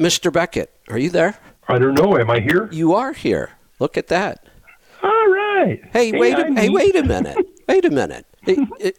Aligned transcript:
Mr. 0.00 0.32
Beckett, 0.32 0.70
are 0.88 0.98
you 0.98 1.10
there? 1.10 1.38
I 1.68 1.78
don't 1.78 1.94
know. 1.94 2.16
Am 2.18 2.30
I 2.30 2.40
here? 2.40 2.68
You 2.72 2.94
are 2.94 3.12
here. 3.12 3.50
Look 3.78 3.96
at 3.98 4.08
that. 4.08 4.44
All 5.02 5.10
right. 5.28 5.80
Hey, 5.92 6.12
wait! 6.18 6.38
A, 6.38 6.52
hey, 6.54 6.68
wait 6.70 6.96
a 6.96 7.02
minute. 7.04 7.36
Wait 7.68 7.84
a 7.84 7.90
minute. 7.90 8.26
It- 8.48 8.68
it- 8.80 8.98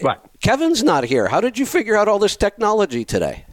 What? 0.00 0.24
Kevin's 0.40 0.84
not 0.84 1.02
here. 1.02 1.26
How 1.26 1.40
did 1.40 1.58
you 1.58 1.66
figure 1.66 1.96
out 1.96 2.06
all 2.06 2.20
this 2.20 2.36
technology 2.36 3.04
today? 3.04 3.44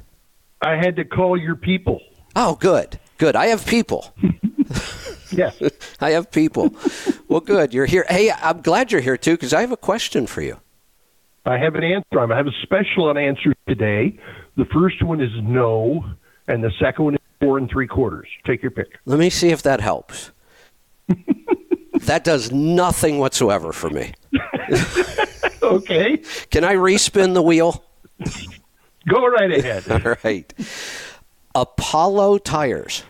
I 0.62 0.76
had 0.76 0.96
to 0.98 1.04
call 1.06 1.36
your 1.36 1.56
people. 1.56 2.00
Oh, 2.36 2.54
good, 2.56 3.00
good. 3.18 3.36
I 3.36 3.48
have 3.48 3.66
people. 3.66 4.14
Yes. 5.34 5.62
I 6.02 6.10
have 6.12 6.30
people. 6.30 6.76
well, 7.30 7.40
good. 7.40 7.74
You're 7.74 7.86
here. 7.86 8.06
Hey, 8.10 8.30
I'm 8.32 8.62
glad 8.62 8.92
you're 8.92 9.00
here 9.00 9.16
too 9.16 9.32
because 9.32 9.54
I 9.54 9.62
have 9.62 9.72
a 9.72 9.78
question 9.78 10.28
for 10.28 10.42
you. 10.42 10.60
I 11.46 11.58
have 11.58 11.76
an 11.76 11.86
answer. 11.86 12.20
I 12.20 12.36
have 12.36 12.48
a 12.48 12.52
special 12.64 13.18
answer 13.18 13.54
today. 13.66 14.20
The 14.58 14.66
first 14.66 15.02
one 15.02 15.22
is 15.22 15.32
no, 15.42 16.04
and 16.52 16.64
the 16.64 16.72
second 16.80 17.06
one 17.06 17.14
is 17.16 17.22
four 17.40 17.58
and 17.58 17.70
three 17.70 17.88
quarters. 17.88 18.28
Take 18.46 18.62
your 18.62 18.72
pick. 18.72 19.00
Let 19.06 19.20
me 19.20 19.30
see 19.30 19.50
if 19.50 19.62
that 19.64 19.82
helps. 19.82 20.32
that 22.02 22.24
does 22.24 22.52
nothing 22.52 23.20
whatsoever 23.20 23.72
for 23.72 23.90
me. 23.90 24.14
Okay. 25.72 26.18
Can 26.50 26.64
I 26.64 26.76
respin 26.76 27.34
the 27.34 27.42
wheel? 27.42 27.84
Go 29.08 29.26
right 29.26 29.52
ahead. 29.52 29.90
All 30.06 30.16
right. 30.24 30.54
Apollo 31.56 32.40
Tires. 32.40 33.04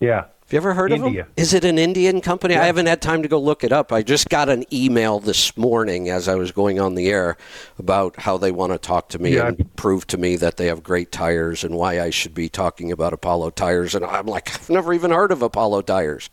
Yeah. 0.00 0.24
Have 0.54 0.62
you 0.62 0.70
ever 0.70 0.74
heard 0.74 0.92
of 0.92 1.02
India. 1.02 1.24
them? 1.24 1.32
Is 1.36 1.52
it 1.52 1.64
an 1.64 1.78
Indian 1.78 2.20
company? 2.20 2.54
I 2.54 2.66
haven't 2.66 2.86
had 2.86 3.02
time 3.02 3.22
to 3.22 3.28
go 3.28 3.40
look 3.40 3.64
it 3.64 3.72
up. 3.72 3.92
I 3.92 4.04
just 4.04 4.28
got 4.28 4.48
an 4.48 4.64
email 4.72 5.18
this 5.18 5.56
morning 5.56 6.08
as 6.10 6.28
I 6.28 6.36
was 6.36 6.52
going 6.52 6.78
on 6.78 6.94
the 6.94 7.08
air 7.08 7.36
about 7.76 8.14
how 8.20 8.36
they 8.38 8.52
want 8.52 8.70
to 8.70 8.78
talk 8.78 9.08
to 9.08 9.18
me 9.18 9.34
Yeah. 9.34 9.48
and 9.48 9.74
prove 9.74 10.06
to 10.08 10.16
me 10.16 10.36
that 10.36 10.56
they 10.56 10.66
have 10.66 10.84
great 10.84 11.10
tires 11.10 11.64
and 11.64 11.74
why 11.74 12.00
I 12.00 12.10
should 12.10 12.34
be 12.34 12.48
talking 12.48 12.92
about 12.92 13.12
Apollo 13.12 13.50
Tires. 13.50 13.96
And 13.96 14.04
I'm 14.04 14.26
like, 14.26 14.54
I've 14.54 14.70
never 14.70 14.92
even 14.94 15.10
heard 15.10 15.32
of 15.32 15.42
Apollo 15.42 15.82
Tires. 15.82 16.30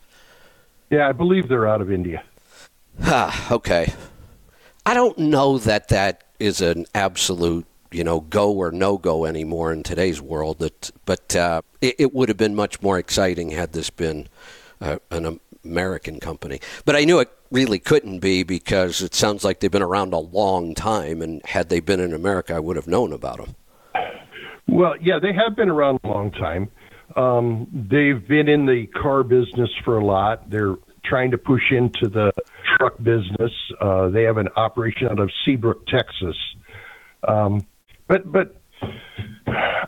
Yeah, 0.91 1.09
I 1.09 1.13
believe 1.13 1.47
they're 1.47 1.67
out 1.67 1.81
of 1.81 1.91
India. 1.91 2.23
Ah, 3.01 3.51
okay. 3.51 3.91
I 4.85 4.93
don't 4.93 5.17
know 5.17 5.57
that 5.57 5.87
that 5.87 6.25
is 6.39 6.61
an 6.61 6.85
absolute, 6.93 7.65
you 7.91 8.03
know, 8.03 8.21
go 8.21 8.51
or 8.51 8.71
no 8.71 8.97
go 8.97 9.25
anymore 9.25 9.71
in 9.71 9.83
today's 9.83 10.21
world. 10.21 10.59
That, 10.59 10.91
but 11.05 11.35
uh, 11.35 11.61
it, 11.81 11.95
it 11.99 12.13
would 12.13 12.29
have 12.29 12.37
been 12.37 12.55
much 12.55 12.81
more 12.81 12.97
exciting 12.97 13.51
had 13.51 13.73
this 13.73 13.89
been 13.89 14.27
uh, 14.79 14.97
an 15.11 15.39
American 15.63 16.19
company. 16.19 16.59
But 16.85 16.95
I 16.95 17.03
knew 17.03 17.19
it 17.19 17.31
really 17.51 17.79
couldn't 17.79 18.19
be 18.19 18.43
because 18.43 19.01
it 19.01 19.13
sounds 19.13 19.43
like 19.43 19.59
they've 19.59 19.71
been 19.71 19.81
around 19.81 20.13
a 20.13 20.19
long 20.19 20.73
time, 20.73 21.21
and 21.21 21.41
had 21.45 21.69
they 21.69 21.79
been 21.79 21.99
in 21.99 22.13
America, 22.13 22.55
I 22.55 22.59
would 22.59 22.75
have 22.77 22.87
known 22.87 23.13
about 23.13 23.37
them. 23.37 23.55
Well, 24.67 24.95
yeah, 25.01 25.19
they 25.21 25.33
have 25.33 25.55
been 25.55 25.69
around 25.69 25.99
a 26.03 26.07
long 26.07 26.31
time. 26.31 26.69
Um, 27.15 27.67
they've 27.73 28.25
been 28.25 28.47
in 28.47 28.65
the 28.65 28.87
car 28.87 29.23
business 29.23 29.69
for 29.83 29.97
a 29.97 30.05
lot. 30.05 30.49
They're 30.49 30.77
trying 31.03 31.31
to 31.31 31.37
push 31.37 31.71
into 31.71 32.07
the 32.07 32.31
truck 32.77 32.95
business. 33.03 33.51
Uh, 33.81 34.07
they 34.09 34.23
have 34.23 34.37
an 34.37 34.47
operation 34.55 35.09
out 35.09 35.19
of 35.19 35.29
Seabrook, 35.43 35.85
Texas. 35.87 36.37
Um, 37.27 37.67
but 38.11 38.29
but 38.29 38.55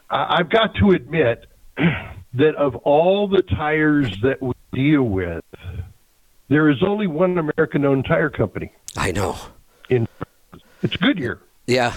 I, 0.09 0.37
I've 0.37 0.49
got 0.49 0.75
to 0.75 0.91
admit 0.91 1.45
that 1.77 2.55
of 2.55 2.75
all 2.77 3.27
the 3.27 3.41
tires 3.41 4.15
that 4.21 4.41
we 4.41 4.53
deal 4.71 5.03
with, 5.03 5.43
there 6.47 6.69
is 6.69 6.81
only 6.81 7.05
one 7.05 7.37
American-owned 7.37 8.05
tire 8.05 8.29
company. 8.29 8.71
I 8.95 9.11
know. 9.11 9.37
In 9.89 10.07
it's 10.81 10.95
Goodyear. 10.95 11.41
Yeah. 11.67 11.93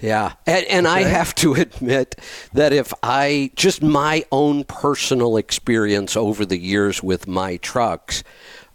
Yeah. 0.00 0.32
And, 0.46 0.66
and 0.66 0.88
I 0.88 1.02
have 1.02 1.34
to 1.36 1.54
admit 1.54 2.16
that 2.52 2.72
if 2.72 2.92
I, 3.02 3.50
just 3.54 3.82
my 3.82 4.24
own 4.32 4.64
personal 4.64 5.36
experience 5.36 6.16
over 6.16 6.44
the 6.44 6.58
years 6.58 7.02
with 7.02 7.26
my 7.26 7.56
trucks, 7.58 8.22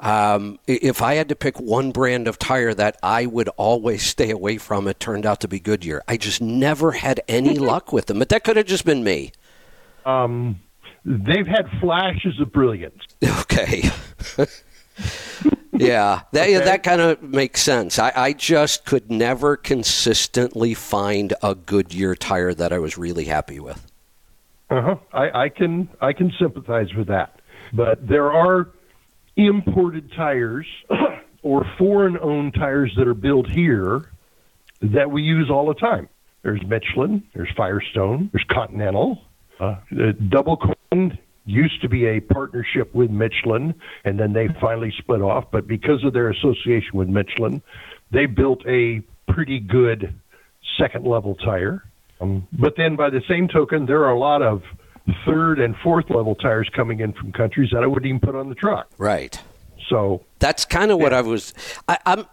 um, 0.01 0.57
if 0.67 1.01
I 1.01 1.13
had 1.13 1.29
to 1.29 1.35
pick 1.35 1.59
one 1.59 1.91
brand 1.91 2.27
of 2.27 2.39
tire 2.39 2.73
that 2.73 2.97
I 3.03 3.27
would 3.27 3.49
always 3.49 4.01
stay 4.01 4.31
away 4.31 4.57
from, 4.57 4.87
it 4.87 4.99
turned 4.99 5.25
out 5.27 5.39
to 5.41 5.47
be 5.47 5.59
Goodyear. 5.59 6.01
I 6.07 6.17
just 6.17 6.41
never 6.41 6.91
had 6.91 7.21
any 7.27 7.57
luck 7.71 7.93
with 7.93 8.07
them. 8.07 8.19
But 8.19 8.29
that 8.29 8.43
could 8.43 8.57
have 8.57 8.65
just 8.65 8.83
been 8.83 9.03
me. 9.03 9.31
Um, 10.05 10.59
they've 11.05 11.45
had 11.47 11.69
flashes 11.79 12.39
of 12.41 12.51
brilliance. 12.51 13.01
Okay. 13.41 13.83
yeah, 15.73 16.21
that 16.31 16.47
Okay. 16.47 16.57
that 16.57 16.83
kind 16.83 17.01
of 17.01 17.21
makes 17.21 17.61
sense. 17.61 17.99
I, 17.99 18.11
I 18.15 18.33
just 18.33 18.85
could 18.85 19.11
never 19.11 19.55
consistently 19.57 20.73
find 20.73 21.33
a 21.43 21.53
Goodyear 21.53 22.15
tire 22.15 22.53
that 22.53 22.73
I 22.73 22.79
was 22.79 22.97
really 22.97 23.25
happy 23.25 23.59
with. 23.59 23.91
Uh-huh. 24.69 24.95
I, 25.13 25.43
I 25.43 25.49
can 25.49 25.89
I 26.01 26.13
can 26.13 26.31
sympathize 26.39 26.93
with 26.95 27.07
that. 27.07 27.39
But 27.73 28.07
there 28.07 28.31
are 28.31 28.69
imported 29.35 30.11
tires 30.15 30.65
or 31.43 31.65
foreign 31.77 32.17
owned 32.19 32.53
tires 32.53 32.93
that 32.97 33.07
are 33.07 33.13
built 33.13 33.49
here 33.49 34.11
that 34.81 35.11
we 35.11 35.21
use 35.21 35.49
all 35.49 35.67
the 35.67 35.75
time. 35.75 36.09
There's 36.43 36.61
Michelin, 36.65 37.23
there's 37.35 37.49
Firestone, 37.55 38.29
there's 38.33 38.45
Continental. 38.49 39.21
Uh, 39.59 39.75
the 39.91 40.13
Double 40.13 40.57
Coin 40.57 41.17
used 41.45 41.81
to 41.81 41.89
be 41.89 42.05
a 42.05 42.19
partnership 42.19 42.93
with 42.93 43.11
Michelin, 43.11 43.75
and 44.03 44.19
then 44.19 44.33
they 44.33 44.47
finally 44.59 44.93
split 44.97 45.21
off. 45.21 45.45
But 45.51 45.67
because 45.67 46.03
of 46.03 46.13
their 46.13 46.29
association 46.29 46.91
with 46.93 47.09
Michelin, 47.09 47.61
they 48.11 48.25
built 48.25 48.65
a 48.67 49.01
pretty 49.31 49.59
good 49.59 50.15
second 50.79 51.05
level 51.05 51.35
tire. 51.35 51.83
Um, 52.19 52.47
but 52.51 52.73
then, 52.77 52.95
by 52.95 53.09
the 53.09 53.21
same 53.27 53.47
token, 53.47 53.85
there 53.85 54.03
are 54.03 54.11
a 54.11 54.19
lot 54.19 54.41
of 54.41 54.63
third 55.25 55.59
and 55.59 55.75
fourth 55.77 56.09
level 56.09 56.35
tires 56.35 56.69
coming 56.75 56.99
in 56.99 57.13
from 57.13 57.31
countries 57.31 57.69
that 57.73 57.83
I 57.83 57.87
wouldn't 57.87 58.05
even 58.05 58.19
put 58.19 58.35
on 58.35 58.49
the 58.49 58.55
truck. 58.55 58.89
Right. 58.97 59.39
So 59.89 60.23
That's 60.39 60.63
kind 60.63 60.91
of 60.91 60.99
what 60.99 61.13
I 61.13 61.21
was. 61.21 61.53
I, 61.87 61.97
I'm, 62.05 62.25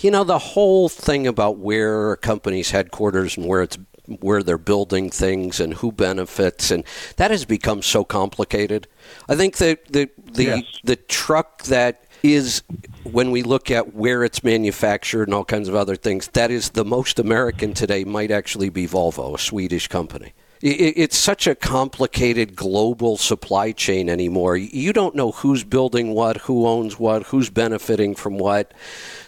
you 0.00 0.10
know, 0.10 0.24
the 0.24 0.38
whole 0.38 0.88
thing 0.88 1.26
about 1.26 1.58
where 1.58 2.12
a 2.12 2.16
company's 2.16 2.70
headquarters 2.70 3.36
and 3.36 3.46
where 3.46 3.62
it's 3.62 3.78
where 4.20 4.42
they're 4.42 4.58
building 4.58 5.10
things 5.10 5.60
and 5.60 5.74
who 5.74 5.92
benefits 5.92 6.70
and 6.72 6.84
that 7.16 7.30
has 7.30 7.44
become 7.44 7.82
so 7.82 8.02
complicated. 8.02 8.88
I 9.28 9.36
think 9.36 9.58
that 9.58 9.92
the 9.92 10.10
the 10.32 10.44
Yes. 10.44 10.62
the 10.84 10.96
truck 10.96 11.62
that 11.64 12.04
is 12.22 12.62
when 13.04 13.30
we 13.30 13.42
look 13.42 13.70
at 13.70 13.94
where 13.94 14.24
it's 14.24 14.42
manufactured 14.42 15.24
and 15.24 15.34
all 15.34 15.44
kinds 15.44 15.68
of 15.68 15.74
other 15.74 15.96
things 15.96 16.28
that 16.28 16.50
is 16.50 16.70
the 16.70 16.84
most 16.84 17.18
American 17.18 17.74
today 17.74 18.04
might 18.04 18.30
actually 18.30 18.70
be 18.70 18.86
Volvo, 18.88 19.34
a 19.34 19.38
Swedish 19.38 19.86
company. 19.88 20.32
It's 20.64 21.18
such 21.18 21.48
a 21.48 21.56
complicated 21.56 22.54
global 22.54 23.16
supply 23.16 23.72
chain 23.72 24.08
anymore. 24.08 24.56
You 24.56 24.92
don't 24.92 25.16
know 25.16 25.32
who's 25.32 25.64
building 25.64 26.14
what, 26.14 26.36
who 26.36 26.68
owns 26.68 27.00
what, 27.00 27.24
who's 27.24 27.50
benefiting 27.50 28.14
from 28.14 28.38
what. 28.38 28.72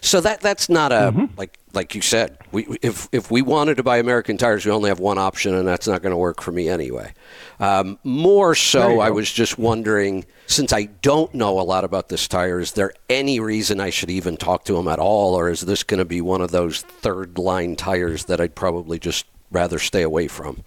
So 0.00 0.20
that 0.20 0.40
that's 0.40 0.68
not 0.68 0.92
a 0.92 1.28
like 1.36 1.58
like 1.72 1.96
you 1.96 2.02
said. 2.02 2.38
We 2.52 2.78
if 2.82 3.08
if 3.10 3.32
we 3.32 3.42
wanted 3.42 3.78
to 3.78 3.82
buy 3.82 3.98
American 3.98 4.36
tires, 4.36 4.64
we 4.64 4.70
only 4.70 4.90
have 4.90 5.00
one 5.00 5.18
option, 5.18 5.54
and 5.54 5.66
that's 5.66 5.88
not 5.88 6.02
going 6.02 6.12
to 6.12 6.16
work 6.16 6.40
for 6.40 6.52
me 6.52 6.68
anyway. 6.68 7.12
Um, 7.58 7.98
more 8.04 8.54
so, 8.54 9.00
I 9.00 9.10
was 9.10 9.32
just 9.32 9.58
wondering, 9.58 10.24
since 10.46 10.72
I 10.72 10.84
don't 10.84 11.34
know 11.34 11.58
a 11.58 11.62
lot 11.62 11.82
about 11.82 12.10
this 12.10 12.28
tire, 12.28 12.60
is 12.60 12.72
there 12.72 12.92
any 13.08 13.40
reason 13.40 13.80
I 13.80 13.90
should 13.90 14.10
even 14.10 14.36
talk 14.36 14.64
to 14.66 14.76
him 14.76 14.86
at 14.86 15.00
all, 15.00 15.34
or 15.34 15.50
is 15.50 15.62
this 15.62 15.82
going 15.82 15.98
to 15.98 16.04
be 16.04 16.20
one 16.20 16.42
of 16.42 16.52
those 16.52 16.82
third 16.82 17.38
line 17.38 17.74
tires 17.74 18.26
that 18.26 18.40
I'd 18.40 18.54
probably 18.54 19.00
just 19.00 19.26
rather 19.50 19.80
stay 19.80 20.02
away 20.02 20.28
from? 20.28 20.64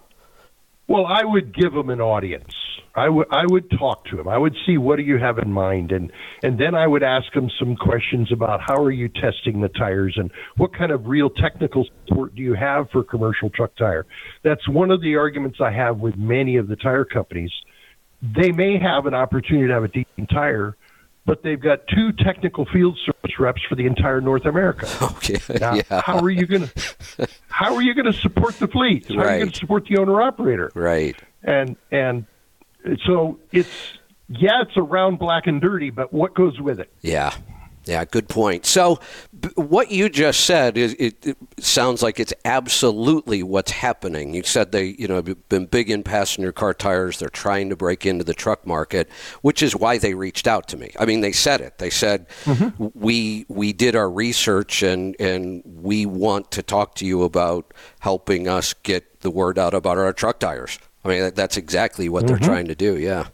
Well, 0.88 1.04
I 1.04 1.22
would 1.22 1.54
give 1.54 1.74
him 1.74 1.90
an 1.90 2.00
audience. 2.00 2.54
I 2.94 3.10
would 3.10 3.26
I 3.30 3.44
would 3.46 3.70
talk 3.70 4.06
to 4.06 4.18
him. 4.18 4.26
I 4.26 4.38
would 4.38 4.56
see 4.66 4.78
what 4.78 4.96
do 4.96 5.02
you 5.02 5.18
have 5.18 5.38
in 5.38 5.52
mind, 5.52 5.92
and 5.92 6.10
and 6.42 6.58
then 6.58 6.74
I 6.74 6.86
would 6.86 7.02
ask 7.02 7.32
him 7.32 7.50
some 7.58 7.76
questions 7.76 8.32
about 8.32 8.60
how 8.60 8.82
are 8.82 8.90
you 8.90 9.08
testing 9.08 9.60
the 9.60 9.68
tires 9.68 10.14
and 10.16 10.30
what 10.56 10.74
kind 10.74 10.90
of 10.90 11.06
real 11.06 11.30
technical 11.30 11.86
support 12.06 12.34
do 12.34 12.42
you 12.42 12.54
have 12.54 12.90
for 12.90 13.04
commercial 13.04 13.50
truck 13.50 13.76
tire. 13.76 14.06
That's 14.42 14.66
one 14.66 14.90
of 14.90 15.02
the 15.02 15.16
arguments 15.16 15.58
I 15.60 15.70
have 15.70 15.98
with 15.98 16.16
many 16.16 16.56
of 16.56 16.68
the 16.68 16.76
tire 16.76 17.04
companies. 17.04 17.52
They 18.22 18.50
may 18.50 18.78
have 18.78 19.06
an 19.06 19.14
opportunity 19.14 19.68
to 19.68 19.74
have 19.74 19.84
a 19.84 19.88
decent 19.88 20.30
tire, 20.30 20.76
but 21.28 21.42
they've 21.42 21.60
got 21.60 21.86
two 21.88 22.10
technical 22.12 22.64
field 22.64 22.98
service 23.04 23.38
reps 23.38 23.60
for 23.68 23.74
the 23.74 23.84
entire 23.84 24.20
North 24.20 24.46
America. 24.46 24.88
Okay, 25.18 25.38
Now, 25.60 25.74
yeah, 25.74 26.00
how 26.00 26.18
are 26.20 26.30
you 26.30 26.46
going 26.46 26.66
to 26.68 27.28
how 27.48 27.74
are 27.74 27.82
you 27.82 27.92
going 27.92 28.06
to 28.06 28.12
support 28.14 28.54
the 28.58 28.66
fleet? 28.66 29.06
How 29.08 29.18
are 29.18 29.32
you 29.32 29.38
going 29.40 29.50
to 29.50 29.58
support 29.58 29.84
the 29.86 29.98
owner 29.98 30.22
operator? 30.22 30.70
right. 30.74 31.16
and 31.42 31.76
and 31.90 32.24
so 33.04 33.38
it's 33.52 33.68
yeah, 34.28 34.62
it's 34.62 34.76
around 34.76 35.18
black 35.18 35.46
and 35.46 35.60
dirty, 35.60 35.90
but 35.90 36.12
what 36.12 36.34
goes 36.34 36.58
with 36.60 36.80
it? 36.80 36.90
Yeah. 37.02 37.34
Yeah, 37.88 38.04
good 38.04 38.28
point. 38.28 38.66
So, 38.66 39.00
b- 39.40 39.48
what 39.54 39.90
you 39.90 40.10
just 40.10 40.40
said 40.40 40.76
is 40.76 40.94
it, 40.98 41.26
it 41.26 41.38
sounds 41.58 42.02
like 42.02 42.20
it's 42.20 42.34
absolutely 42.44 43.42
what's 43.42 43.70
happening. 43.70 44.34
You 44.34 44.42
said 44.42 44.72
they, 44.72 44.88
you 44.98 45.08
know, 45.08 45.14
have 45.16 45.48
been 45.48 45.64
big 45.64 45.88
in 45.88 46.02
passenger 46.02 46.52
car 46.52 46.74
tires. 46.74 47.18
They're 47.18 47.30
trying 47.30 47.70
to 47.70 47.76
break 47.76 48.04
into 48.04 48.24
the 48.24 48.34
truck 48.34 48.66
market, 48.66 49.08
which 49.40 49.62
is 49.62 49.74
why 49.74 49.96
they 49.96 50.12
reached 50.12 50.46
out 50.46 50.68
to 50.68 50.76
me. 50.76 50.92
I 51.00 51.06
mean, 51.06 51.22
they 51.22 51.32
said 51.32 51.62
it. 51.62 51.78
They 51.78 51.88
said 51.88 52.28
mm-hmm. 52.44 52.88
we 52.94 53.46
we 53.48 53.72
did 53.72 53.96
our 53.96 54.10
research 54.10 54.82
and 54.82 55.16
and 55.18 55.62
we 55.64 56.04
want 56.04 56.50
to 56.50 56.62
talk 56.62 56.94
to 56.96 57.06
you 57.06 57.22
about 57.22 57.72
helping 58.00 58.48
us 58.48 58.74
get 58.74 59.20
the 59.20 59.30
word 59.30 59.58
out 59.58 59.72
about 59.72 59.96
our 59.96 60.12
truck 60.12 60.40
tires. 60.40 60.78
I 61.06 61.08
mean, 61.08 61.20
that- 61.20 61.36
that's 61.36 61.56
exactly 61.56 62.10
what 62.10 62.26
they're 62.26 62.36
mm-hmm. 62.36 62.44
trying 62.44 62.66
to 62.66 62.74
do. 62.74 62.98
Yeah. 62.98 63.28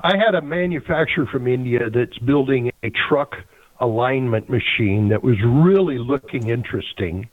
I 0.00 0.16
had 0.16 0.34
a 0.34 0.42
manufacturer 0.42 1.26
from 1.26 1.46
India 1.46 1.90
that's 1.90 2.18
building 2.18 2.70
a 2.82 2.90
truck 3.08 3.36
alignment 3.80 4.48
machine 4.48 5.08
that 5.08 5.22
was 5.22 5.36
really 5.44 5.98
looking 5.98 6.48
interesting, 6.48 7.28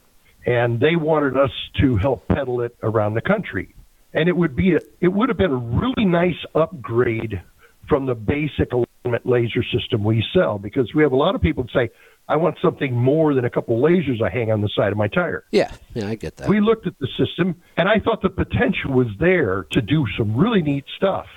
and 0.46 0.80
they 0.80 0.96
wanted 0.96 1.38
us 1.38 1.52
to 1.82 1.96
help 1.98 2.28
peddle 2.28 2.62
it 2.62 2.76
around 2.84 3.16
the 3.16 3.22
country. 3.22 3.74
And 4.14 4.30
it 4.30 4.36
would 4.38 4.56
be 4.56 4.76
a, 4.76 4.80
it 5.02 5.10
would 5.10 5.30
have 5.30 5.38
been 5.38 5.52
a 5.52 5.56
really 5.56 6.06
nice 6.06 6.42
upgrade 6.54 7.42
from 7.90 8.06
the 8.06 8.16
basic 8.16 8.72
alignment 8.72 9.26
laser 9.26 9.64
system 9.64 10.04
we 10.04 10.24
sell 10.34 10.58
because 10.58 10.94
we 10.96 11.04
have 11.04 11.12
a 11.12 11.18
lot 11.18 11.36
of 11.36 11.42
people 11.42 11.66
say, 11.74 11.90
"I 12.28 12.38
want 12.38 12.58
something 12.62 12.94
more 12.96 13.34
than 13.34 13.46
a 13.46 13.50
couple 13.50 13.82
lasers 13.82 14.22
I 14.22 14.30
hang 14.30 14.52
on 14.52 14.62
the 14.62 14.70
side 14.70 14.92
of 14.92 14.98
my 14.98 15.08
tire." 15.08 15.44
Yeah. 15.52 15.72
Yeah, 15.94 16.08
I 16.08 16.16
get 16.16 16.38
that. 16.38 16.48
We 16.48 16.62
looked 16.62 16.88
at 16.88 16.98
the 17.00 17.08
system, 17.18 17.62
and 17.78 17.90
I 17.90 18.00
thought 18.00 18.22
the 18.22 18.30
potential 18.30 18.92
was 18.92 19.08
there 19.20 19.66
to 19.72 19.82
do 19.82 20.06
some 20.18 20.36
really 20.36 20.62
neat 20.62 20.86
stuff. 20.96 21.28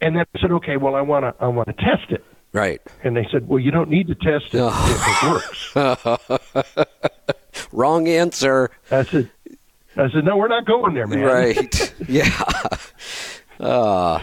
And 0.00 0.16
then 0.16 0.24
I 0.34 0.40
said, 0.40 0.52
"Okay, 0.52 0.76
well, 0.76 0.94
I 0.94 1.02
want 1.02 1.24
to 1.24 1.44
I 1.44 1.48
want 1.48 1.68
to 1.68 1.74
test 1.74 2.10
it." 2.10 2.24
Right. 2.52 2.80
And 3.04 3.16
they 3.16 3.26
said, 3.32 3.48
"Well, 3.48 3.58
you 3.58 3.70
don't 3.70 3.90
need 3.90 4.06
to 4.08 4.14
test 4.14 4.46
it 4.52 4.60
if 4.62 5.76
it 5.76 6.74
works." 6.74 7.68
Wrong 7.72 8.08
answer. 8.08 8.70
I 8.90 9.02
said, 9.04 9.30
"I 9.96 10.10
said, 10.10 10.24
no, 10.24 10.36
we're 10.36 10.48
not 10.48 10.64
going 10.66 10.94
there, 10.94 11.06
man." 11.06 11.20
Right. 11.20 11.94
yeah. 12.08 12.30
Uh, 13.60 14.20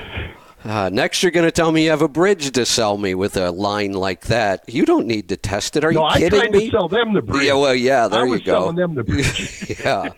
uh, 0.63 0.89
next, 0.91 1.21
you're 1.21 1.31
going 1.31 1.45
to 1.45 1.51
tell 1.51 1.71
me 1.71 1.83
you 1.83 1.89
have 1.91 2.01
a 2.01 2.07
bridge 2.07 2.51
to 2.53 2.65
sell 2.65 2.97
me 2.97 3.13
with 3.13 3.37
a 3.37 3.51
line 3.51 3.91
like 3.93 4.21
that. 4.27 4.63
You 4.67 4.85
don't 4.85 5.05
need 5.05 5.29
to 5.29 5.37
test 5.37 5.75
it. 5.75 5.83
Are 5.83 5.91
No, 5.91 5.99
you 6.01 6.05
I 6.05 6.17
kidding 6.19 6.39
tried 6.39 6.51
me? 6.51 6.65
to 6.65 6.71
sell 6.71 6.87
them 6.87 7.13
the 7.13 7.21
bridge. 7.21 7.45
Yeah, 7.45 7.53
well, 7.55 7.75
yeah, 7.75 8.07
there 8.07 8.21
I 8.21 8.25
you 8.25 8.31
was 8.31 8.41
go. 8.41 8.53
selling 8.53 8.75
them 8.77 8.95
the 8.95 9.03
bridge. 9.11 9.79
yeah. 9.83 10.09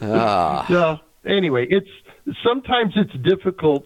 Ah. 0.00 0.64
so 0.68 0.98
anyway, 1.28 1.66
it's 1.68 1.88
sometimes 2.42 2.94
it's 2.96 3.12
difficult 3.22 3.84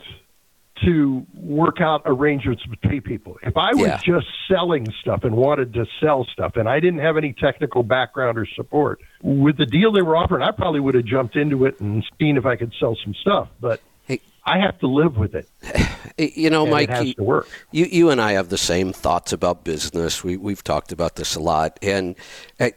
to 0.85 1.25
work 1.35 1.81
out 1.81 2.03
arrangements 2.05 2.65
between 2.67 3.01
people. 3.01 3.39
If 3.43 3.57
I 3.57 3.73
was 3.75 3.87
Yeah. 3.87 4.01
just 4.05 4.27
selling 4.49 4.87
stuff 5.01 5.23
and 5.23 5.37
wanted 5.37 5.73
to 5.75 5.87
sell 6.01 6.25
stuff, 6.33 6.57
and 6.57 6.69
I 6.69 6.81
didn't 6.81 6.99
have 7.01 7.17
any 7.17 7.33
technical 7.33 7.83
background 7.85 8.39
or 8.39 8.47
support, 8.57 9.01
with 9.23 9.57
the 9.57 9.67
deal 9.67 9.93
they 9.93 10.03
were 10.03 10.17
offering, 10.17 10.43
I 10.43 10.51
probably 10.51 10.81
would 10.81 10.95
have 10.97 11.05
jumped 11.05 11.37
into 11.37 11.65
it 11.65 11.79
and 11.81 12.05
seen 12.21 12.37
if 12.37 12.45
I 12.45 12.57
could 12.57 12.73
sell 12.81 12.97
some 13.05 13.15
stuff. 13.15 13.49
But 13.61 13.81
Hey. 14.07 14.21
I 14.45 14.59
have 14.59 14.79
to 14.81 14.87
live 14.89 15.17
with 15.17 15.35
it. 15.35 15.49
You 16.17 16.49
know, 16.49 16.63
and 16.63 16.71
Mike, 16.71 16.91
you-. 17.03 17.45
You, 17.73 17.87
you 17.87 18.11
and 18.11 18.21
I 18.21 18.33
have 18.33 18.49
the 18.49 18.59
same 18.59 18.93
thoughts 18.93 19.33
about 19.33 19.65
business. 19.65 20.23
We, 20.23 20.37
we've 20.37 20.63
talked 20.63 20.93
about 20.93 21.17
this 21.17 21.35
a 21.35 21.41
lot. 21.41 21.77
And 21.83 22.15
uh, 22.61 22.71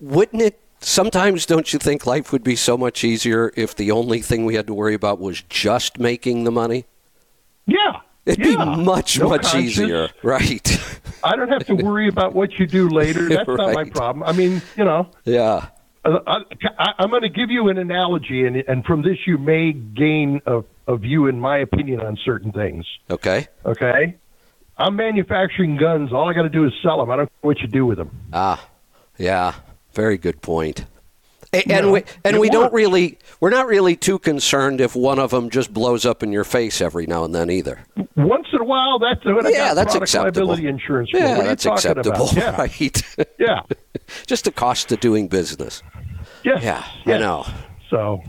wouldn't 0.00 0.42
it, 0.42 0.60
sometimes 0.80 1.46
don't 1.46 1.72
you 1.72 1.78
think 1.78 2.04
life 2.04 2.30
would 2.30 2.44
be 2.44 2.56
so 2.56 2.76
much 2.76 3.04
easier 3.04 3.52
if 3.56 3.74
the 3.74 3.90
only 3.90 4.20
thing 4.20 4.44
we 4.44 4.54
had 4.54 4.66
to 4.66 4.74
worry 4.74 4.92
about 4.92 5.18
was 5.18 5.40
just 5.48 5.98
making 5.98 6.44
the 6.44 6.50
money? 6.52 6.84
Yeah. 7.66 8.00
It'd 8.24 8.44
yeah. 8.44 8.64
be 8.64 8.82
much, 8.82 9.18
No 9.18 9.28
much 9.28 9.42
conscience. 9.42 9.78
easier. 9.78 10.08
Right. 10.22 10.80
I 11.24 11.36
don't 11.36 11.48
have 11.48 11.66
to 11.66 11.74
worry 11.74 12.08
about 12.08 12.34
what 12.34 12.58
you 12.58 12.66
do 12.66 12.88
later. 12.88 13.28
That's 13.28 13.48
not 13.48 13.74
my 13.74 13.84
problem. 13.84 14.22
I 14.24 14.32
mean, 14.32 14.62
you 14.76 14.84
know, 14.84 15.08
yeah. 15.24 15.68
Uh, 16.04 16.18
I, 16.26 16.38
I, 16.78 16.92
I'm 16.98 17.10
going 17.10 17.22
to 17.22 17.28
give 17.28 17.50
you 17.50 17.68
an 17.68 17.78
analogy, 17.78 18.44
and, 18.44 18.56
and 18.56 18.84
from 18.84 19.02
this 19.02 19.18
you 19.26 19.38
may 19.38 19.72
gain 19.72 20.40
a, 20.46 20.62
a 20.88 20.96
view 20.96 21.26
in 21.26 21.38
my 21.38 21.58
opinion 21.58 22.00
on 22.00 22.16
certain 22.24 22.50
things. 22.50 22.84
Okay. 23.08 23.46
Okay, 23.64 24.16
I'm 24.76 24.96
manufacturing 24.96 25.76
guns. 25.76 26.12
All 26.12 26.28
I 26.28 26.32
got 26.32 26.42
to 26.42 26.48
do 26.48 26.64
is 26.64 26.72
sell 26.82 26.98
them. 26.98 27.10
I 27.10 27.16
don't 27.16 27.26
care 27.26 27.38
what 27.42 27.60
you 27.60 27.68
do 27.68 27.86
with 27.86 27.98
them. 27.98 28.10
Ah, 28.32 28.68
yeah. 29.16 29.54
Very 29.92 30.16
good 30.18 30.40
point. 30.42 30.86
A- 31.54 31.58
You 31.58 31.74
And 31.74 31.86
know, 31.86 31.92
we 31.92 32.04
and 32.24 32.36
it 32.36 32.40
we 32.40 32.48
don't 32.48 32.62
works. 32.64 32.74
really 32.74 33.18
we're 33.40 33.50
not 33.50 33.66
really 33.66 33.94
too 33.94 34.18
concerned 34.18 34.80
if 34.80 34.96
one 34.96 35.18
of 35.18 35.30
them 35.32 35.50
just 35.50 35.72
blows 35.72 36.06
up 36.06 36.22
in 36.22 36.32
your 36.32 36.44
face 36.44 36.80
every 36.80 37.06
now 37.06 37.24
and 37.24 37.34
then 37.34 37.50
either. 37.50 37.80
Once 38.16 38.46
in 38.52 38.60
a 38.60 38.64
while, 38.64 38.98
that's 38.98 39.22
what 39.24 39.44
I 39.44 39.50
Yeah, 39.50 39.68
got 39.68 39.74
that's 39.74 39.92
product 39.92 40.02
acceptable. 40.02 40.46
liability 40.48 40.68
insurance. 40.68 41.10
Yeah, 41.12 41.36
what 41.36 41.44
that's 41.46 41.66
acceptable, 41.66 42.30
About? 42.30 42.36
Yeah, 42.36 42.56
right? 42.56 43.02
yeah, 43.38 43.60
just 44.26 44.44
the 44.46 44.50
cost 44.52 44.90
of 44.92 45.00
doing 45.00 45.28
business. 45.28 45.82
yes, 46.42 46.62
Yeah, 46.62 46.84
I 47.06 47.18
know. 47.18 47.46
So, 47.90 48.22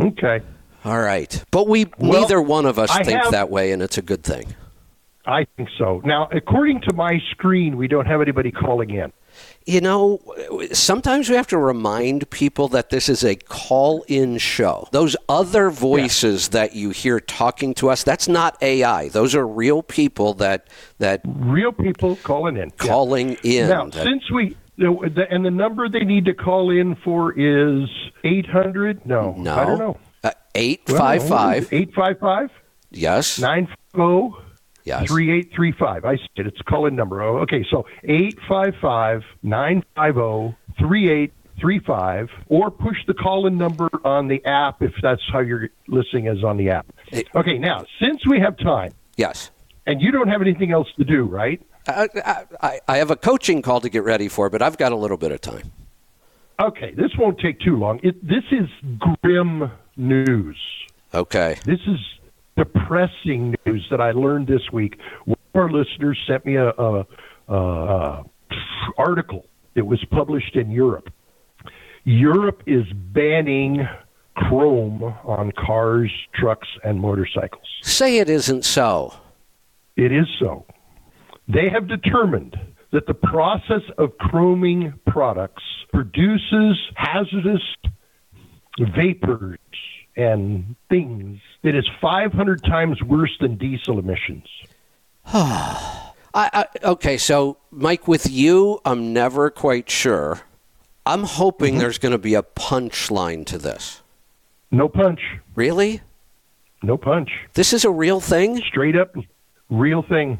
okay, 0.00 0.40
All 0.84 1.00
right, 1.00 1.42
but 1.50 1.66
we 1.66 1.86
Well, 1.98 2.20
neither 2.20 2.40
one 2.40 2.66
of 2.66 2.78
us 2.78 2.90
I 2.90 3.02
think 3.02 3.22
have- 3.22 3.32
that 3.32 3.50
way, 3.50 3.72
and 3.72 3.82
it's 3.82 3.98
a 3.98 4.02
good 4.02 4.22
thing. 4.22 4.54
I 5.26 5.46
think 5.56 5.70
so. 5.78 6.02
Now, 6.04 6.28
according 6.32 6.82
to 6.82 6.94
my 6.94 7.18
screen, 7.30 7.76
we 7.78 7.88
don't 7.88 8.04
have 8.06 8.20
anybody 8.20 8.50
calling 8.52 8.90
in. 8.90 9.10
You 9.66 9.80
know, 9.80 10.20
sometimes 10.72 11.30
we 11.30 11.36
have 11.36 11.46
to 11.48 11.58
remind 11.58 12.28
people 12.30 12.68
that 12.68 12.90
this 12.90 13.08
is 13.08 13.24
a 13.24 13.34
call 13.34 14.04
in 14.08 14.36
show. 14.38 14.88
Those 14.92 15.16
other 15.28 15.70
voices 15.70 16.50
that 16.50 16.74
you 16.74 16.90
hear 16.90 17.18
talking 17.18 17.72
to 17.74 17.88
us, 17.88 18.02
that's 18.02 18.28
not 18.28 18.62
AI. 18.62 19.08
Those 19.08 19.34
are 19.34 19.46
real 19.46 19.82
people 19.82 20.34
that 20.34 20.68
that 20.98 21.22
Real 21.24 21.72
people 21.72 22.16
calling 22.16 22.56
in. 22.56 22.70
Yeah. 22.82 22.88
calling 22.90 23.36
in. 23.42 23.68
Now, 23.68 23.86
That- 23.86 24.04
since 24.04 24.30
we 24.30 24.56
and 24.76 25.44
the 25.44 25.50
number 25.50 25.88
they 25.88 26.04
need 26.04 26.24
to 26.24 26.34
call 26.34 26.70
in 26.70 26.96
for 26.96 27.32
is 27.32 27.88
eight 28.24 28.46
hundred. 28.46 29.06
No, 29.06 29.34
no. 29.38 29.54
I 29.54 29.64
don't 29.64 29.78
know. 29.78 29.98
Uh, 30.22 30.30
855. 30.54 31.72
eight 31.72 31.94
five 31.94 32.18
five 32.18 32.50
yes. 32.90 33.38
nine 33.38 33.68
zero 33.94 34.36
Yes. 34.84 35.06
three 35.08 35.36
eight 35.36 35.50
three 35.54 35.72
five. 35.72 36.04
I 36.04 36.16
said 36.36 36.46
it's 36.46 36.60
a 36.60 36.64
call 36.64 36.86
in 36.86 36.94
number. 36.94 37.22
Oh, 37.22 37.38
okay, 37.38 37.64
so 37.70 37.86
eight 38.04 38.38
five 38.48 38.74
five 38.80 39.22
nine 39.42 39.82
five 39.96 40.14
zero 40.14 40.54
three 40.78 41.10
eight 41.10 41.32
three 41.60 41.78
five, 41.80 42.28
or 42.48 42.70
push 42.70 42.96
the 43.06 43.14
call 43.14 43.46
in 43.46 43.56
number 43.56 43.88
on 44.04 44.28
the 44.28 44.44
app 44.44 44.82
if 44.82 44.92
that's 45.02 45.22
how 45.32 45.38
you're 45.40 45.68
listening 45.88 46.26
is 46.26 46.44
on 46.44 46.56
the 46.58 46.68
app. 46.70 46.86
Okay, 47.34 47.58
now 47.58 47.84
since 48.00 48.26
we 48.26 48.40
have 48.40 48.58
time 48.58 48.92
Yes. 49.16 49.50
and 49.86 50.02
you 50.02 50.10
don't 50.10 50.28
have 50.28 50.42
anything 50.42 50.72
else 50.72 50.88
to 50.98 51.04
do, 51.04 51.24
right? 51.24 51.60
I, 51.86 52.08
I, 52.24 52.44
I- 52.60 52.80
I 52.88 52.96
have 52.98 53.10
a 53.10 53.16
coaching 53.16 53.62
call 53.62 53.80
to 53.80 53.88
get 53.88 54.04
ready 54.04 54.28
for, 54.28 54.50
but 54.50 54.62
I've 54.62 54.76
got 54.78 54.92
a 54.92 54.96
little 54.96 55.16
bit 55.16 55.32
of 55.32 55.40
time. 55.40 55.70
Okay, 56.60 56.92
this 56.94 57.10
won't 57.18 57.38
take 57.40 57.58
too 57.60 57.76
long. 57.76 58.00
It, 58.02 58.20
this 58.26 58.44
is 58.52 58.68
grim 59.22 59.70
news. 59.96 60.56
Okay. 61.12 61.56
This 61.64 61.80
is 61.86 61.98
depressing 62.56 63.54
news 63.66 63.86
that 63.90 64.00
I 64.00 64.12
learned 64.12 64.46
this 64.46 64.62
week. 64.72 64.98
One 65.24 65.36
of 65.54 65.60
our 65.60 65.70
listeners 65.70 66.18
sent 66.26 66.44
me 66.46 66.56
a, 66.56 66.68
a, 66.70 67.06
a, 67.48 68.24
article. 68.98 69.46
It 69.74 69.86
was 69.86 70.04
published 70.10 70.56
in 70.56 70.70
Europe. 70.70 71.08
Europe 72.04 72.62
is 72.66 72.84
banning 72.92 73.88
chrome 74.36 75.02
on 75.02 75.52
cars, 75.52 76.12
trucks, 76.34 76.68
and 76.82 77.00
motorcycles. 77.00 77.66
Say 77.82 78.18
it 78.18 78.28
isn't 78.28 78.64
so. 78.64 79.14
It 79.96 80.12
is 80.12 80.26
so. 80.38 80.66
They 81.48 81.68
have 81.72 81.88
determined 81.88 82.56
that 82.92 83.06
the 83.06 83.14
process 83.14 83.82
of 83.98 84.10
chroming 84.18 84.94
products 85.06 85.62
produces 85.92 86.78
hazardous 86.94 87.62
vapors 88.96 89.58
and 90.16 90.76
things 90.88 91.40
that 91.62 91.74
is 91.74 91.88
500 92.00 92.62
times 92.64 93.02
worse 93.02 93.36
than 93.40 93.56
diesel 93.56 93.98
emissions. 93.98 94.46
I, 95.26 96.10
I, 96.34 96.66
okay, 96.82 97.16
so 97.16 97.58
Mike, 97.70 98.08
with 98.08 98.28
you, 98.30 98.80
I'm 98.84 99.12
never 99.12 99.50
quite 99.50 99.88
sure. 99.90 100.40
I'm 101.06 101.18
Mm-hmm. 101.20 101.26
hoping 101.26 101.78
there's 101.78 101.98
going 101.98 102.12
to 102.12 102.18
be 102.18 102.34
a 102.34 102.42
punchline 102.42 103.44
to 103.46 103.58
this. 103.58 104.02
No 104.70 104.88
punch. 104.88 105.20
Really? 105.54 106.00
No 106.82 106.96
punch. 106.96 107.30
This 107.54 107.72
is 107.72 107.84
a 107.84 107.90
real 107.90 108.20
thing? 108.20 108.58
Straight 108.62 108.96
up, 108.96 109.14
real 109.70 110.02
thing. 110.02 110.38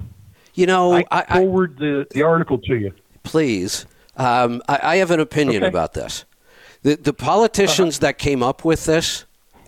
You 0.54 0.66
know, 0.66 0.94
I 0.94 1.04
I, 1.10 1.38
forward 1.40 1.76
the, 1.78 2.06
the 2.12 2.22
article 2.22 2.58
to 2.58 2.76
you. 2.76 2.92
please. 3.22 3.86
Um, 4.16 4.62
I, 4.68 4.78
I 4.82 4.96
have 4.96 5.10
an 5.10 5.18
opinion 5.20 5.62
Okay. 5.64 5.68
about 5.68 5.92
this. 5.94 6.24
The, 6.82 6.94
the 6.96 7.12
politicians 7.12 7.98
that 8.00 8.18
came 8.18 8.42
up 8.42 8.64
with 8.64 8.84
this, 8.84 9.24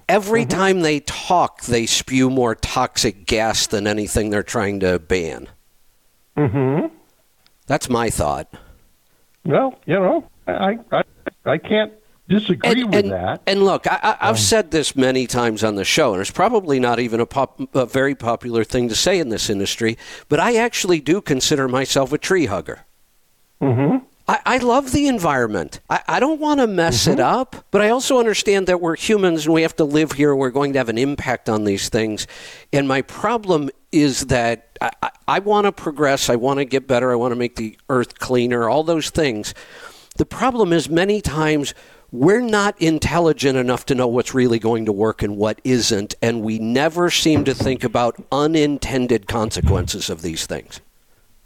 every 0.08 0.42
Mm-hmm. 0.42 0.58
time 0.58 0.80
they 0.80 1.00
talk, 1.00 1.62
they 1.62 1.86
spew 1.86 2.30
more 2.30 2.54
toxic 2.54 3.26
gas 3.26 3.66
than 3.66 3.86
anything 3.86 4.30
they're 4.30 4.42
trying 4.42 4.80
to 4.80 4.98
ban. 4.98 5.48
Mm-hmm. 6.36 6.94
That's 7.66 7.88
my 7.88 8.10
thought. 8.10 8.48
Well, 9.44 9.78
you 9.86 9.94
know, 9.94 10.28
I, 10.46 10.78
I, 10.92 11.02
I 11.44 11.58
can't 11.58 11.92
disagree 12.28 12.84
with 12.84 12.94
and, 12.94 13.12
that. 13.12 13.40
and 13.46 13.64
look, 13.64 13.86
I, 13.86 13.98
I, 14.02 14.10
Um, 14.10 14.16
I've 14.20 14.38
said 14.38 14.70
this 14.70 14.96
many 14.96 15.26
times 15.26 15.62
on 15.62 15.76
the 15.76 15.84
show, 15.84 16.12
and 16.12 16.20
it's 16.20 16.30
probably 16.30 16.80
not 16.80 16.98
even 16.98 17.20
a, 17.20 17.26
pop, 17.26 17.60
a 17.74 17.86
very 17.86 18.14
popular 18.14 18.64
thing 18.64 18.88
to 18.88 18.94
say 18.94 19.18
in 19.18 19.28
this 19.28 19.48
industry, 19.48 19.96
but 20.28 20.40
I 20.40 20.56
actually 20.56 21.00
do 21.00 21.20
consider 21.20 21.68
myself 21.68 22.12
a 22.12 22.18
tree 22.18 22.46
hugger. 22.46 22.84
Mm-hmm. 23.62 24.04
I, 24.28 24.40
I 24.44 24.58
love 24.58 24.92
the 24.92 25.06
environment. 25.06 25.80
I, 25.88 26.02
I 26.08 26.20
don't 26.20 26.40
want 26.40 26.60
to 26.60 26.66
mess 26.66 27.06
it 27.06 27.18
Mm-hmm. 27.18 27.40
up, 27.40 27.64
but 27.70 27.80
I 27.80 27.90
also 27.90 28.18
understand 28.18 28.66
that 28.66 28.80
we're 28.80 28.96
humans 28.96 29.46
and 29.46 29.54
we 29.54 29.62
have 29.62 29.76
to 29.76 29.84
live 29.84 30.12
here. 30.12 30.34
We're 30.34 30.50
going 30.50 30.72
to 30.72 30.78
have 30.78 30.88
an 30.88 30.98
impact 30.98 31.48
on 31.48 31.64
these 31.64 31.88
things. 31.88 32.26
And 32.72 32.88
my 32.88 33.02
problem 33.02 33.70
is 33.92 34.26
that 34.26 34.76
I, 34.80 34.90
I, 35.02 35.10
I 35.28 35.38
want 35.38 35.66
to 35.66 35.72
progress. 35.72 36.28
I 36.28 36.36
want 36.36 36.58
to 36.58 36.64
get 36.64 36.86
better. 36.86 37.12
I 37.12 37.14
want 37.14 37.32
to 37.32 37.36
make 37.36 37.56
the 37.56 37.78
earth 37.88 38.18
cleaner, 38.18 38.68
all 38.68 38.82
those 38.82 39.10
things. 39.10 39.54
The 40.16 40.26
problem 40.26 40.72
is 40.72 40.88
many 40.88 41.20
times 41.20 41.74
we're 42.10 42.40
not 42.40 42.80
intelligent 42.80 43.58
enough 43.58 43.86
to 43.86 43.94
know 43.94 44.06
what's 44.08 44.34
really 44.34 44.58
going 44.58 44.86
to 44.86 44.92
work 44.92 45.22
and 45.22 45.36
what 45.36 45.60
isn't, 45.64 46.14
and 46.22 46.42
we 46.42 46.58
never 46.58 47.10
seem 47.10 47.44
to 47.44 47.54
think 47.54 47.84
about 47.84 48.16
unintended 48.32 49.26
consequences 49.26 50.08
of 50.08 50.22
these 50.22 50.46
things. 50.46 50.80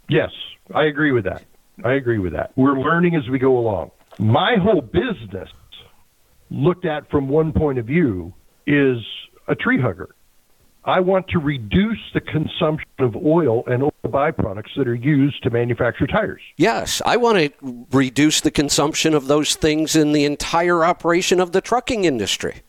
Yes, 0.07 0.29
I 0.73 0.83
agree 0.85 1.11
with 1.11 1.23
that. 1.25 1.43
I 1.83 1.93
agree 1.93 2.19
with 2.19 2.33
that. 2.33 2.51
We're 2.55 2.79
learning 2.79 3.15
as 3.15 3.27
we 3.29 3.39
go 3.39 3.57
along. 3.57 3.91
My 4.19 4.55
whole 4.61 4.81
business, 4.81 5.49
looked 6.49 6.85
at 6.85 7.09
from 7.09 7.29
one 7.29 7.53
point 7.53 7.79
of 7.79 7.85
view, 7.85 8.33
is 8.67 8.97
a 9.47 9.55
tree 9.55 9.79
hugger. 9.79 10.15
I 10.83 10.99
want 10.99 11.27
to 11.29 11.39
reduce 11.39 11.99
the 12.13 12.21
consumption 12.21 12.89
of 12.99 13.15
oil 13.15 13.63
and 13.67 13.83
oil 13.83 13.93
byproducts 14.03 14.75
that 14.77 14.87
are 14.87 14.95
used 14.95 15.43
to 15.43 15.51
manufacture 15.51 16.07
tires. 16.07 16.41
Yes, 16.57 17.01
I 17.05 17.17
want 17.17 17.37
to 17.37 17.85
reduce 17.91 18.41
the 18.41 18.49
consumption 18.49 19.13
of 19.13 19.27
those 19.27 19.55
things 19.55 19.95
in 19.95 20.11
the 20.11 20.25
entire 20.25 20.83
operation 20.83 21.39
of 21.39 21.51
the 21.51 21.61
trucking 21.61 22.05
industry. 22.05 22.63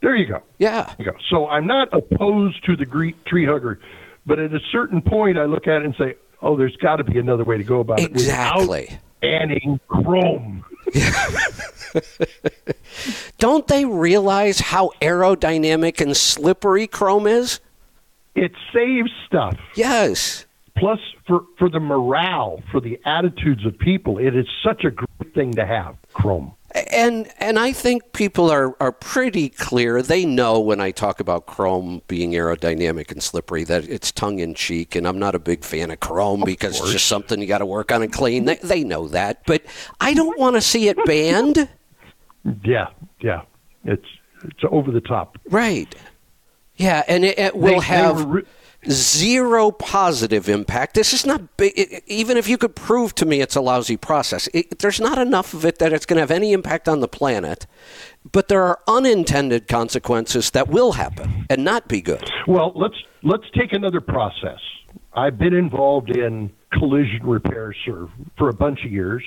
There 0.00 0.14
you 0.14 0.26
go. 0.26 0.42
Yeah. 0.58 0.94
You 0.98 1.06
go. 1.06 1.16
So 1.28 1.48
I'm 1.48 1.66
not 1.66 1.88
opposed 1.92 2.64
to 2.66 2.76
the 2.76 2.86
tree 3.26 3.46
hugger, 3.46 3.80
but 4.24 4.38
at 4.38 4.54
a 4.54 4.60
certain 4.70 5.02
point, 5.02 5.36
I 5.36 5.44
look 5.44 5.66
at 5.66 5.82
it 5.82 5.84
and 5.84 5.94
say, 5.98 6.14
"Oh, 6.42 6.56
there's 6.56 6.76
got 6.76 6.96
to 6.96 7.04
be 7.04 7.18
another 7.18 7.44
way 7.44 7.58
to 7.58 7.64
go 7.64 7.80
about 7.80 8.00
exactly. 8.00 8.82
it 8.82 8.90
without 8.90 9.00
banning 9.20 9.80
chrome." 9.88 10.64
Don't 13.38 13.66
they 13.66 13.84
realize 13.84 14.60
how 14.60 14.92
aerodynamic 15.00 16.00
and 16.00 16.16
slippery 16.16 16.86
chrome 16.86 17.26
is? 17.26 17.60
It 18.34 18.52
saves 18.72 19.10
stuff. 19.26 19.58
Yes. 19.74 20.46
Plus, 20.76 21.00
for, 21.26 21.44
for 21.58 21.68
the 21.68 21.80
morale, 21.80 22.62
for 22.70 22.80
the 22.80 22.98
attitudes 23.04 23.66
of 23.66 23.78
people, 23.78 24.18
it 24.18 24.34
is 24.36 24.46
such 24.64 24.84
a 24.84 24.90
great 24.90 25.34
thing 25.34 25.52
to 25.54 25.66
have 25.66 25.96
chrome. 26.12 26.54
And 26.92 27.28
and 27.38 27.58
I 27.58 27.72
think 27.72 28.12
people 28.12 28.48
are, 28.50 28.76
are 28.80 28.92
pretty 28.92 29.48
clear. 29.48 30.02
They 30.02 30.24
know 30.24 30.60
when 30.60 30.80
I 30.80 30.92
talk 30.92 31.18
about 31.18 31.46
chrome 31.46 32.02
being 32.06 32.30
aerodynamic 32.32 33.10
and 33.10 33.20
slippery 33.22 33.64
that 33.64 33.88
it's 33.88 34.12
tongue 34.12 34.38
in 34.38 34.54
cheek, 34.54 34.94
and 34.94 35.06
I'm 35.06 35.18
not 35.18 35.34
a 35.34 35.40
big 35.40 35.64
fan 35.64 35.90
of 35.90 35.98
chrome 35.98 36.42
of 36.42 36.46
because 36.46 36.76
course. 36.76 36.90
it's 36.90 36.92
just 36.92 37.06
something 37.06 37.40
you 37.40 37.48
got 37.48 37.58
to 37.58 37.66
work 37.66 37.90
on 37.90 38.02
and 38.02 38.12
clean. 38.12 38.44
They, 38.44 38.56
they 38.56 38.84
know 38.84 39.08
that, 39.08 39.42
but 39.46 39.62
I 40.00 40.14
don't 40.14 40.38
want 40.38 40.54
to 40.56 40.60
see 40.60 40.88
it 40.88 40.96
banned. 41.06 41.68
Yeah, 42.64 42.90
yeah, 43.20 43.42
it's 43.84 44.06
it's 44.44 44.60
over 44.70 44.92
the 44.92 45.00
top. 45.00 45.38
Right. 45.50 45.92
Yeah, 46.76 47.02
and 47.08 47.24
it, 47.24 47.38
it 47.38 47.56
will 47.56 47.66
They- 47.66 47.74
they 47.74 47.80
have 47.86 48.24
were 48.24 48.32
re- 48.36 48.42
zero 48.88 49.70
positive 49.70 50.48
impact. 50.48 50.94
This 50.94 51.12
is 51.12 51.26
not 51.26 51.56
big. 51.56 51.72
it- 51.76 52.02
even 52.06 52.36
if 52.36 52.48
you 52.48 52.56
could 52.56 52.74
prove 52.74 53.14
to 53.16 53.26
me 53.26 53.40
it's 53.40 53.56
a 53.56 53.60
lousy 53.60 53.96
process, 53.96 54.48
it, 54.54 54.78
there's 54.78 55.00
not 55.00 55.18
enough 55.18 55.52
of 55.54 55.64
it 55.64 55.78
that 55.78 55.92
it's 55.92 56.06
going 56.06 56.16
to 56.16 56.22
have 56.22 56.30
any 56.30 56.52
impact 56.52 56.88
on 56.88 57.00
the 57.00 57.08
planet. 57.08 57.66
But 58.32 58.48
there 58.48 58.62
are 58.62 58.80
unintended 58.88 59.68
consequences 59.68 60.50
that 60.50 60.68
will 60.68 60.92
happen 60.92 61.46
and 61.50 61.64
not 61.64 61.88
be 61.88 62.00
good. 62.00 62.28
Well, 62.46 62.72
let's 62.74 62.96
let's 63.22 63.44
take 63.54 63.72
another 63.72 64.00
process. 64.00 64.60
I've 65.14 65.38
been 65.38 65.54
involved 65.54 66.10
in 66.16 66.50
collision 66.72 67.20
repairs 67.26 67.76
for, 67.84 68.08
for 68.38 68.48
a 68.48 68.54
bunch 68.54 68.84
of 68.84 68.92
years, 68.92 69.24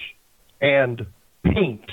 and 0.62 1.06
paint, 1.44 1.90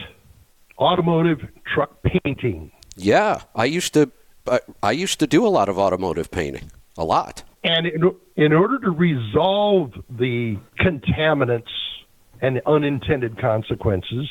automotive 0.79 1.41
truck 1.75 2.03
painting, 2.03 2.71
Yeah, 2.97 3.43
I 3.55 3.65
used 3.65 3.95
to. 3.95 4.11
I, 4.47 4.61
I 4.83 4.93
used 4.93 5.19
to 5.21 5.27
do 5.27 5.47
a 5.47 5.49
lot 5.49 5.69
of 5.69 5.79
automotive 5.79 6.31
painting. 6.31 6.71
A 6.97 7.05
lot. 7.05 7.43
And 7.63 7.87
in, 7.87 8.11
in 8.37 8.53
order 8.53 8.79
to 8.79 8.91
resolve 8.91 9.93
the 10.09 10.59
contaminants 10.79 11.69
and 12.41 12.61
unintended 12.67 13.39
consequences, 13.39 14.29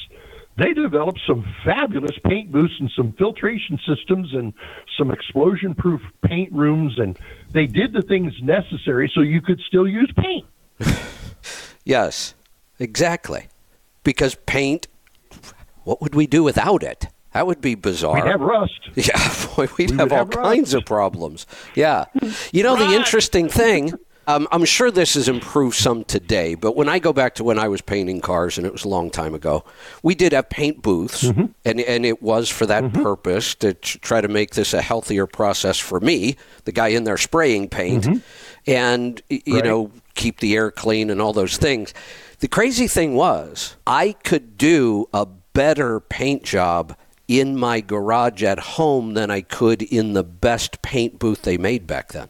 they 0.57 0.73
developed 0.73 1.21
some 1.27 1.45
fabulous 1.63 2.17
paint 2.25 2.51
booths 2.51 2.73
and 2.79 2.91
some 2.95 3.13
filtration 3.13 3.79
systems 3.87 4.33
and 4.33 4.53
some 4.97 5.11
explosion 5.11 5.75
proof 5.75 6.01
paint 6.25 6.51
rooms 6.51 6.97
and 6.97 7.17
they 7.53 7.65
did 7.65 7.93
the 7.93 8.01
things 8.01 8.33
necessary 8.41 9.09
so 9.13 9.21
you 9.21 9.41
could 9.41 9.59
still 9.67 9.87
use 9.87 10.11
paint. 10.17 10.45
Yes, 11.89 12.35
exactly. 12.77 13.47
Because 14.03 14.35
paint. 14.45 14.87
What 15.85 16.01
would 16.03 16.13
we 16.13 16.27
do 16.27 16.43
without 16.43 16.83
it? 16.83 17.07
That 17.33 17.45
would 17.47 17.61
be 17.61 17.75
bizarre. 17.75 18.15
We'd 18.15 18.25
have 18.25 18.41
rust. 18.41 18.73
Yeah, 18.95 19.33
boy, 19.55 19.67
we'd 19.77 19.91
We 19.91 19.97
have 19.97 20.11
all 20.11 20.17
have 20.19 20.29
kinds 20.31 20.73
of 20.73 20.85
problems. 20.85 21.45
Yeah. 21.75 22.05
You 22.51 22.63
know, 22.63 22.75
the 22.75 22.95
interesting 22.95 23.47
thing, 23.49 23.93
um, 24.27 24.47
I'm 24.51 24.65
sure 24.65 24.89
this 24.91 25.13
has 25.13 25.27
improved 25.29 25.75
some 25.75 26.03
today, 26.03 26.55
but 26.55 26.75
when 26.75 26.89
I 26.89 26.97
go 26.99 27.13
back 27.13 27.35
to 27.35 27.43
when 27.43 27.57
I 27.59 27.67
was 27.67 27.81
painting 27.81 28.19
cars, 28.21 28.57
and 28.57 28.65
it 28.67 28.73
was 28.73 28.83
a 28.83 28.87
long 28.89 29.09
time 29.11 29.33
ago, 29.35 29.63
we 30.03 30.15
did 30.15 30.33
have 30.33 30.49
paint 30.49 30.81
booths, 30.81 31.23
Mm-hmm. 31.23 31.45
and, 31.65 31.79
and 31.81 32.05
it 32.05 32.21
was 32.21 32.49
for 32.49 32.65
that 32.65 32.93
purpose 32.93 33.53
to 33.55 33.73
try 33.75 34.21
to 34.21 34.27
make 34.27 34.51
this 34.55 34.73
a 34.73 34.81
healthier 34.81 35.25
process 35.27 35.77
for 35.79 35.99
me, 35.99 36.35
the 36.65 36.71
guy 36.71 36.89
in 36.89 37.03
there 37.05 37.17
spraying 37.17 37.69
paint, 37.69 38.07
and, 38.67 39.21
you 39.29 39.39
Mm-hmm. 39.39 39.53
Right. 39.53 39.63
know, 39.65 39.91
keep 40.15 40.39
the 40.39 40.55
air 40.55 40.69
clean 40.71 41.09
and 41.09 41.21
all 41.21 41.33
those 41.33 41.57
things. 41.57 41.93
The 42.39 42.47
crazy 42.47 42.87
thing 42.87 43.15
was, 43.15 43.75
I 43.87 44.13
could 44.23 44.57
do 44.57 45.07
a 45.13 45.25
better 45.53 45.99
paint 45.99 46.43
job 46.43 46.95
in 47.29 47.55
my 47.55 47.79
garage 47.79 48.41
at 48.43 48.59
home 48.59 49.13
than 49.13 49.29
I 49.29 49.41
could 49.41 49.83
in 49.83 50.13
the 50.13 50.23
best 50.23 50.81
paint 50.81 51.19
booth 51.19 51.43
they 51.43 51.57
made 51.57 51.85
back 51.87 52.09
then. 52.11 52.27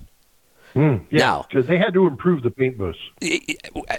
Hmm, 0.74 0.98
yeah, 1.10 1.20
Now- 1.20 1.46
because 1.50 1.66
they 1.66 1.78
had 1.78 1.94
to 1.96 2.06
improve 2.06 2.44
the 2.44 2.52
paint 2.52 2.78
booths. 2.78 3.00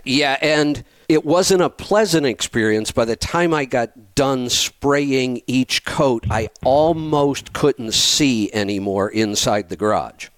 Yeah, 0.04 0.36
and 0.40 0.84
it 1.08 1.24
wasn't 1.24 1.62
a 1.62 1.70
pleasant 1.70 2.26
experience. 2.26 2.92
By 2.92 3.06
the 3.06 3.16
time 3.16 3.52
I 3.52 3.64
got 3.64 4.14
done 4.14 4.48
spraying 4.50 5.42
each 5.48 5.84
coat, 5.84 6.26
I 6.30 6.50
almost 6.62 7.52
couldn't 7.54 7.92
see 7.94 8.52
anymore 8.52 9.08
inside 9.10 9.68
the 9.68 9.76
garage. 9.76 10.28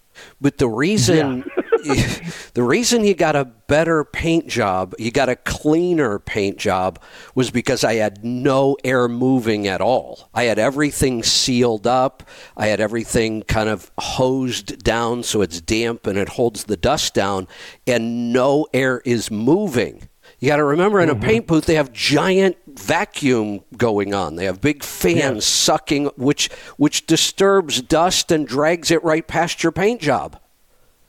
But 0.40 0.56
the 0.58 0.68
reason 0.68 1.44
the 2.54 2.62
reason 2.62 3.04
you 3.04 3.14
got 3.14 3.36
a 3.36 3.44
better 3.44 4.04
paint 4.04 4.46
job, 4.46 4.94
you 4.98 5.10
got 5.10 5.28
a 5.28 5.36
cleaner 5.36 6.18
paint 6.18 6.58
job 6.58 7.00
was 7.34 7.50
because 7.50 7.84
I 7.84 7.94
had 7.94 8.24
no 8.24 8.76
air 8.84 9.08
moving 9.08 9.66
at 9.66 9.80
all. 9.80 10.28
I 10.34 10.44
had 10.44 10.58
everything 10.58 11.22
sealed 11.22 11.86
up. 11.86 12.22
I 12.56 12.66
had 12.66 12.80
everything 12.80 13.42
kind 13.42 13.68
of 13.68 13.90
hosed 13.98 14.82
down 14.82 15.22
so 15.22 15.42
it's 15.42 15.60
damp 15.60 16.06
and 16.06 16.18
it 16.18 16.30
holds 16.30 16.64
the 16.64 16.76
dust 16.76 17.14
down 17.14 17.48
and 17.86 18.32
no 18.32 18.66
air 18.72 19.00
is 19.04 19.30
moving. 19.30 20.08
You 20.42 20.48
got 20.48 20.56
to 20.56 20.64
remember 20.64 21.00
in 21.00 21.08
a 21.08 21.14
mm-hmm. 21.14 21.22
paint 21.22 21.46
booth 21.46 21.66
they 21.66 21.76
have 21.76 21.92
giant 21.92 22.56
vacuum 22.66 23.60
going 23.76 24.12
on. 24.12 24.34
They 24.34 24.46
have 24.46 24.60
big 24.60 24.82
fans 24.82 25.36
Yes. 25.36 25.44
sucking 25.44 26.06
which 26.16 26.50
which 26.76 27.06
disturbs 27.06 27.80
dust 27.80 28.32
and 28.32 28.44
drags 28.46 28.90
it 28.90 29.04
right 29.04 29.24
past 29.24 29.62
your 29.62 29.70
paint 29.70 30.00
job. 30.00 30.40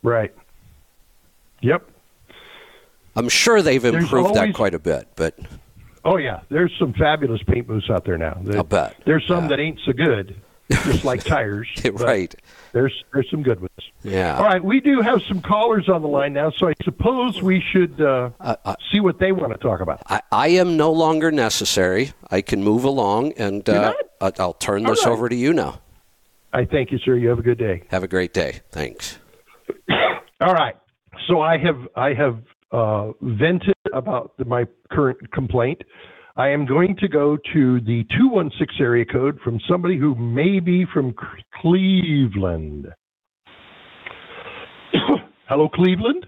Right. 0.03 0.36
Yep. 1.63 1.89
I'm 3.15 3.29
sure 3.29 3.62
they've 3.62 3.84
improved 3.84 4.36
that 4.36 4.53
quite 4.53 4.74
a 4.74 4.79
bit, 4.79 5.08
but 5.15 5.38
Oh 6.05 6.17
yeah, 6.17 6.41
there's 6.50 6.74
some 6.77 6.93
fabulous 6.93 7.41
paint 7.43 7.67
booths 7.67 7.89
out 7.89 8.05
there 8.05 8.17
now. 8.17 8.38
There- 8.43 8.58
I'll 8.58 8.63
bet. 8.63 8.96
There's 9.05 9.25
some 9.27 9.43
Yeah. 9.46 9.50
that 9.50 9.60
ain't 9.60 9.79
so 9.86 9.93
good, 9.93 10.36
just 10.70 11.05
like 11.05 11.24
tires. 11.25 11.67
right. 11.93 12.34
There's 12.74 13.03
there's 13.13 13.29
some 13.29 13.43
good 13.43 13.60
ones. 13.62 13.72
Yeah. 14.01 14.36
All 14.38 14.43
right, 14.43 14.62
we 14.63 14.79
do 14.82 15.00
have 15.01 15.22
some 15.27 15.41
callers 15.41 15.88
on 15.88 16.01
the 16.01 16.08
line 16.08 16.34
now, 16.34 16.51
so 16.58 16.67
I 16.67 16.74
suppose 16.84 17.41
we 17.41 17.62
should 17.72 18.01
uh, 18.01 18.32
see 18.91 19.00
what 19.00 19.20
they 19.20 19.32
want 19.32 19.53
to 19.53 19.60
talk 19.60 19.79
about. 19.79 20.01
I, 20.08 20.22
I 20.32 20.48
am 20.50 20.75
no 20.75 20.91
longer 20.91 21.32
necessary. 21.32 22.12
I 22.32 22.41
can 22.41 22.63
move 22.63 22.84
along, 22.84 23.34
and 23.34 23.67
uh? 23.70 23.93
I- 24.20 24.32
I'll 24.39 24.53
turn 24.53 24.86
All 24.86 24.91
this 24.91 25.05
right. 25.05 25.12
over 25.12 25.29
to 25.29 25.36
you 25.36 25.53
now. 25.53 25.79
I 26.51 26.65
thank 26.65 26.91
you, 26.91 26.98
sir. 27.00 27.15
You 27.15 27.29
have 27.29 27.39
a 27.39 27.43
good 27.43 27.58
day. 27.58 27.84
Have 27.89 28.03
a 28.03 28.08
great 28.08 28.34
day. 28.34 28.60
Thanks. 28.72 29.20
All 30.41 30.53
right. 30.53 30.75
So 31.27 31.42
I 31.42 31.58
have 31.58 31.88
I 31.96 32.13
have 32.13 32.39
uh, 32.72 33.12
vented 33.22 33.75
about 33.94 34.38
the, 34.38 34.46
my 34.46 34.65
current 34.92 35.32
complaint. 35.32 35.82
I 36.36 36.50
am 36.50 36.65
going 36.65 36.96
to 36.98 37.08
go 37.08 37.38
to 37.53 37.80
the 37.82 38.03
216 38.18 38.84
area 38.84 39.06
code 39.06 39.39
from 39.44 39.60
somebody 39.70 40.00
who 40.00 40.15
may 40.15 40.60
be 40.60 40.86
from 40.92 41.13
Cleveland. 41.62 42.88
Hello, 45.48 45.70
Cleveland. 45.70 46.25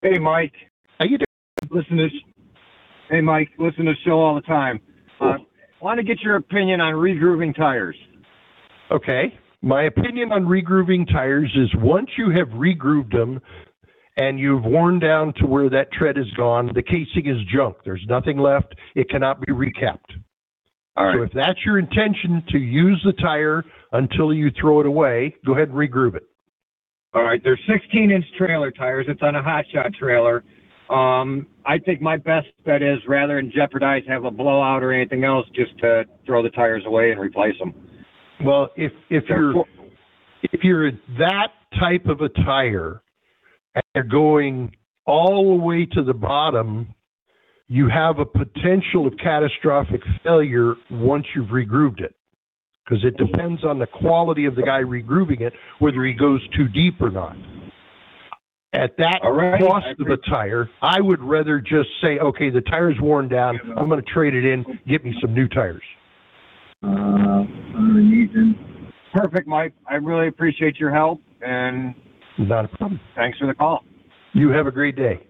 Hey, 0.00 0.18
Mike. 0.18 0.54
How 0.98 1.04
you 1.04 1.18
doing? 1.18 1.26
Listen 1.70 1.98
to. 1.98 2.08
Hey, 3.10 3.20
Mike. 3.20 3.50
Listen 3.58 3.84
to 3.84 3.92
the 3.92 3.98
show 4.04 4.18
all 4.18 4.34
the 4.34 4.40
time. 4.42 4.80
Uh, 5.20 5.34
Want 5.84 5.98
to 5.98 6.02
get 6.02 6.22
your 6.22 6.36
opinion 6.36 6.80
on 6.80 6.94
regrooving 6.94 7.54
tires? 7.54 7.96
Okay. 8.90 9.38
My 9.60 9.84
opinion 9.84 10.32
on 10.32 10.44
regrooving 10.44 11.06
tires 11.12 11.54
is 11.54 11.68
once 11.76 12.08
you 12.16 12.30
have 12.30 12.48
regrooved 12.48 13.12
them 13.12 13.40
and 14.16 14.38
you've 14.38 14.64
worn 14.64 14.98
down 14.98 15.34
to 15.34 15.46
where 15.46 15.68
that 15.70 15.92
tread 15.92 16.16
is 16.16 16.30
gone, 16.36 16.70
the 16.74 16.82
casing 16.82 17.26
is 17.26 17.38
junk. 17.52 17.76
There's 17.84 18.04
nothing 18.08 18.38
left. 18.38 18.74
It 18.94 19.08
cannot 19.08 19.40
be 19.40 19.52
recapped. 19.52 20.20
All 20.96 21.12
So 21.12 21.22
if 21.22 21.32
that's 21.32 21.58
your 21.64 21.78
intention 21.78 22.42
to 22.50 22.58
use 22.58 23.02
the 23.04 23.12
tire 23.14 23.64
until 23.92 24.32
you 24.32 24.50
throw 24.60 24.80
it 24.80 24.86
away, 24.86 25.34
go 25.44 25.54
ahead 25.54 25.68
and 25.68 25.76
regroove 25.76 26.14
it. 26.14 26.22
All 27.14 27.22
right. 27.22 27.40
They're 27.42 27.58
16 27.68 28.10
inch 28.10 28.24
trailer 28.38 28.70
tires. 28.70 29.06
It's 29.08 29.22
on 29.22 29.34
a 29.34 29.42
hot 29.42 29.64
shot 29.72 29.92
trailer. 29.98 30.44
Um, 30.90 31.46
I 31.64 31.78
think 31.78 32.00
my 32.00 32.16
best 32.16 32.48
bet 32.64 32.82
is 32.82 32.98
rather 33.08 33.36
than 33.36 33.50
jeopardize 33.54 34.02
have 34.06 34.24
a 34.24 34.30
blowout 34.30 34.82
or 34.82 34.92
anything 34.92 35.24
else, 35.24 35.46
just 35.54 35.76
to 35.78 36.04
throw 36.26 36.42
the 36.42 36.50
tires 36.50 36.82
away 36.86 37.10
and 37.10 37.20
replace 37.20 37.58
them. 37.58 37.74
Well, 38.44 38.68
if 38.76 38.92
if 39.08 39.24
you're 39.28 39.64
if 40.42 40.62
you're 40.62 40.90
that 41.18 41.48
type 41.80 42.06
of 42.06 42.20
a 42.20 42.28
tire 42.44 43.00
and 43.74 43.84
you're 43.94 44.04
going 44.04 44.74
all 45.06 45.56
the 45.56 45.64
way 45.64 45.86
to 45.86 46.02
the 46.02 46.14
bottom, 46.14 46.94
you 47.68 47.88
have 47.88 48.18
a 48.18 48.24
potential 48.24 49.06
of 49.06 49.14
catastrophic 49.22 50.00
failure 50.22 50.74
once 50.90 51.26
you've 51.34 51.48
regrooved 51.48 52.00
it. 52.00 52.14
Because 52.84 53.02
it 53.04 53.16
depends 53.16 53.64
on 53.64 53.78
the 53.78 53.86
quality 53.86 54.44
of 54.44 54.54
the 54.56 54.62
guy 54.62 54.80
regrooving 54.82 55.40
it, 55.40 55.54
whether 55.78 56.04
he 56.04 56.12
goes 56.12 56.46
too 56.54 56.68
deep 56.68 57.00
or 57.00 57.10
not. 57.10 57.34
At 58.74 58.96
that 58.98 59.20
right, 59.22 59.60
cost 59.60 59.86
of 60.00 60.08
a 60.08 60.16
tire, 60.28 60.68
I 60.82 61.00
would 61.00 61.22
rather 61.22 61.60
just 61.60 61.88
say, 62.02 62.18
okay, 62.18 62.50
the 62.50 62.60
tire's 62.60 62.96
worn 63.00 63.28
down. 63.28 63.58
I'm 63.76 63.88
going 63.88 64.02
to 64.02 64.12
trade 64.12 64.34
it 64.34 64.44
in. 64.44 64.64
Get 64.86 65.04
me 65.04 65.14
some 65.20 65.32
new 65.32 65.48
tires. 65.48 65.82
Uh, 66.82 67.44
Perfect, 69.14 69.46
Mike. 69.46 69.72
I 69.88 69.94
really 69.94 70.26
appreciate 70.26 70.76
your 70.76 70.90
help 70.90 71.20
and 71.40 71.94
Not 72.38 72.64
a 72.64 72.68
problem. 72.68 73.00
thanks 73.14 73.38
for 73.38 73.46
the 73.46 73.54
call. 73.54 73.84
You 74.32 74.50
have 74.50 74.66
a 74.66 74.72
great 74.72 74.96
day. 74.96 75.20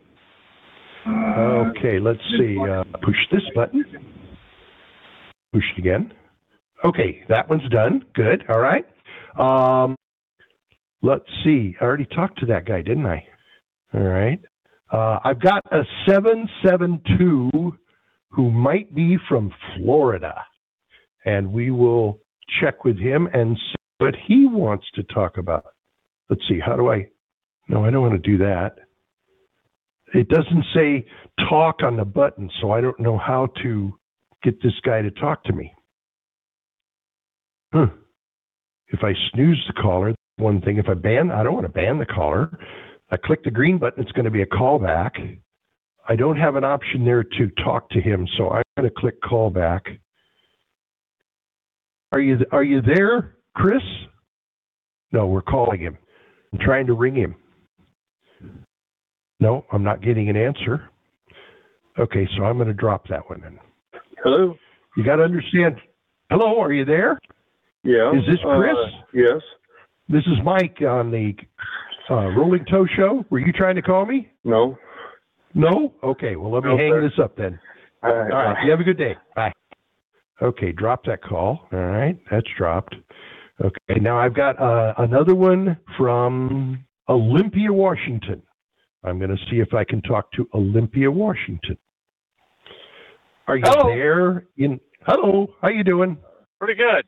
Okay, 1.06 1.99
let's 2.00 2.20
see. 2.38 2.56
Uh, 2.58 2.84
push 3.02 3.16
this 3.30 3.42
button. 3.54 3.84
Push 5.52 5.64
it 5.76 5.78
again. 5.78 6.12
Okay, 6.84 7.23
that 7.28 7.49
one's 7.49 7.68
done. 7.70 8.04
Good. 8.14 8.44
All 8.49 8.61
right. 8.61 8.84
Um, 9.38 9.96
let's 11.02 11.25
see. 11.44 11.76
I 11.80 11.84
already 11.84 12.06
talked 12.06 12.38
to 12.40 12.46
that 12.46 12.66
guy, 12.66 12.80
didn't 12.80 13.06
I? 13.06 13.25
All 13.92 14.02
right. 14.02 14.40
Uh, 14.90 15.18
I've 15.25 15.40
got 15.40 15.62
a 15.73 15.82
772 16.06 17.76
who 18.30 18.50
might 18.50 18.94
be 18.94 19.16
from 19.28 19.52
Florida, 19.76 20.34
and 21.25 21.52
we 21.52 21.70
will 21.70 22.20
check 22.61 22.84
with 22.84 22.99
him 22.99 23.28
and 23.32 23.56
see 23.56 23.76
what 23.99 24.14
he 24.26 24.46
wants 24.46 24.87
to 24.94 25.02
talk 25.04 25.37
about. 25.37 25.74
Let's 26.31 26.43
see. 26.49 26.61
How 26.64 26.76
do 26.76 26.90
I? 26.90 27.09
No, 27.69 27.85
I 27.85 27.90
don't 27.90 28.02
want 28.02 28.23
to 28.23 28.31
do 28.31 28.38
that 28.38 28.78
it 30.14 30.28
doesn't 30.28 30.64
say 30.75 31.07
talk 31.50 31.83
on 31.83 31.97
the 31.97 32.04
button, 32.04 32.49
so 32.61 32.71
I 32.71 32.81
don't 32.81 32.99
know 33.00 33.19
how 33.19 33.49
to 33.62 33.99
get 34.43 34.62
this 34.62 34.73
guy 34.85 35.02
to 35.02 35.11
talk 35.11 35.43
to 35.45 35.52
me. 35.52 35.75
Huh. 37.73 37.87
If 38.88 39.00
I 39.02 39.12
snooze 39.33 39.62
the 39.66 39.81
caller, 39.81 40.14
one 40.37 40.61
thing. 40.61 40.78
If 40.78 40.88
I 40.88 40.95
ban, 40.95 41.31
I 41.31 41.43
don't 41.43 41.54
want 41.54 41.66
to 41.66 41.73
ban 41.73 41.99
the 41.99 42.07
caller. 42.07 42.57
I 43.11 43.16
click 43.16 43.43
the 43.43 43.50
green 43.50 43.78
button, 43.78 44.02
it's 44.02 44.12
going 44.12 44.25
to 44.25 44.31
be 44.31 44.43
a 44.43 44.47
callback. 44.47 45.38
I 46.09 46.16
don't 46.16 46.37
have 46.37 46.54
an 46.57 46.64
option 46.64 47.04
there 47.04 47.25
to 47.25 47.50
talk 47.64 47.88
to 47.90 48.00
him, 48.00 48.28
so 48.37 48.50
I'm 48.50 48.62
going 48.76 48.88
to 48.88 48.95
click 48.97 49.21
callback. 49.23 49.81
Are 52.12 52.21
you 52.21 52.38
are 52.52 52.62
you 52.62 52.81
there, 52.81 53.37
Chris? 53.57 53.83
No, 55.12 55.26
we're 55.26 55.43
calling 55.43 55.81
him. 55.81 55.97
I'm 56.54 56.61
trying 56.61 56.87
to 56.87 56.94
ring 56.94 57.16
him. 57.16 57.34
No, 59.40 59.64
I'm 59.73 59.82
not 59.82 60.00
getting 60.02 60.28
an 60.28 60.37
answer. 60.37 60.88
Okay, 61.99 62.28
so 62.37 62.44
I'm 62.44 62.56
going 62.56 62.68
to 62.68 62.75
drop 62.75 63.08
that 63.08 63.28
one 63.28 63.40
then. 63.40 63.58
Hello. 64.23 64.54
You 64.96 65.04
got 65.04 65.16
to 65.16 65.25
understand. 65.25 65.80
Hello, 66.30 66.61
are 66.61 66.73
you 66.73 66.84
there? 66.84 67.18
Yeah. 67.82 68.12
Is 68.12 68.25
this 68.26 68.38
Chris? 68.42 68.73
Uh, 68.73 68.87
yes. 69.12 69.42
This 70.08 70.23
is 70.26 70.38
Mike 70.44 70.78
on 70.88 71.11
the 71.11 71.34
uh, 72.08 72.28
Rolling 72.37 72.64
Toe 72.70 72.87
Show. 72.96 73.25
Were 73.30 73.40
you 73.40 73.52
trying 73.52 73.75
to 73.75 73.82
call 73.82 74.06
me? 74.06 74.30
No. 74.44 74.78
No? 75.54 75.92
Okay, 76.04 76.37
well, 76.37 76.52
let 76.52 76.62
me 76.62 76.70
No, 76.70 76.76
hang 76.76 76.92
sir. 76.92 77.00
this 77.02 77.18
up 77.20 77.37
then. 77.37 77.58
All 78.04 78.14
right. 78.14 78.32
All 78.32 78.44
right, 78.52 78.64
you 78.64 78.70
have 78.70 78.80
a 78.80 78.84
good 78.84 78.99
day. 78.99 79.16
Bye. 79.34 79.52
Okay, 80.40 80.70
drop 80.70 81.04
that 81.06 81.20
call. 81.23 81.66
All 81.73 81.78
right, 81.80 82.16
that's 82.30 82.46
dropped. 82.56 82.94
Okay, 83.62 84.00
now 84.00 84.18
I've 84.18 84.34
got 84.34 84.61
uh, 84.61 84.94
another 84.99 85.34
one 85.34 85.76
from 85.96 86.84
Olympia, 87.08 87.73
Washington. 87.73 88.42
I'm 89.04 89.18
going 89.18 89.31
to 89.31 89.42
see 89.50 89.59
if 89.61 89.72
I 89.74 89.85
can 89.85 90.02
talk 90.02 90.33
to 90.33 90.48
Olympia, 90.55 91.11
Washington. 91.11 91.76
Are 93.46 93.57
you 93.57 93.62
Hello. 93.66 93.94
there? 93.94 94.46
In 94.57 94.81
hello, 95.07 95.48
how 95.61 95.68
you 95.68 95.85
doing? 95.85 96.16
Pretty 96.59 96.74
good. 96.74 97.05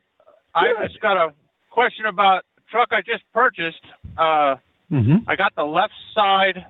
I 0.53 0.67
just 0.87 1.01
got 1.01 1.17
a 1.17 1.33
question 1.69 2.05
about 2.05 2.43
the 2.55 2.61
truck 2.69 2.89
I 2.91 3.01
just 3.01 3.23
purchased. 3.33 3.83
Uh, 4.17 4.55
Mm-hmm. 4.89 5.29
I 5.29 5.35
got 5.35 5.53
the 5.57 5.65
left 5.65 5.91
side. 6.15 6.65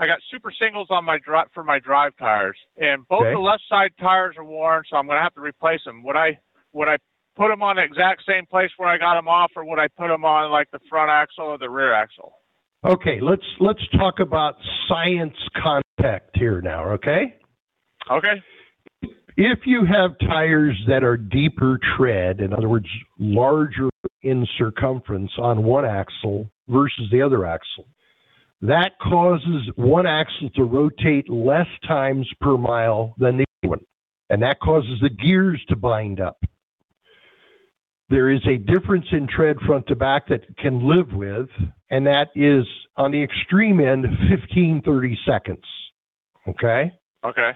I 0.00 0.06
got 0.08 0.18
super 0.32 0.52
singles 0.60 0.88
on 0.90 1.04
my 1.04 1.18
drive 1.24 1.46
for 1.54 1.62
my 1.62 1.78
drive 1.78 2.10
tires, 2.18 2.56
and 2.76 3.06
both 3.06 3.20
Okay. 3.20 3.34
the 3.34 3.38
left 3.38 3.62
side 3.68 3.92
tires 4.00 4.34
are 4.36 4.44
worn, 4.44 4.82
so 4.90 4.96
I'm 4.96 5.06
going 5.06 5.16
to 5.16 5.22
have 5.22 5.34
to 5.34 5.40
replace 5.40 5.78
them. 5.84 6.02
Would 6.02 6.16
I 6.16 6.40
would 6.72 6.88
I 6.88 6.96
put 7.36 7.48
them 7.48 7.62
on 7.62 7.76
the 7.76 7.82
exact 7.82 8.22
same 8.28 8.46
place 8.46 8.70
where 8.76 8.88
I 8.88 8.98
got 8.98 9.14
them 9.14 9.28
off, 9.28 9.50
or 9.56 9.64
would 9.64 9.78
I 9.78 9.88
put 9.88 10.08
them 10.08 10.24
on 10.24 10.50
like 10.50 10.70
the 10.70 10.80
front 10.88 11.10
axle 11.10 11.44
or 11.44 11.58
the 11.58 11.70
rear 11.70 11.92
axle? 11.92 12.32
Okay, 12.84 13.20
let's 13.20 13.44
let's 13.60 13.86
talk 13.96 14.18
about 14.20 14.56
science 14.88 15.36
contact 15.62 16.36
here 16.36 16.60
now. 16.60 16.88
Okay. 16.90 17.36
Okay. 18.10 18.42
If 19.36 19.60
you 19.64 19.84
have 19.86 20.10
tires 20.20 20.76
that 20.88 21.02
are 21.02 21.16
deeper 21.16 21.78
tread, 21.96 22.40
in 22.40 22.52
other 22.52 22.68
words, 22.68 22.88
larger 23.18 23.88
in 24.22 24.46
circumference 24.58 25.30
on 25.38 25.62
one 25.62 25.84
axle 25.84 26.50
versus 26.68 27.06
the 27.10 27.22
other 27.22 27.46
axle, 27.46 27.86
that 28.60 28.92
causes 29.00 29.70
one 29.76 30.06
axle 30.06 30.50
to 30.50 30.64
rotate 30.64 31.30
less 31.30 31.66
times 31.86 32.28
per 32.40 32.58
mile 32.58 33.14
than 33.18 33.38
the 33.38 33.44
other 33.62 33.70
one. 33.70 33.80
And 34.28 34.42
that 34.42 34.60
causes 34.60 35.00
the 35.00 35.10
gears 35.10 35.62
to 35.68 35.76
bind 35.76 36.20
up. 36.20 36.38
There 38.12 38.30
is 38.30 38.42
a 38.46 38.58
difference 38.58 39.06
in 39.10 39.26
tread 39.26 39.56
front 39.66 39.86
to 39.86 39.96
back 39.96 40.28
that 40.28 40.42
can 40.58 40.86
live 40.86 41.14
with, 41.14 41.48
and 41.88 42.06
that 42.06 42.28
is 42.34 42.66
on 42.94 43.10
the 43.10 43.22
extreme 43.22 43.80
end 43.80 44.04
15, 44.28 44.82
30 44.84 45.18
seconds. 45.26 45.64
Okay? 46.46 46.92
Okay. 47.24 47.52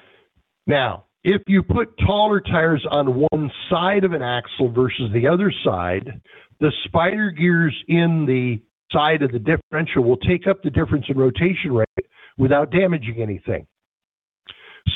Now, 0.67 1.05
if 1.25 1.43
you 1.47 1.63
put 1.63 1.95
taller 1.99 2.41
tires 2.41 2.83
on 2.91 3.27
one 3.31 3.51
side 3.69 4.05
of 4.05 4.15
an 4.15 4.23
axle 4.23 4.73
versus 4.73 5.11
the 5.13 5.29
other 5.29 5.53
side, 5.63 6.23
the 6.59 6.73
spider 6.87 7.31
gears 7.33 7.77
in 7.89 8.25
the 8.25 8.59
side 8.91 9.21
of 9.21 9.33
the 9.33 9.39
differential 9.39 10.05
will 10.05 10.17
take 10.17 10.47
up 10.47 10.63
the 10.63 10.71
difference 10.71 11.05
in 11.11 11.19
rotation 11.19 11.75
rate 11.75 12.07
without 12.39 12.71
damaging 12.71 13.21
anything. 13.21 13.67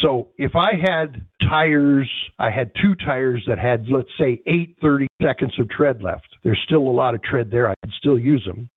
So 0.03 0.29
if 0.39 0.55
I 0.55 0.73
had 0.81 1.27
tires, 1.49 2.11
I 2.39 2.51
had 2.51 2.71
two 2.81 2.95
tires 2.95 3.43
that 3.49 3.59
had, 3.59 3.87
let's 3.89 4.09
say, 4.19 4.41
eight 4.47 4.77
thirty 4.81 5.09
seconds 5.23 5.53
of 5.59 5.69
tread 5.69 6.03
left. 6.03 6.29
There's 6.45 6.61
still 6.65 6.83
a 6.83 6.91
lot 6.91 7.15
of 7.15 7.23
tread 7.23 7.51
there. 7.51 7.69
I 7.69 7.75
could 7.83 7.93
still 7.99 8.19
use 8.19 8.45
them. 8.47 8.71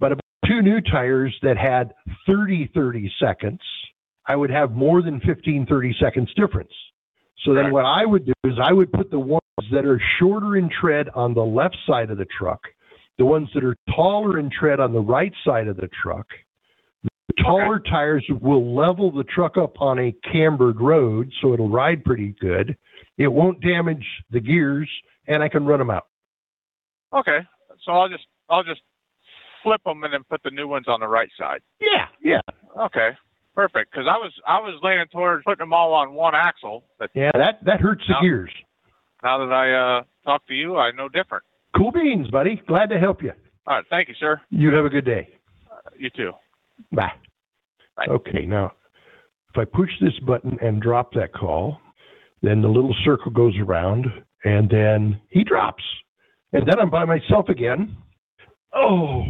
But 0.00 0.12
about 0.12 0.22
two 0.46 0.62
new 0.62 0.80
tires 0.80 1.34
that 1.42 1.56
had 1.56 1.94
30, 2.26 2.70
30 2.74 3.12
seconds, 3.20 3.60
I 4.26 4.36
would 4.36 4.50
have 4.50 4.72
more 4.72 5.02
than 5.02 5.20
15, 5.20 5.66
30 5.66 5.96
seconds 6.00 6.32
difference. 6.34 6.72
So 7.44 7.52
then 7.52 7.72
what 7.72 7.84
I 7.84 8.06
would 8.06 8.24
do 8.24 8.32
is 8.44 8.54
I 8.62 8.72
would 8.72 8.90
put 8.90 9.10
the 9.10 9.18
ones 9.18 9.42
that 9.70 9.84
are 9.84 10.00
shorter 10.18 10.56
in 10.56 10.70
tread 10.70 11.08
on 11.14 11.34
the 11.34 11.44
left 11.44 11.76
side 11.86 12.10
of 12.10 12.16
the 12.16 12.26
truck, 12.38 12.60
the 13.18 13.24
ones 13.26 13.48
that 13.54 13.64
are 13.64 13.76
taller 13.94 14.38
in 14.38 14.50
tread 14.50 14.80
on 14.80 14.92
the 14.92 15.00
right 15.00 15.32
side 15.44 15.68
of 15.68 15.76
the 15.76 15.88
truck. 16.02 16.26
The 17.28 17.42
taller 17.42 17.78
tires 17.80 18.24
will 18.40 18.74
level 18.74 19.10
the 19.10 19.24
truck 19.24 19.56
up 19.56 19.80
on 19.80 19.98
a 19.98 20.14
cambered 20.30 20.80
road, 20.80 21.30
so 21.40 21.54
it'll 21.54 21.70
ride 21.70 22.04
pretty 22.04 22.34
good. 22.40 22.76
It 23.16 23.28
won't 23.28 23.60
damage 23.62 24.04
the 24.30 24.40
gears, 24.40 24.90
and 25.26 25.42
I 25.42 25.48
can 25.48 25.64
run 25.64 25.78
them 25.78 25.90
out. 25.90 26.06
Okay. 27.14 27.38
So 27.84 27.92
I'll 27.92 28.08
just 28.08 28.26
I'll 28.50 28.64
just 28.64 28.80
flip 29.62 29.80
them 29.84 30.04
and 30.04 30.12
then 30.12 30.22
put 30.28 30.42
the 30.42 30.50
new 30.50 30.68
ones 30.68 30.86
on 30.88 31.00
the 31.00 31.08
right 31.08 31.30
side. 31.38 31.60
Yeah, 31.80 32.06
yeah, 32.22 32.40
Okay. 32.78 33.10
Perfect. 33.54 33.92
Because 33.92 34.06
I 34.08 34.16
was 34.16 34.32
I 34.46 34.58
was 34.58 34.78
leaning 34.82 35.06
towards 35.12 35.44
putting 35.44 35.62
them 35.62 35.72
all 35.72 35.94
on 35.94 36.12
one 36.12 36.34
axle, 36.34 36.84
but 36.98 37.10
yeah. 37.14 37.30
That 37.34 37.64
that 37.64 37.80
hurts 37.80 38.02
the 38.08 38.14
gears. 38.20 38.50
now 39.22 39.38
that 39.38 39.52
I 39.52 39.72
uh 39.72 40.02
talked 40.24 40.48
to 40.48 40.54
you, 40.54 40.76
I 40.76 40.90
know 40.90 41.08
different. 41.08 41.44
Cool 41.76 41.92
beans, 41.92 42.28
buddy. 42.30 42.60
Glad 42.66 42.90
to 42.90 42.98
help 42.98 43.22
you. 43.22 43.32
All 43.66 43.76
right. 43.76 43.84
Thank 43.90 44.08
you, 44.08 44.14
sir. 44.18 44.40
You 44.50 44.74
have 44.74 44.84
a 44.84 44.88
good 44.90 45.04
day. 45.04 45.28
You 45.96 46.10
too. 46.10 46.32
Bye. 46.92 47.12
Bye. 47.96 48.06
Okay, 48.08 48.46
now 48.46 48.72
if 49.54 49.58
I 49.58 49.64
push 49.64 49.90
this 50.00 50.18
button 50.26 50.58
and 50.60 50.82
drop 50.82 51.12
that 51.12 51.32
call, 51.32 51.78
then 52.42 52.60
the 52.60 52.68
little 52.68 52.94
circle 53.04 53.30
goes 53.30 53.54
around 53.58 54.06
and 54.44 54.68
then 54.68 55.20
he 55.30 55.44
drops. 55.44 55.82
And 56.52 56.66
then 56.66 56.78
I'm 56.80 56.90
by 56.90 57.04
myself 57.04 57.48
again. 57.48 57.96
Oh, 58.74 59.22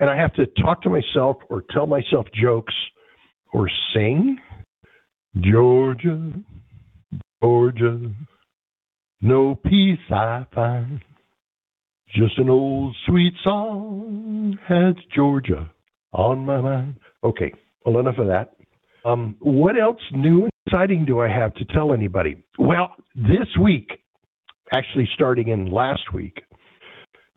and 0.00 0.08
I 0.10 0.16
have 0.16 0.32
to 0.34 0.46
talk 0.62 0.82
to 0.82 0.90
myself 0.90 1.36
or 1.50 1.62
tell 1.70 1.86
myself 1.86 2.26
jokes 2.34 2.74
or 3.52 3.70
sing. 3.92 4.38
Georgia, 5.40 6.32
Georgia, 7.42 8.10
no 9.20 9.54
peace 9.54 9.98
I 10.10 10.46
find. 10.54 11.02
Just 12.14 12.38
an 12.38 12.48
old 12.48 12.96
sweet 13.06 13.34
song 13.44 14.58
has 14.66 14.94
Georgia 15.14 15.70
on 16.12 16.44
my 16.44 16.60
mind. 16.60 16.96
Okay, 17.24 17.52
well, 17.84 17.98
enough 17.98 18.18
of 18.18 18.26
that. 18.26 18.54
Um, 19.04 19.36
what 19.40 19.78
else 19.78 20.00
new 20.12 20.44
and 20.44 20.52
exciting 20.66 21.04
do 21.04 21.20
I 21.20 21.28
have 21.28 21.54
to 21.54 21.64
tell 21.66 21.92
anybody? 21.92 22.42
Well, 22.58 22.94
this 23.14 23.46
week, 23.60 23.90
actually 24.72 25.08
starting 25.14 25.48
in 25.48 25.70
last 25.70 26.12
week, 26.12 26.42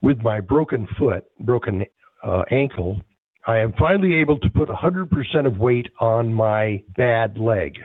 with 0.01 0.17
my 0.19 0.39
broken 0.39 0.87
foot, 0.97 1.25
broken 1.41 1.85
uh, 2.23 2.43
ankle, 2.51 3.01
I 3.45 3.57
am 3.59 3.73
finally 3.77 4.15
able 4.15 4.39
to 4.39 4.49
put 4.49 4.69
100% 4.69 5.45
of 5.45 5.57
weight 5.57 5.87
on 5.99 6.33
my 6.33 6.83
bad 6.95 7.37
leg. 7.37 7.77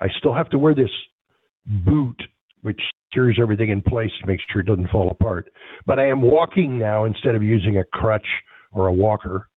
I 0.00 0.08
still 0.18 0.34
have 0.34 0.50
to 0.50 0.58
wear 0.58 0.74
this 0.74 0.90
boot, 1.84 2.20
which 2.62 2.80
secures 3.08 3.38
everything 3.40 3.70
in 3.70 3.82
place 3.82 4.10
to 4.20 4.26
make 4.26 4.40
sure 4.52 4.60
it 4.60 4.66
doesn't 4.66 4.90
fall 4.90 5.10
apart. 5.10 5.48
But 5.86 5.98
I 5.98 6.08
am 6.08 6.22
walking 6.22 6.78
now 6.78 7.04
instead 7.04 7.34
of 7.34 7.42
using 7.42 7.78
a 7.78 7.84
crutch 7.84 8.26
or 8.72 8.88
a 8.88 8.92
walker. 8.92 9.48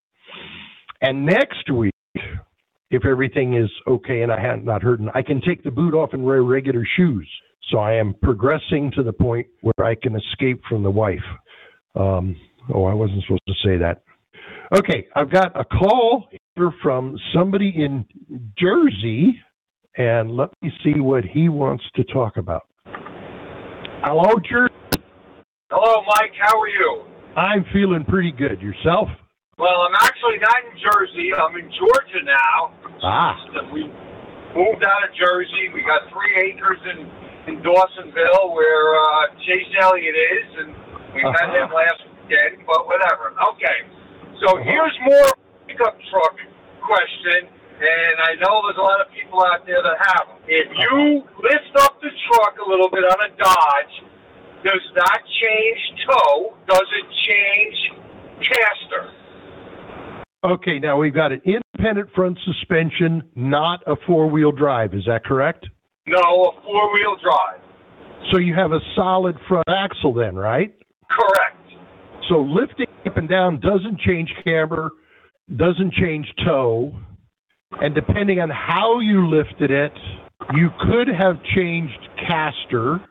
And 1.01 1.25
next 1.25 1.71
week, 1.71 1.93
if 2.91 3.05
everything 3.05 3.55
is 3.55 3.69
okay 3.87 4.21
and 4.21 4.31
I 4.31 4.39
have 4.41 4.63
not 4.63 4.83
hurt, 4.83 4.99
I 5.13 5.21
can 5.21 5.41
take 5.41 5.63
the 5.63 5.71
boot 5.71 5.93
off 5.93 6.09
and 6.13 6.23
wear 6.23 6.43
regular 6.43 6.85
shoes. 6.97 7.29
So 7.69 7.77
I 7.77 7.93
am 7.93 8.15
progressing 8.21 8.91
to 8.95 9.03
the 9.03 9.13
point 9.13 9.47
where 9.61 9.85
I 9.87 9.95
can 9.95 10.15
escape 10.15 10.61
from 10.67 10.83
the 10.83 10.91
wife. 10.91 11.19
Um, 11.95 12.35
oh, 12.73 12.85
I 12.85 12.93
wasn't 12.93 13.23
supposed 13.23 13.47
to 13.47 13.53
say 13.63 13.77
that. 13.77 14.01
Okay, 14.75 15.07
I've 15.15 15.31
got 15.31 15.59
a 15.59 15.63
call 15.63 16.29
here 16.55 16.71
from 16.83 17.17
somebody 17.33 17.73
in 17.75 18.05
Jersey, 18.57 19.39
and 19.97 20.31
let 20.31 20.49
me 20.61 20.71
see 20.83 20.99
what 20.99 21.23
he 21.23 21.49
wants 21.49 21.83
to 21.95 22.03
talk 22.05 22.37
about. 22.37 22.63
Hello, 24.03 24.33
Jersey. 24.49 25.03
Hello, 25.71 26.03
Mike. 26.07 26.31
How 26.39 26.59
are 26.59 26.67
you? 26.67 27.03
I'm 27.35 27.65
feeling 27.71 28.03
pretty 28.05 28.31
good. 28.31 28.61
Yourself? 28.61 29.07
Well, 29.59 29.83
I'm 29.83 29.95
actually 29.99 30.39
not 30.39 30.55
in 30.71 30.75
Jersey. 30.79 31.29
I'm 31.35 31.55
in 31.59 31.67
Georgia 31.75 32.23
now. 32.23 32.71
Ah. 33.03 33.35
We 33.75 33.83
moved 34.55 34.83
out 34.83 35.03
of 35.03 35.11
Jersey. 35.19 35.67
We 35.75 35.83
got 35.83 36.07
three 36.11 36.31
acres 36.47 36.79
in 36.95 36.99
in 37.47 37.59
Dawsonville 37.63 38.53
where 38.53 38.95
uh, 38.95 39.27
Chase 39.47 39.67
Elliott 39.81 40.15
is, 40.15 40.49
and 40.63 40.69
we 41.15 41.23
Uh-huh. 41.23 41.31
met 41.33 41.55
him 41.55 41.69
last 41.73 41.99
weekend. 42.07 42.63
But 42.67 42.87
whatever. 42.87 43.33
Okay. 43.55 43.79
So 44.39 44.55
here's 44.63 44.95
more 45.03 45.27
pickup 45.67 45.97
truck 46.09 46.35
question, 46.79 47.47
and 47.83 48.15
I 48.23 48.35
know 48.39 48.63
there's 48.63 48.79
a 48.79 48.85
lot 48.85 49.01
of 49.01 49.11
people 49.11 49.43
out 49.43 49.65
there 49.67 49.81
that 49.83 49.97
have 49.99 50.27
them. 50.31 50.39
If 50.47 50.67
you 50.71 51.23
lift 51.43 51.73
up 51.83 51.99
the 52.01 52.11
truck 52.31 52.55
a 52.65 52.69
little 52.69 52.89
bit 52.89 53.03
on 53.03 53.19
a 53.27 53.29
Dodge, 53.35 53.95
does 54.63 54.83
that 54.95 55.19
change 55.41 55.81
toe? 56.07 56.55
Does 56.67 56.87
it 57.03 57.07
change 57.27 57.77
caster? 58.47 59.11
Okay, 60.43 60.79
now 60.79 60.97
we've 60.97 61.13
got 61.13 61.33
an 61.33 61.41
independent 61.43 62.09
front 62.15 62.37
suspension, 62.45 63.23
not 63.35 63.81
a 63.87 63.95
four 64.07 64.29
wheel 64.29 64.51
drive. 64.51 64.93
Is 64.93 65.03
that 65.05 65.25
correct? 65.25 65.67
No, 66.07 66.17
a 66.17 66.61
four 66.63 66.93
wheel 66.93 67.17
drive. 67.21 67.59
So 68.31 68.37
you 68.37 68.53
have 68.55 68.71
a 68.71 68.79
solid 68.95 69.35
front 69.47 69.67
axle 69.67 70.13
then, 70.13 70.35
right? 70.35 70.73
Correct. 71.09 71.57
So 72.29 72.41
lifting 72.41 72.87
up 73.05 73.17
and 73.17 73.27
down 73.27 73.59
doesn't 73.59 73.99
change 73.99 74.29
camber, 74.43 74.91
doesn't 75.57 75.93
change 75.93 76.27
toe, 76.45 76.93
and 77.81 77.93
depending 77.93 78.39
on 78.39 78.49
how 78.49 78.99
you 78.99 79.27
lifted 79.27 79.71
it, 79.71 79.93
you 80.53 80.69
could 80.79 81.07
have 81.07 81.37
changed 81.55 81.99
caster, 82.27 83.01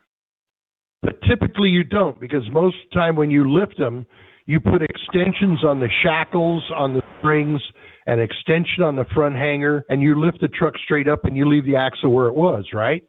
but 1.02 1.20
typically 1.28 1.68
you 1.68 1.84
don't 1.84 2.18
because 2.20 2.42
most 2.52 2.76
of 2.76 2.90
the 2.90 2.94
time 2.98 3.16
when 3.16 3.30
you 3.30 3.50
lift 3.52 3.76
them, 3.78 4.06
you 4.48 4.58
put 4.58 4.80
extensions 4.80 5.60
on 5.60 5.78
the 5.78 5.92
shackles, 6.02 6.64
on 6.72 6.96
the 6.96 7.04
springs, 7.20 7.60
an 8.08 8.16
extension 8.16 8.80
on 8.80 8.96
the 8.96 9.04
front 9.12 9.36
hanger, 9.36 9.84
and 9.92 10.00
you 10.00 10.16
lift 10.16 10.40
the 10.40 10.48
truck 10.48 10.72
straight 10.88 11.06
up 11.06 11.28
and 11.28 11.36
you 11.36 11.44
leave 11.44 11.68
the 11.68 11.76
axle 11.76 12.08
where 12.08 12.32
it 12.32 12.34
was, 12.34 12.64
right? 12.72 13.04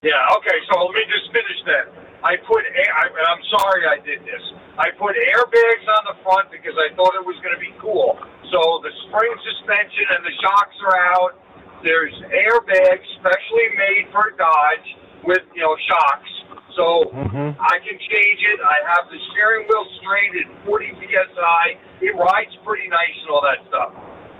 Yeah, 0.00 0.16
okay, 0.40 0.56
so 0.72 0.80
let 0.80 0.96
me 0.96 1.04
just 1.12 1.28
finish 1.28 1.60
that. 1.68 1.92
I 2.24 2.40
put, 2.40 2.64
and 2.64 3.26
I'm 3.28 3.44
sorry 3.52 3.84
I 3.84 4.00
did 4.00 4.24
this. 4.24 4.40
I 4.80 4.88
put 4.96 5.12
airbags 5.12 5.84
on 5.92 6.02
the 6.08 6.16
front 6.24 6.48
because 6.48 6.74
I 6.80 6.88
thought 6.96 7.12
it 7.20 7.26
was 7.28 7.36
going 7.44 7.52
to 7.52 7.60
be 7.60 7.76
cool. 7.76 8.16
So 8.48 8.80
the 8.80 8.90
spring 9.12 9.34
suspension 9.44 10.08
and 10.16 10.24
the 10.24 10.32
shocks 10.40 10.78
are 10.88 10.98
out. 11.20 11.36
There's 11.84 12.16
airbags 12.32 13.04
specially 13.20 13.68
made 13.76 14.08
for 14.08 14.32
Dodge 14.40 14.88
with, 15.28 15.44
you 15.52 15.68
know, 15.68 15.76
shocks. 15.84 16.32
So 16.78 17.10
Mm-hmm. 17.10 17.58
I 17.58 17.76
can 17.82 17.98
change 17.98 18.40
it. 18.46 18.58
I 18.62 18.78
have 18.94 19.10
the 19.10 19.18
steering 19.32 19.66
wheel 19.66 19.84
straight 19.98 20.32
at 20.38 20.46
40 20.64 20.94
psi. 21.02 21.64
It 22.00 22.14
rides 22.14 22.54
pretty 22.64 22.86
nice 22.88 23.18
and 23.26 23.30
all 23.34 23.42
that 23.42 23.58
stuff. 23.66 23.90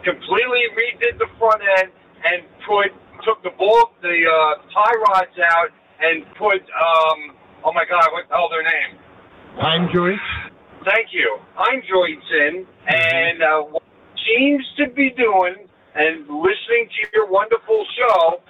Completely 0.07 0.63
redid 0.79 1.19
the 1.19 1.27
front 1.39 1.61
end 1.83 1.91
and 2.25 2.47
put 2.63 2.95
took 3.27 3.43
the 3.43 3.51
ball 3.59 3.91
the 4.01 4.15
uh, 4.23 4.63
tie 4.71 4.97
rods 5.11 5.35
out 5.43 5.75
and 5.99 6.23
put 6.39 6.63
um 6.63 7.35
oh 7.67 7.73
my 7.75 7.83
god 7.91 8.07
what 8.15 8.29
the 8.31 8.35
hell 8.35 8.49
their 8.49 8.63
name? 8.63 8.95
Time 9.59 9.89
joints? 9.93 10.23
Thank 10.87 11.11
you. 11.11 11.39
Heim 11.59 11.83
joints 11.91 12.27
in 12.31 12.67
and 12.87 13.43
uh, 13.43 13.61
what 13.75 13.83
seems 14.23 14.63
to 14.79 14.87
be 14.95 15.11
doing 15.11 15.67
and 15.97 16.23
listening 16.31 16.87
to 16.87 17.03
your 17.13 17.27
wonderful 17.27 17.85
show. 17.99 18.41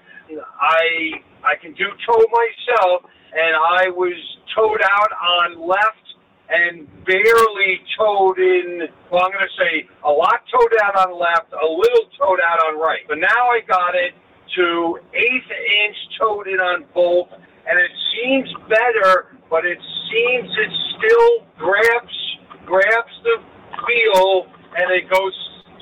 I 0.61 1.25
I 1.43 1.57
can 1.57 1.73
do 1.73 1.87
toe 2.05 2.25
myself, 2.29 3.09
and 3.33 3.57
I 3.57 3.89
was 3.91 4.17
toed 4.55 4.81
out 4.83 5.13
on 5.13 5.69
left 5.69 6.07
and 6.49 6.89
barely 7.05 7.81
toed 7.99 8.39
in. 8.39 8.89
Well, 9.11 9.25
I'm 9.25 9.33
going 9.33 9.45
to 9.45 9.57
say 9.59 9.89
a 10.05 10.11
lot 10.11 10.41
toed 10.49 10.75
out 10.83 10.97
on 10.97 11.19
left, 11.19 11.53
a 11.53 11.69
little 11.69 12.09
toed 12.19 12.41
out 12.41 12.59
on 12.69 12.81
right. 12.81 13.05
But 13.07 13.19
now 13.19 13.53
I 13.53 13.61
got 13.67 13.95
it 13.95 14.15
to 14.57 14.99
eighth 15.13 15.51
inch 15.51 15.97
toed 16.19 16.49
in 16.49 16.61
on 16.61 16.85
both, 16.95 17.29
and 17.33 17.79
it 17.79 17.93
seems 18.17 18.49
better, 18.69 19.37
but 19.51 19.65
it 19.65 19.79
seems 20.11 20.49
it 20.57 20.73
still 20.97 21.47
grabs 21.59 22.17
grabs 22.65 23.13
the 23.25 23.41
wheel 23.87 24.47
and 24.77 24.91
it 24.93 25.09
goes 25.11 25.33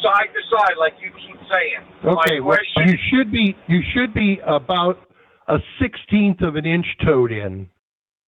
side 0.03 0.29
to 0.33 0.57
side 0.57 0.75
like 0.79 0.95
you 1.01 1.11
keep 1.11 1.39
saying. 1.51 1.83
Okay, 2.05 2.41
well, 2.41 2.59
question 2.75 2.89
you 2.89 2.99
should 3.11 3.33
be 3.33 3.57
you 3.67 3.83
should 3.95 4.15
be 4.15 4.41
about 4.47 5.06
a 5.49 5.59
sixteenth 5.81 6.41
of 6.43 6.57
an 6.57 6.67
inch 6.67 6.87
toed 7.05 7.33
in, 7.33 7.69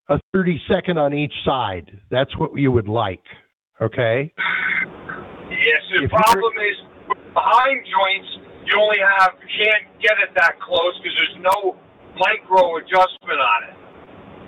a 0.08 0.20
thirty 0.32 0.60
second 0.68 0.98
on 0.98 1.12
each 1.14 1.32
side. 1.44 1.90
That's 2.10 2.36
what 2.38 2.56
you 2.56 2.72
would 2.72 2.88
like. 2.88 3.22
Okay. 3.80 4.32
Yes, 5.50 5.82
the 5.90 5.96
If 5.96 6.00
you're- 6.00 6.08
problem 6.08 6.52
is 6.58 6.76
behind 7.34 7.84
joints. 7.86 8.38
You 8.66 8.78
only 8.80 8.98
have 8.98 9.32
you 9.40 9.64
can't 9.64 9.84
get 10.00 10.12
it 10.20 10.34
that 10.34 10.60
close 10.60 10.92
because 10.98 11.16
there's 11.16 11.36
no 11.42 11.76
micro 12.18 12.76
adjustment 12.76 13.40
on 13.40 13.64
it. 13.64 13.74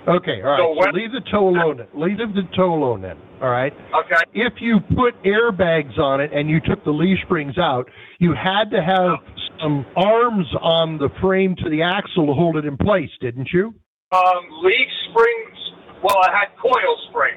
Okay. 0.09 0.41
All 0.43 0.49
right. 0.51 0.57
So 0.59 0.73
So, 0.75 0.79
when- 0.79 0.93
leave 0.93 1.11
the 1.11 1.21
toe 1.21 1.49
alone. 1.49 1.87
Leave 1.93 2.17
the 2.19 2.43
toe 2.55 2.73
alone 2.75 3.01
then. 3.01 3.17
All 3.41 3.49
right. 3.49 3.73
Okay. 3.73 4.21
If 4.33 4.53
you 4.61 4.79
put 4.95 5.17
airbags 5.23 5.97
on 5.97 6.21
it 6.21 6.31
and 6.31 6.47
you 6.47 6.59
took 6.61 6.83
the 6.85 6.91
leaf 6.91 7.17
springs 7.25 7.57
out, 7.57 7.89
you 8.19 8.35
had 8.35 8.69
to 8.69 8.83
have 8.83 9.17
some 9.59 9.85
arms 9.95 10.45
on 10.61 10.99
the 10.99 11.09
frame 11.19 11.55
to 11.63 11.69
the 11.69 11.81
axle 11.81 12.27
to 12.27 12.33
hold 12.33 12.55
it 12.57 12.65
in 12.65 12.77
place, 12.77 13.09
didn't 13.19 13.49
you? 13.51 13.73
Um, 14.11 14.45
leaf 14.63 14.87
springs. 15.09 15.57
Well, 16.03 16.17
I 16.21 16.29
had 16.37 16.49
coil 16.61 16.93
spring. 17.09 17.33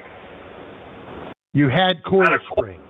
You 1.53 1.69
had 1.69 2.03
coil 2.05 2.29
Had 2.29 2.39
co- 2.49 2.61
spring. 2.61 2.81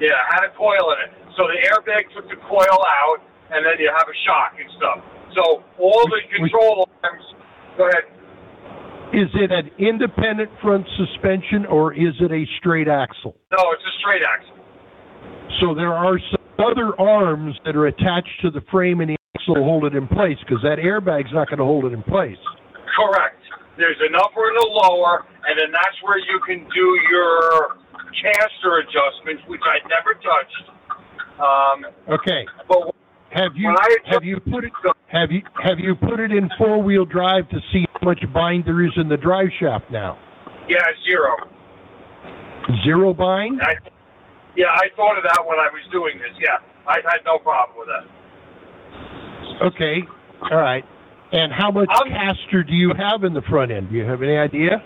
Yeah, 0.00 0.16
I 0.16 0.40
had 0.40 0.44
a 0.48 0.56
coil 0.56 0.96
in 0.96 1.08
it. 1.08 1.12
So 1.36 1.44
the 1.44 1.60
airbag 1.60 2.08
took 2.16 2.28
the 2.28 2.40
coil 2.48 2.80
out, 3.04 3.20
and 3.50 3.64
then 3.66 3.76
you 3.78 3.92
have 3.92 4.08
a 4.08 4.16
shock 4.24 4.56
and 4.56 4.70
stuff. 4.76 5.04
So 5.34 5.62
all 5.78 6.04
the 6.08 6.20
control 6.32 6.88
arms. 7.04 7.24
Go 7.76 7.88
ahead. 7.88 8.15
Is 9.12 9.30
it 9.34 9.50
an 9.52 9.70
independent 9.78 10.50
front 10.60 10.86
suspension 10.98 11.64
or 11.66 11.94
is 11.94 12.14
it 12.20 12.32
a 12.32 12.44
straight 12.58 12.88
axle? 12.88 13.36
No, 13.52 13.62
it's 13.72 13.82
a 13.82 13.94
straight 14.00 14.22
axle. 14.22 14.56
So 15.60 15.74
there 15.74 15.94
are 15.94 16.18
some 16.30 16.42
other 16.58 16.92
arms 17.00 17.54
that 17.64 17.76
are 17.76 17.86
attached 17.86 18.40
to 18.42 18.50
the 18.50 18.60
frame 18.70 19.00
and 19.00 19.10
the 19.10 19.16
axle 19.36 19.54
hold 19.62 19.84
it 19.84 19.94
in 19.94 20.08
place 20.08 20.36
because 20.40 20.62
that 20.64 20.78
airbag's 20.78 21.32
not 21.32 21.48
going 21.48 21.58
to 21.58 21.64
hold 21.64 21.84
it 21.86 21.92
in 21.92 22.02
place. 22.02 22.36
Correct. 22.98 23.40
There's 23.78 23.96
an 24.00 24.14
upper 24.16 24.48
and 24.48 24.56
a 24.58 24.68
lower, 24.68 25.24
and 25.46 25.54
then 25.60 25.70
that's 25.70 25.96
where 26.02 26.18
you 26.18 26.40
can 26.46 26.66
do 26.74 26.86
your 27.10 27.76
caster 28.20 28.78
adjustments, 28.82 29.42
which 29.46 29.60
I 29.64 29.78
never 29.88 30.14
touched. 30.18 30.64
Um, 31.38 31.86
Okay. 32.20 32.44
but 32.68 32.94
Have 33.30 33.52
you 33.54 33.74
have 34.06 34.24
you 34.24 34.40
put 34.40 34.64
it 34.64 34.72
have 35.08 35.30
you 35.30 35.42
have 35.62 35.78
you 35.78 35.94
put 35.94 36.20
it 36.20 36.32
in 36.32 36.48
four 36.58 36.82
wheel 36.82 37.04
drive 37.04 37.48
to 37.50 37.60
see 37.72 37.85
much 38.02 38.20
bind 38.32 38.64
there 38.64 38.84
is 38.84 38.92
in 38.96 39.08
the 39.08 39.16
drive 39.16 39.48
shaft 39.58 39.90
now? 39.90 40.18
yeah, 40.68 40.82
zero. 41.04 41.36
Zero 42.84 43.14
bind? 43.14 43.60
I, 43.62 43.74
yeah, 44.56 44.66
I 44.74 44.88
thought 44.96 45.16
of 45.16 45.22
that 45.24 45.38
when 45.46 45.58
I 45.58 45.68
was 45.70 45.82
doing 45.92 46.18
this. 46.18 46.34
Yeah, 46.40 46.58
I 46.88 46.96
had 47.06 47.22
no 47.24 47.38
problem 47.38 47.78
with 47.78 47.88
that. 47.88 49.66
Okay. 49.66 50.02
All 50.50 50.58
right. 50.58 50.84
And 51.32 51.52
how 51.52 51.70
much 51.70 51.88
I'm- 51.90 52.10
caster 52.10 52.62
do 52.64 52.72
you 52.74 52.92
have 52.94 53.24
in 53.24 53.34
the 53.34 53.42
front 53.42 53.70
end? 53.70 53.90
Do 53.90 53.96
you 53.96 54.04
have 54.04 54.22
any 54.22 54.36
idea? 54.36 54.82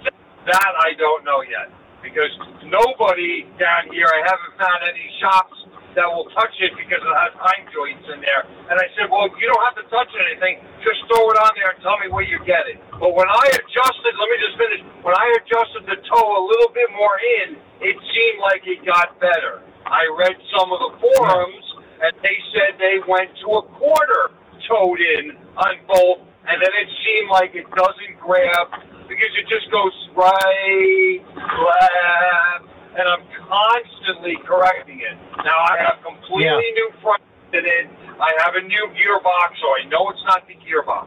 That 0.46 0.72
I 0.78 0.92
don't 0.98 1.24
know 1.24 1.42
yet 1.42 1.70
because 2.02 2.32
nobody 2.64 3.44
down 3.58 3.92
here. 3.92 4.08
I 4.08 4.20
haven't 4.24 4.56
found 4.58 4.80
any 4.88 5.04
shops 5.20 5.56
that 5.94 6.06
will 6.06 6.28
touch 6.36 6.54
it 6.62 6.72
because 6.78 7.02
it 7.02 7.14
has 7.18 7.32
Heim 7.34 7.66
joints 7.74 8.06
in 8.12 8.22
there. 8.22 8.46
And 8.70 8.78
I 8.78 8.86
said, 8.94 9.10
well, 9.10 9.26
you 9.26 9.46
don't 9.50 9.64
have 9.66 9.78
to 9.82 9.86
touch 9.90 10.10
anything. 10.30 10.62
Just 10.86 11.02
throw 11.10 11.26
it 11.30 11.38
on 11.38 11.52
there 11.58 11.74
and 11.74 11.80
tell 11.82 11.98
me 11.98 12.08
where 12.12 12.26
you 12.26 12.38
get 12.46 12.66
it. 12.70 12.78
But 12.94 13.14
when 13.14 13.26
I 13.26 13.44
adjusted, 13.50 14.12
let 14.14 14.28
me 14.30 14.36
just 14.38 14.56
finish. 14.58 14.80
When 15.02 15.16
I 15.16 15.26
adjusted 15.42 15.82
the 15.90 15.98
toe 16.06 16.28
a 16.38 16.42
little 16.46 16.70
bit 16.70 16.90
more 16.94 17.16
in, 17.42 17.48
it 17.82 17.96
seemed 17.98 18.38
like 18.40 18.62
it 18.66 18.86
got 18.86 19.18
better. 19.18 19.64
I 19.86 20.06
read 20.14 20.36
some 20.54 20.70
of 20.70 20.78
the 20.78 20.92
forums, 21.02 21.66
and 22.04 22.12
they 22.22 22.38
said 22.54 22.78
they 22.78 23.02
went 23.08 23.34
to 23.42 23.48
a 23.58 23.62
quarter 23.74 24.36
toed 24.68 25.00
in 25.00 25.34
on 25.56 25.74
both, 25.88 26.22
and 26.46 26.62
then 26.62 26.72
it 26.78 26.88
seemed 27.02 27.28
like 27.30 27.54
it 27.54 27.66
doesn't 27.74 28.14
grab 28.22 28.70
because 29.08 29.32
it 29.34 29.46
just 29.50 29.66
goes 29.74 29.92
right, 30.14 31.18
left, 31.34 32.70
and 32.98 33.06
I'm 33.08 33.22
constantly 33.48 34.36
correcting 34.46 35.00
it. 35.00 35.16
Now 35.44 35.58
I 35.70 35.76
have 35.78 35.98
completely 36.04 36.44
Yeah. 36.44 36.58
new 36.58 36.90
front 37.02 37.22
in 37.52 37.64
it. 37.66 37.88
I 38.20 38.30
have 38.44 38.54
a 38.56 38.62
new 38.62 38.86
gearbox, 38.94 39.56
so 39.60 39.66
I 39.80 39.84
know 39.88 40.10
it's 40.10 40.24
not 40.26 40.46
the 40.46 40.54
gearbox. 40.54 41.06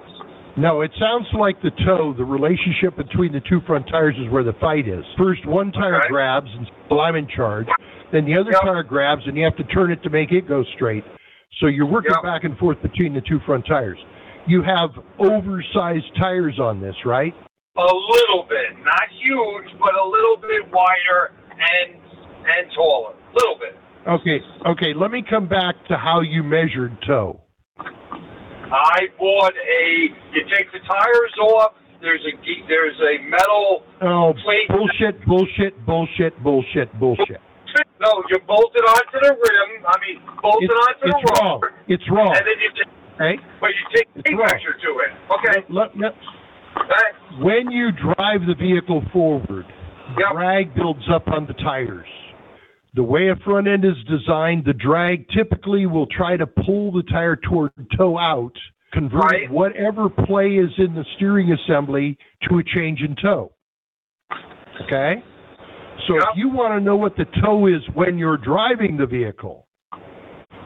No, 0.56 0.82
it 0.82 0.92
sounds 1.00 1.28
like 1.34 1.60
the 1.62 1.72
toe, 1.86 2.14
the 2.14 2.24
relationship 2.24 2.96
between 2.96 3.32
the 3.34 3.40
two 3.42 3.60
front 3.62 3.88
tires 3.88 4.16
is 4.20 4.30
where 4.30 4.44
the 4.44 4.54
fight 4.54 4.88
is. 4.88 5.04
First, 5.18 5.46
one 5.46 5.72
tire 5.72 5.98
Okay. 5.98 6.10
grabs 6.10 6.54
and 6.54 6.70
well, 6.90 7.02
I'm 7.02 7.16
in 7.16 7.28
charge. 7.28 7.68
Then 8.12 8.26
the 8.26 8.38
other 8.38 8.52
Yep. 8.52 8.62
tire 8.62 8.84
grabs 8.84 9.26
and 9.26 9.36
you 9.36 9.44
have 9.46 9.56
to 9.56 9.64
turn 9.64 9.92
it 9.92 10.04
to 10.04 10.10
make 10.10 10.32
it 10.32 10.48
go 10.48 10.64
straight. 10.64 11.04
So 11.60 11.66
you're 11.68 11.88
working 11.88 12.12
Yep. 12.12 12.24
back 12.24 12.44
and 12.44 12.58
forth 12.60 12.82
between 12.82 13.14
the 13.14 13.22
two 13.22 13.40
front 13.40 13.66
tires. 13.66 13.98
You 14.46 14.62
have 14.62 14.92
oversized 15.20 16.16
tires 16.16 16.60
on 16.60 16.82
this, 16.82 17.06
right? 17.06 17.34
A 17.76 17.82
little 17.82 18.44
bit, 18.44 18.78
not 18.84 19.08
huge, 19.10 19.66
but 19.80 19.96
a 19.96 20.04
little 20.04 20.38
bit 20.38 20.72
wider 20.72 21.32
and 21.58 22.02
and 22.46 22.72
taller, 22.76 23.14
a 23.14 23.34
little 23.36 23.58
bit. 23.60 23.76
Okay, 24.08 24.40
okay, 24.68 24.94
let 24.94 25.12
me 25.12 25.24
come 25.28 25.48
back 25.48 25.76
to 25.88 25.96
how 25.98 26.20
you 26.22 26.44
measured 26.44 26.98
toe. 27.08 27.40
I 27.80 29.08
bought 29.20 29.54
a. 29.54 30.08
You 30.34 30.42
take 30.56 30.72
the 30.72 30.80
tires 30.88 31.34
off. 31.42 31.74
There's 32.02 32.22
a 32.26 32.34
there's 32.68 33.00
a 33.00 33.30
metal. 33.30 33.84
Oh, 34.02 34.34
Wait. 34.46 34.68
bullshit, 34.68 35.24
bullshit, 35.26 35.86
bullshit, 35.86 36.42
bullshit, 36.44 36.92
bullshit. 37.00 37.40
No, 38.02 38.22
you 38.30 38.38
bolt 38.46 38.72
it 38.76 38.84
onto 38.84 39.20
the 39.26 39.32
rim. 39.34 39.86
I 39.88 39.96
mean, 40.06 40.22
bolt 40.42 40.62
it 40.62 40.70
onto 40.70 41.08
it's 41.08 41.24
the 41.24 41.42
wrong. 41.42 41.62
It's 41.88 42.04
wrong. 42.12 42.36
and 42.36 42.46
then 42.46 42.60
you 42.60 42.70
take. 42.76 42.94
Okay? 43.16 43.44
But 43.62 43.70
you 43.70 43.86
take 43.96 44.08
It's 44.16 44.30
a 44.30 44.36
wrong. 44.36 44.50
measure 44.52 44.74
to 44.74 44.90
it. 45.00 45.12
Okay. 45.32 45.66
Let, 45.70 45.98
let, 45.98 46.14
Right. 46.76 47.40
when 47.42 47.72
you 47.72 47.92
drive 47.92 48.42
the 48.48 48.56
vehicle 48.60 49.04
forward, 49.14 49.66
Yep. 50.18 50.32
drag 50.34 50.76
builds 50.76 51.10
up 51.10 51.28
on 51.28 51.46
the 51.48 51.54
tires. 51.54 52.08
The 52.96 53.04
way 53.04 53.30
a 53.30 53.36
front 53.38 53.68
end 53.68 53.86
is 53.86 53.96
designed, 54.08 54.66
the 54.66 54.74
drag 54.74 55.28
typically 55.30 55.86
will 55.88 56.06
try 56.08 56.38
to 56.38 56.46
pull 56.46 56.92
the 56.92 57.04
tire 57.04 57.36
toward 57.36 57.72
toe 57.98 58.20
out, 58.20 58.56
convert 58.92 59.24
Right. 59.24 59.50
whatever 59.50 60.10
play 60.10 60.58
is 60.58 60.72
in 60.78 60.94
the 60.94 61.04
steering 61.16 61.52
assembly 61.52 62.18
to 62.44 62.60
a 62.60 62.64
change 62.64 63.02
in 63.02 63.16
toe. 63.16 63.52
Okay? 64.82 65.24
So 66.08 66.16
Yep. 66.16 66.24
if 66.32 66.38
you 66.38 66.50
want 66.50 66.74
to 66.74 66.80
know 66.80 66.96
what 66.96 67.16
the 67.16 67.26
toe 67.42 67.66
is 67.66 67.82
when 67.90 68.18
you're 68.18 68.38
driving 68.38 68.98
the 68.98 69.06
vehicle, 69.08 69.66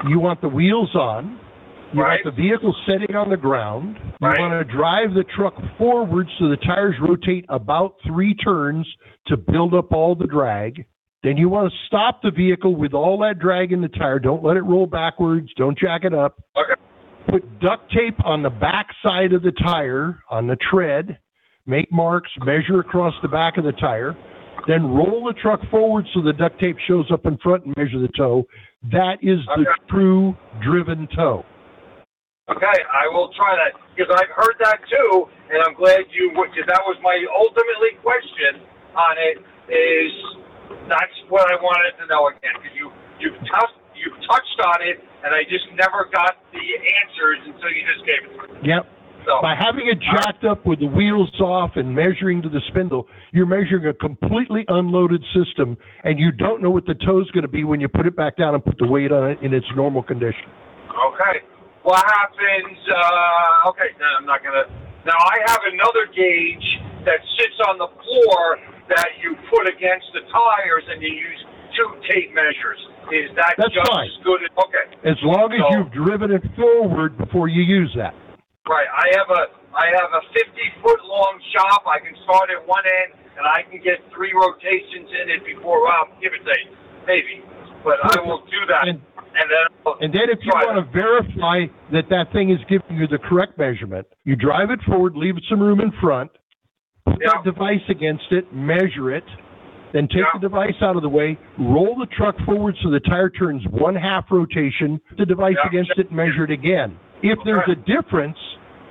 you 0.07 0.19
want 0.19 0.41
the 0.41 0.49
wheels 0.49 0.93
on, 0.95 1.39
you 1.93 2.01
Right. 2.01 2.23
want 2.23 2.35
the 2.35 2.41
vehicle 2.41 2.75
sitting 2.85 3.15
on 3.15 3.29
the 3.29 3.37
ground. 3.37 3.97
You 4.21 4.27
Right. 4.27 4.39
want 4.39 4.53
to 4.53 4.63
drive 4.63 5.13
the 5.13 5.23
truck 5.23 5.55
forward 5.77 6.29
so 6.37 6.47
the 6.47 6.57
tires 6.57 6.99
rotate 6.99 7.45
about 7.49 7.95
three 8.05 8.33
turns 8.35 8.87
to 9.27 9.37
build 9.37 9.73
up 9.73 9.93
all 9.93 10.15
the 10.15 10.27
drag. 10.27 10.85
Then 11.23 11.37
you 11.37 11.49
want 11.49 11.71
to 11.71 11.77
stop 11.87 12.21
the 12.21 12.31
vehicle 12.31 12.75
with 12.75 12.93
all 12.93 13.17
that 13.19 13.39
drag 13.39 13.71
in 13.71 13.81
the 13.81 13.89
tire. 13.89 14.19
Don't 14.19 14.43
let 14.43 14.55
it 14.57 14.63
roll 14.63 14.85
backwards. 14.85 15.51
Don't 15.55 15.77
jack 15.77 16.05
it 16.05 16.13
up. 16.13 16.35
Okay. 16.55 16.73
Put 17.27 17.59
duct 17.59 17.91
tape 17.91 18.23
on 18.25 18.41
the 18.43 18.49
back 18.49 18.87
side 19.03 19.33
of 19.33 19.41
the 19.41 19.51
tire, 19.51 20.19
on 20.29 20.47
the 20.47 20.55
tread. 20.55 21.17
Make 21.65 21.91
marks, 21.91 22.31
measure 22.45 22.79
across 22.79 23.13
the 23.21 23.27
back 23.27 23.57
of 23.57 23.65
the 23.65 23.73
tire. 23.73 24.15
Then 24.67 24.93
roll 24.93 25.25
the 25.25 25.33
truck 25.33 25.61
forward 25.69 26.05
so 26.13 26.21
the 26.21 26.33
duct 26.33 26.59
tape 26.59 26.77
shows 26.87 27.09
up 27.11 27.25
in 27.25 27.37
front 27.37 27.65
and 27.65 27.75
measure 27.77 27.99
the 27.99 28.09
toe. 28.17 28.45
That 28.91 29.17
is 29.21 29.39
the 29.57 29.65
true 29.89 30.35
driven 30.61 31.07
toe. 31.07 31.43
Okay, 32.47 32.79
I 32.87 33.11
will 33.11 33.27
try 33.35 33.59
that 33.59 33.75
because 33.91 34.07
I've 34.07 34.31
heard 34.31 34.55
that 34.63 34.79
too, 34.87 35.27
and 35.51 35.59
I'm 35.67 35.75
glad 35.75 36.07
you. 36.15 36.31
Because 36.31 36.63
that 36.71 36.79
was 36.87 36.95
my 37.03 37.19
ultimately 37.35 37.99
question 37.99 38.63
on 38.95 39.19
it. 39.19 39.43
Is 39.67 40.11
that's 40.87 41.17
what 41.27 41.51
I 41.51 41.59
wanted 41.59 41.99
to 41.99 42.07
know 42.07 42.31
again 42.31 42.55
because 42.55 42.71
you 42.71 42.87
you've 43.19 43.35
touched 43.51 43.75
you've 43.99 44.15
touched 44.31 44.59
on 44.63 44.79
it, 44.79 45.03
and 45.27 45.35
I 45.35 45.43
just 45.51 45.67
never 45.75 46.07
got 46.07 46.39
the 46.55 46.63
answers 47.03 47.51
until 47.51 47.67
you 47.67 47.83
just 47.83 48.03
gave 48.07 48.21
it. 48.23 48.31
to 48.31 48.47
me. 48.63 48.69
Yep. 48.71 48.83
So 49.27 49.43
By 49.43 49.51
having 49.51 49.91
it 49.91 49.99
jacked 49.99 50.47
up 50.47 50.63
with 50.63 50.79
the 50.79 50.87
wheels 50.87 51.27
off 51.43 51.75
and 51.75 51.91
measuring 51.91 52.41
to 52.43 52.49
the 52.49 52.63
spindle, 52.71 53.11
you're 53.33 53.45
measuring 53.45 53.91
a 53.91 53.93
completely 53.93 54.63
unloaded 54.69 55.19
system, 55.35 55.75
and 56.05 56.17
you 56.17 56.31
don't 56.31 56.63
know 56.63 56.71
what 56.71 56.85
the 56.85 56.95
toe's 56.95 57.29
going 57.31 57.43
to 57.43 57.51
be 57.51 57.65
when 57.65 57.81
you 57.81 57.89
put 57.89 58.07
it 58.07 58.15
back 58.15 58.37
down 58.37 58.55
and 58.55 58.63
put 58.63 58.77
the 58.79 58.87
weight 58.87 59.11
on 59.11 59.31
it 59.31 59.39
in 59.43 59.53
its 59.53 59.67
normal 59.75 60.01
condition. 60.01 60.47
Okay. 60.95 61.43
What 61.87 62.03
happens? 62.03 62.75
Uh, 62.83 63.71
okay, 63.71 63.95
no, 63.95 64.07
I'm 64.19 64.27
not 64.27 64.43
gonna. 64.43 64.67
Now 65.07 65.15
I 65.15 65.39
have 65.47 65.63
another 65.71 66.11
gauge 66.11 66.67
that 67.07 67.23
sits 67.39 67.55
on 67.63 67.79
the 67.79 67.87
floor 67.87 68.43
that 68.91 69.07
you 69.23 69.39
put 69.47 69.71
against 69.71 70.11
the 70.11 70.19
tires, 70.27 70.83
and 70.91 70.99
you 70.99 71.07
use 71.07 71.41
two 71.79 71.87
tape 72.11 72.35
measures. 72.35 72.75
Is 73.15 73.31
that 73.39 73.55
That's 73.55 73.71
just 73.71 73.87
fine. 73.87 74.03
as 74.03 74.19
good? 74.27 74.43
As, 74.43 74.51
okay. 74.67 74.85
As 75.07 75.19
long 75.23 75.47
as 75.55 75.63
So- 75.63 75.71
you've 75.79 75.91
driven 75.95 76.35
it 76.35 76.43
forward 76.59 77.15
before 77.15 77.47
you 77.47 77.63
use 77.63 77.95
that. 77.95 78.11
Right. 78.67 78.87
I 78.91 79.07
have 79.15 79.31
a 79.31 79.43
I 79.71 79.87
have 79.95 80.11
a 80.11 80.21
50 80.35 80.43
foot 80.83 80.99
long 81.07 81.39
shop. 81.55 81.87
I 81.87 82.03
can 82.03 82.19
start 82.27 82.51
at 82.51 82.67
one 82.67 82.83
end, 82.83 83.15
and 83.39 83.47
I 83.47 83.63
can 83.63 83.79
get 83.79 84.03
three 84.11 84.35
rotations 84.35 85.07
in 85.23 85.31
it 85.31 85.45
before. 85.47 85.87
Well, 85.87 86.11
give 86.19 86.35
it 86.35 86.43
a 86.43 86.57
maybe. 87.07 87.47
But 87.87 88.03
I 88.03 88.19
will 88.27 88.43
do 88.51 88.59
that, 88.67 88.91
And, 88.91 88.99
and 89.39 89.49
then. 89.49 89.77
Oh, 89.85 89.95
and 90.01 90.13
then 90.13 90.29
if 90.29 90.39
you 90.43 90.51
want 90.53 90.77
to 90.83 90.91
verify 90.91 91.65
that 91.91 92.09
that 92.09 92.31
thing 92.33 92.49
is 92.49 92.59
giving 92.69 92.97
you 92.97 93.07
the 93.07 93.17
correct 93.17 93.57
measurement, 93.57 94.07
you 94.25 94.35
drive 94.35 94.71
it 94.71 94.79
forward, 94.83 95.15
leave 95.15 95.35
some 95.49 95.59
room 95.61 95.79
in 95.79 95.91
front, 96.01 96.31
put 97.05 97.17
Yeah. 97.21 97.31
that 97.33 97.43
device 97.43 97.83
against 97.89 98.31
it, 98.31 98.51
measure 98.53 99.11
it, 99.11 99.23
then 99.93 100.07
take 100.07 100.17
Yeah. 100.25 100.31
the 100.33 100.39
device 100.39 100.75
out 100.81 100.95
of 100.95 101.01
the 101.01 101.09
way, 101.09 101.37
roll 101.57 101.95
the 101.95 102.07
truck 102.07 102.37
forward 102.41 102.75
so 102.83 102.89
the 102.89 102.99
tire 102.99 103.29
turns 103.29 103.65
one 103.67 103.95
half 103.95 104.29
rotation, 104.31 104.99
put 105.09 105.17
the 105.17 105.25
device 105.25 105.55
Yeah. 105.63 105.67
against 105.67 105.97
it, 105.97 106.11
measure 106.11 106.43
it 106.43 106.51
again. 106.51 106.97
If 107.21 107.39
there's 107.45 107.67
a 107.69 107.75
difference, 107.75 108.37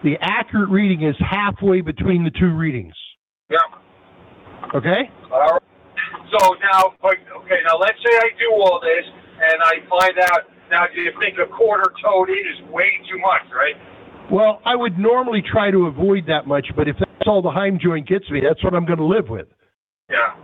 the 0.03 0.17
accurate 0.21 0.69
reading 0.71 1.03
is 1.03 1.17
halfway 1.19 1.81
between 1.81 2.25
the 2.25 2.31
two 2.31 2.51
readings. 2.51 2.95
Yeah. 3.51 3.59
Okay? 4.75 5.11
All 5.31 5.41
right. 5.41 5.63
So 6.31 6.57
now, 6.73 6.95
but, 7.01 7.17
okay, 7.37 7.61
now 7.67 7.77
let's 7.79 7.99
say 8.05 8.17
I 8.19 8.31
do 8.39 8.51
all 8.55 8.81
this 8.81 9.07
and 9.41 9.59
I 9.63 9.85
find 9.89 10.19
out. 10.19 10.51
Now, 10.71 10.87
do 10.93 11.01
you 11.01 11.13
think 11.23 11.39
a 11.39 11.47
quarter 11.47 11.95
toed 12.03 12.29
in 12.29 12.43
is 12.43 12.59
way 12.73 12.91
too 13.07 13.19
much, 13.23 13.47
right? 13.55 13.79
Well, 14.31 14.59
I 14.67 14.75
would 14.75 14.99
normally 14.99 15.39
try 15.41 15.71
to 15.71 15.87
avoid 15.87 16.27
that 16.27 16.47
much, 16.47 16.67
but 16.75 16.89
if 16.89 16.97
that's 16.99 17.29
all 17.31 17.43
the 17.43 17.55
Heim 17.55 17.79
joint 17.79 18.09
gets 18.09 18.29
me, 18.31 18.43
that's 18.43 18.59
what 18.65 18.75
I'm 18.75 18.85
going 18.85 18.99
to 18.99 19.07
live 19.07 19.31
with. 19.31 19.47
Yeah. 20.11 20.35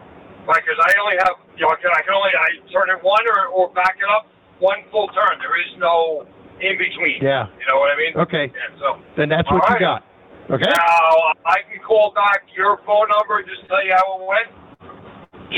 Like, 0.46 0.62
because 0.62 0.78
I 0.78 0.90
only 1.02 1.18
have, 1.18 1.34
you 1.58 1.66
know, 1.66 1.74
I 1.74 1.78
can, 1.82 1.90
I 1.90 2.02
can 2.06 2.14
only 2.14 2.30
I 2.30 2.48
turn 2.70 2.86
it 2.94 3.02
one 3.02 3.26
or, 3.26 3.50
or 3.50 3.74
back 3.74 3.98
it 3.98 4.06
up 4.06 4.30
one 4.62 4.78
full 4.94 5.08
turn. 5.10 5.42
There 5.42 5.58
is 5.58 5.74
no 5.78 6.26
in 6.62 6.78
between. 6.78 7.18
Yeah. 7.18 7.50
You 7.58 7.66
know 7.66 7.82
what 7.82 7.90
I 7.90 7.96
mean? 7.98 8.14
Okay. 8.14 8.46
Yeah. 8.54 8.78
So 8.78 9.02
Then 9.18 9.28
that's 9.28 9.50
what 9.50 9.66
you 9.70 9.78
got. 9.82 10.06
Okay? 10.50 10.70
now 10.70 11.34
I 11.46 11.62
can 11.66 11.82
call 11.86 12.12
back 12.14 12.46
your 12.54 12.78
phone 12.86 13.06
number 13.10 13.42
and 13.42 13.46
just 13.46 13.66
tell 13.66 13.82
you 13.84 13.94
how 13.94 14.06
it 14.18 14.26
went. 14.26 14.48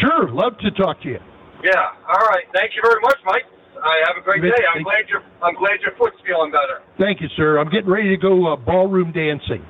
Sure. 0.01 0.33
Love 0.33 0.57
to 0.65 0.71
talk 0.73 1.01
to 1.03 1.09
you. 1.09 1.21
Yeah. 1.65 1.97
All 2.07 2.27
right. 2.29 2.45
Thank 2.53 2.77
you 2.77 2.83
very 2.85 3.01
much, 3.01 3.17
Mike. 3.25 3.45
I 3.83 4.05
have 4.07 4.17
a 4.17 4.25
great 4.25 4.43
day. 4.43 4.53
I'm 4.69 4.85
thank- 4.85 4.87
glad 4.87 5.09
your 5.09 5.23
I'm 5.43 5.55
glad 5.57 5.81
your 5.81 5.97
foot's 5.99 6.17
feeling 6.27 6.53
better. 6.53 6.81
Thank 6.99 7.21
you, 7.21 7.29
sir. 7.37 7.59
I'm 7.59 7.71
getting 7.71 7.91
ready 7.91 8.11
to 8.11 8.17
go 8.17 8.53
uh, 8.53 8.57
ballroom 8.57 9.13
dancing. 9.13 9.65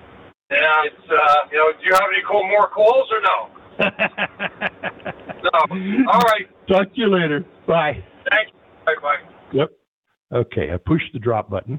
Yeah, 0.50 0.85
it's 0.85 1.07
uh, 1.11 1.48
you 1.50 1.59
know, 1.59 1.72
do 1.78 1.87
you 1.87 1.94
have 1.94 2.11
any 2.12 2.22
call, 2.22 2.46
more 2.48 2.68
calls 2.68 3.09
or 3.14 3.20
no? 3.22 3.38
No. 5.44 5.61
All 6.11 6.20
right. 6.20 6.46
Talk 6.68 6.94
to 6.94 6.98
you 7.00 7.09
later. 7.14 7.44
Bye. 7.66 8.02
Thank 8.30 8.48
you. 8.48 8.59
Bye 8.87 8.94
bye. 9.02 9.16
Yep. 9.52 9.68
Okay, 10.33 10.70
I 10.72 10.78
pushed 10.78 11.12
the 11.12 11.18
drop 11.18 11.50
button. 11.50 11.78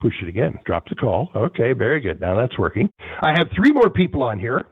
Push 0.00 0.14
it 0.22 0.28
again. 0.28 0.58
Drop 0.64 0.88
the 0.88 0.94
call. 0.94 1.28
Okay, 1.34 1.72
very 1.72 2.00
good. 2.00 2.20
Now 2.20 2.36
that's 2.36 2.56
working. 2.56 2.88
I 3.20 3.32
have 3.36 3.48
three 3.56 3.72
more 3.72 3.90
people 3.90 4.22
on 4.22 4.38
here. 4.38 4.64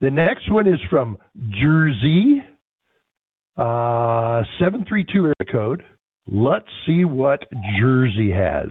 The 0.00 0.10
next 0.10 0.50
one 0.50 0.66
is 0.66 0.80
from 0.90 1.18
Jersey, 1.50 2.42
uh, 3.56 4.42
732 4.58 5.24
area 5.24 5.34
code. 5.50 5.84
Let's 6.26 6.66
see 6.86 7.04
what 7.04 7.44
Jersey 7.80 8.30
has. 8.32 8.68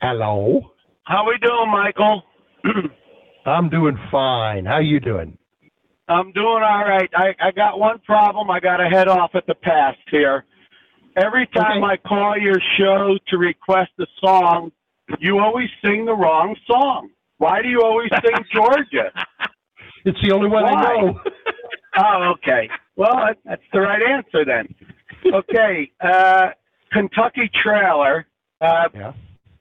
Hello. 0.00 0.60
How 1.04 1.26
we 1.26 1.36
doing, 1.42 1.70
Michael? 1.70 2.22
I'm 3.46 3.68
doing 3.68 3.98
fine. 4.10 4.64
How 4.64 4.78
you 4.78 5.00
doing? 5.00 5.36
I'm 6.08 6.32
doing 6.32 6.62
all 6.62 6.84
right. 6.84 7.08
I, 7.14 7.34
I 7.40 7.50
got 7.50 7.78
one 7.78 7.98
problem. 8.00 8.50
I 8.50 8.60
got 8.60 8.78
to 8.78 8.88
head 8.88 9.08
off 9.08 9.30
at 9.34 9.46
the 9.46 9.54
pass 9.54 9.94
here. 10.10 10.44
Every 11.16 11.46
time 11.54 11.82
Okay. 11.84 11.92
I 11.92 11.96
call 12.08 12.36
your 12.38 12.58
show 12.78 13.18
to 13.28 13.38
request 13.38 13.90
a 14.00 14.06
song, 14.20 14.72
you 15.20 15.38
always 15.38 15.68
sing 15.84 16.04
the 16.06 16.14
wrong 16.14 16.56
song. 16.66 17.10
Why 17.38 17.62
do 17.62 17.68
you 17.68 17.82
always 17.82 18.10
sing 18.24 18.44
Georgia? 18.54 19.12
It's 20.04 20.18
the 20.22 20.32
only 20.34 20.48
one 20.48 20.64
I 20.64 20.72
know. 20.72 21.20
Oh, 21.96 22.32
okay. 22.34 22.68
Well, 22.96 23.16
that- 23.16 23.38
that's 23.44 23.62
the 23.72 23.80
right 23.80 24.02
answer 24.02 24.44
then. 24.44 24.74
Okay, 25.26 25.90
uh, 26.00 26.50
Kentucky 26.92 27.48
Trailer, 27.54 28.26
uh, 28.60 28.88
Yeah. 28.94 29.12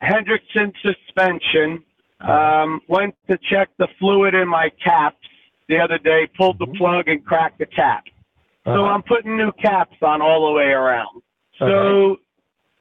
Hendrickson 0.01 0.73
suspension. 0.81 1.83
Um, 2.19 2.81
went 2.87 3.15
to 3.29 3.37
check 3.37 3.69
the 3.77 3.87
fluid 3.99 4.33
in 4.33 4.47
my 4.47 4.69
caps 4.69 5.27
the 5.67 5.79
other 5.79 5.97
day, 5.97 6.27
pulled 6.37 6.57
the 6.59 6.67
plug 6.67 7.07
and 7.07 7.25
cracked 7.25 7.59
the 7.59 7.65
cap. 7.65 8.05
So 8.65 8.71
Uh-huh. 8.71 8.93
I'm 8.93 9.03
putting 9.03 9.35
new 9.35 9.51
caps 9.53 9.97
on 10.01 10.21
all 10.21 10.45
the 10.47 10.53
way 10.53 10.71
around. 10.71 11.21
So 11.59 12.17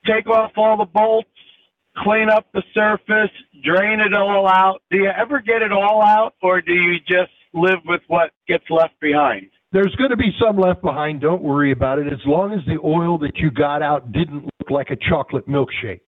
take 0.07 0.29
off 0.29 0.53
all 0.57 0.77
the 0.77 0.85
bolts, 0.85 1.29
clean 1.99 2.29
up 2.31 2.47
the 2.53 2.63
surface, 2.73 3.31
drain 3.63 4.01
it 4.01 4.15
all 4.15 4.47
out. 4.49 4.83
Do 4.91 4.99
you 4.99 5.09
ever 5.11 5.41
get 5.41 5.63
it 5.63 5.73
all 5.73 6.03
out, 6.03 6.35
or 6.41 6.61
do 6.61 6.73
you 6.75 7.01
just 7.01 7.33
live 7.55 7.79
with 7.85 8.01
what 8.09 8.31
gets 8.49 8.65
left 8.71 8.95
behind? 9.01 9.49
There's 9.73 9.95
going 9.97 10.11
to 10.11 10.17
be 10.17 10.33
some 10.39 10.59
left 10.59 10.83
behind. 10.83 11.21
Don't 11.21 11.43
worry 11.43 11.73
about 11.73 11.99
it. 11.99 12.07
As 12.13 12.19
long 12.27 12.53
as 12.53 12.61
the 12.67 12.79
oil 12.85 13.19
that 13.19 13.37
you 13.37 13.51
got 13.51 13.81
out 13.83 14.13
didn't 14.13 14.45
look 14.45 14.71
like 14.71 14.91
a 14.91 14.97
chocolate 15.09 15.49
milkshake. 15.49 16.01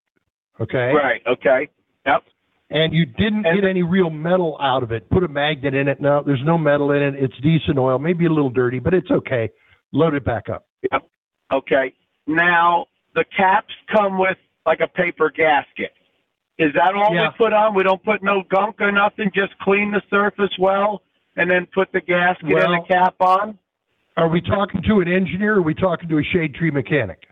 Okay. 0.61 0.93
Right. 0.93 1.23
Okay. 1.27 1.69
Yep. 2.07 2.23
And 2.71 2.93
you 2.93 3.07
didn't 3.07 3.47
And- 3.47 3.61
get 3.61 3.69
any 3.69 3.83
real 3.83 4.11
metal 4.11 4.59
out 4.61 4.83
of 4.83 4.93
it. 4.93 5.09
Put 5.11 5.25
a 5.25 5.29
magnet 5.29 5.75
in 5.75 5.89
it. 5.89 6.01
No, 6.01 6.23
there's 6.23 6.43
no 6.45 6.59
metal 6.59 6.91
in 6.93 7.03
it. 7.03 7.15
It's 7.23 7.37
decent 7.43 7.79
oil. 7.79 7.99
Maybe 7.99 8.27
a 8.27 8.31
little 8.31 8.51
dirty, 8.51 8.79
but 8.79 8.93
it's 8.95 9.11
okay. 9.11 9.49
Load 9.93 10.15
it 10.15 10.25
back 10.25 10.49
up. 10.49 10.67
Yep. 10.93 11.03
Okay. 11.53 11.95
Now 12.27 12.87
the 13.15 13.25
caps 13.37 13.73
come 13.95 14.19
with 14.19 14.37
like 14.67 14.81
a 14.81 14.89
paper 14.89 15.31
gasket. 15.31 15.93
Is 16.59 16.73
that 16.75 16.95
all 16.95 17.15
Yeah. 17.15 17.29
we 17.31 17.35
put 17.37 17.53
on? 17.53 17.75
We 17.75 17.83
don't 17.83 18.03
put 18.03 18.23
no 18.23 18.43
gunk 18.43 18.81
or 18.81 18.93
nothing. 18.93 19.31
Just 19.35 19.59
clean 19.59 19.91
the 19.91 20.03
surface 20.11 20.57
well, 20.59 21.03
and 21.37 21.51
then 21.51 21.67
put 21.75 21.93
the 21.93 22.01
gasket 22.01 22.45
and 22.49 22.75
the 22.75 22.85
cap 22.87 23.15
on. 23.21 23.59
Are 24.17 24.29
we 24.29 24.41
talking 24.41 24.83
to 24.83 25.01
an 25.01 25.09
engineer 25.09 25.55
or 25.55 25.59
are 25.59 25.63
we 25.63 25.75
talking 25.75 26.09
to 26.09 26.19
a 26.19 26.23
shade 26.23 26.55
tree 26.55 26.71
mechanic? 26.71 27.25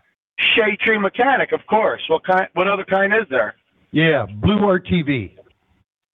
Shade 0.55 0.79
tree 0.79 0.97
mechanic, 0.97 1.51
of 1.53 1.61
course. 1.67 2.01
What 2.09 2.25
kind? 2.25 2.47
What 2.53 2.67
other 2.67 2.83
kind 2.83 3.13
is 3.13 3.27
there? 3.29 3.55
Yeah, 3.91 4.25
blue 4.25 4.59
RTV. 4.59 5.31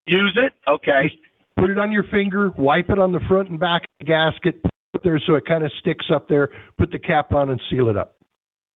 Use 0.05 0.37
it. 0.41 0.53
Okay. 0.67 1.11
Put 1.57 1.69
it 1.69 1.77
on 1.79 1.91
your 1.91 2.03
finger, 2.03 2.51
wipe 2.57 2.89
it 2.89 2.99
on 2.99 3.11
the 3.11 3.19
front 3.27 3.49
and 3.49 3.59
back 3.59 3.83
of 3.83 3.87
the 3.99 4.05
gasket, 4.05 4.61
put 4.61 4.71
it 4.95 5.03
there 5.03 5.19
so 5.25 5.35
it 5.35 5.45
kind 5.45 5.63
of 5.63 5.71
sticks 5.79 6.05
up 6.13 6.27
there, 6.29 6.49
put 6.77 6.91
the 6.91 6.99
cap 6.99 7.33
on 7.33 7.49
and 7.49 7.61
seal 7.69 7.89
it 7.89 7.97
up. 7.97 8.15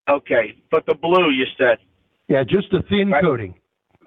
Okay. 0.09 0.55
But 0.71 0.85
the 0.85 0.95
blue, 0.95 1.31
you 1.31 1.45
said. 1.57 1.77
Yeah, 2.27 2.43
just 2.43 2.73
a 2.73 2.81
thin 2.83 3.09
Right. 3.09 3.23
coating. 3.23 3.55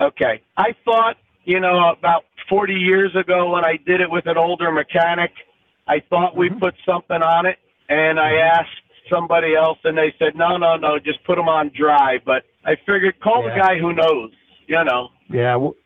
Okay. 0.01 0.42
I 0.57 0.75
thought, 0.85 1.16
you 1.46 1.61
know, 1.61 1.90
about 1.96 2.24
40 2.48 2.74
years 2.74 3.14
ago 3.16 3.52
when 3.52 3.64
I 3.64 3.78
did 3.87 4.00
it 4.00 4.11
with 4.11 4.26
an 4.26 4.37
older 4.37 4.70
mechanic, 4.70 5.30
I 5.88 6.00
thought 6.11 6.37
we 6.37 6.50
Mhm. 6.50 6.59
put 6.61 6.74
something 6.85 7.22
on 7.22 7.46
it, 7.46 7.59
and 7.88 8.18
I 8.20 8.35
asked 8.35 8.82
somebody 9.09 9.54
else, 9.54 9.78
and 9.85 9.96
they 9.96 10.12
said, 10.18 10.35
no, 10.35 10.56
no, 10.56 10.76
no, 10.76 10.98
just 10.98 11.22
put 11.24 11.37
them 11.37 11.48
on 11.48 11.70
dry. 11.70 12.18
But 12.18 12.44
I 12.64 12.74
figured, 12.74 13.20
call 13.20 13.44
the 13.44 13.50
guy 13.50 13.78
who 13.78 13.92
knows, 13.92 14.32
you 14.66 14.82
know. 14.82 15.11
Yeah, 15.30 15.54
well, 15.54 15.76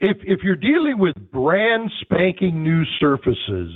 if 0.00 0.18
if 0.22 0.42
you're 0.42 0.56
dealing 0.56 0.98
with 0.98 1.16
brand 1.32 1.90
spanking 2.02 2.62
new 2.62 2.84
surfaces, 3.00 3.72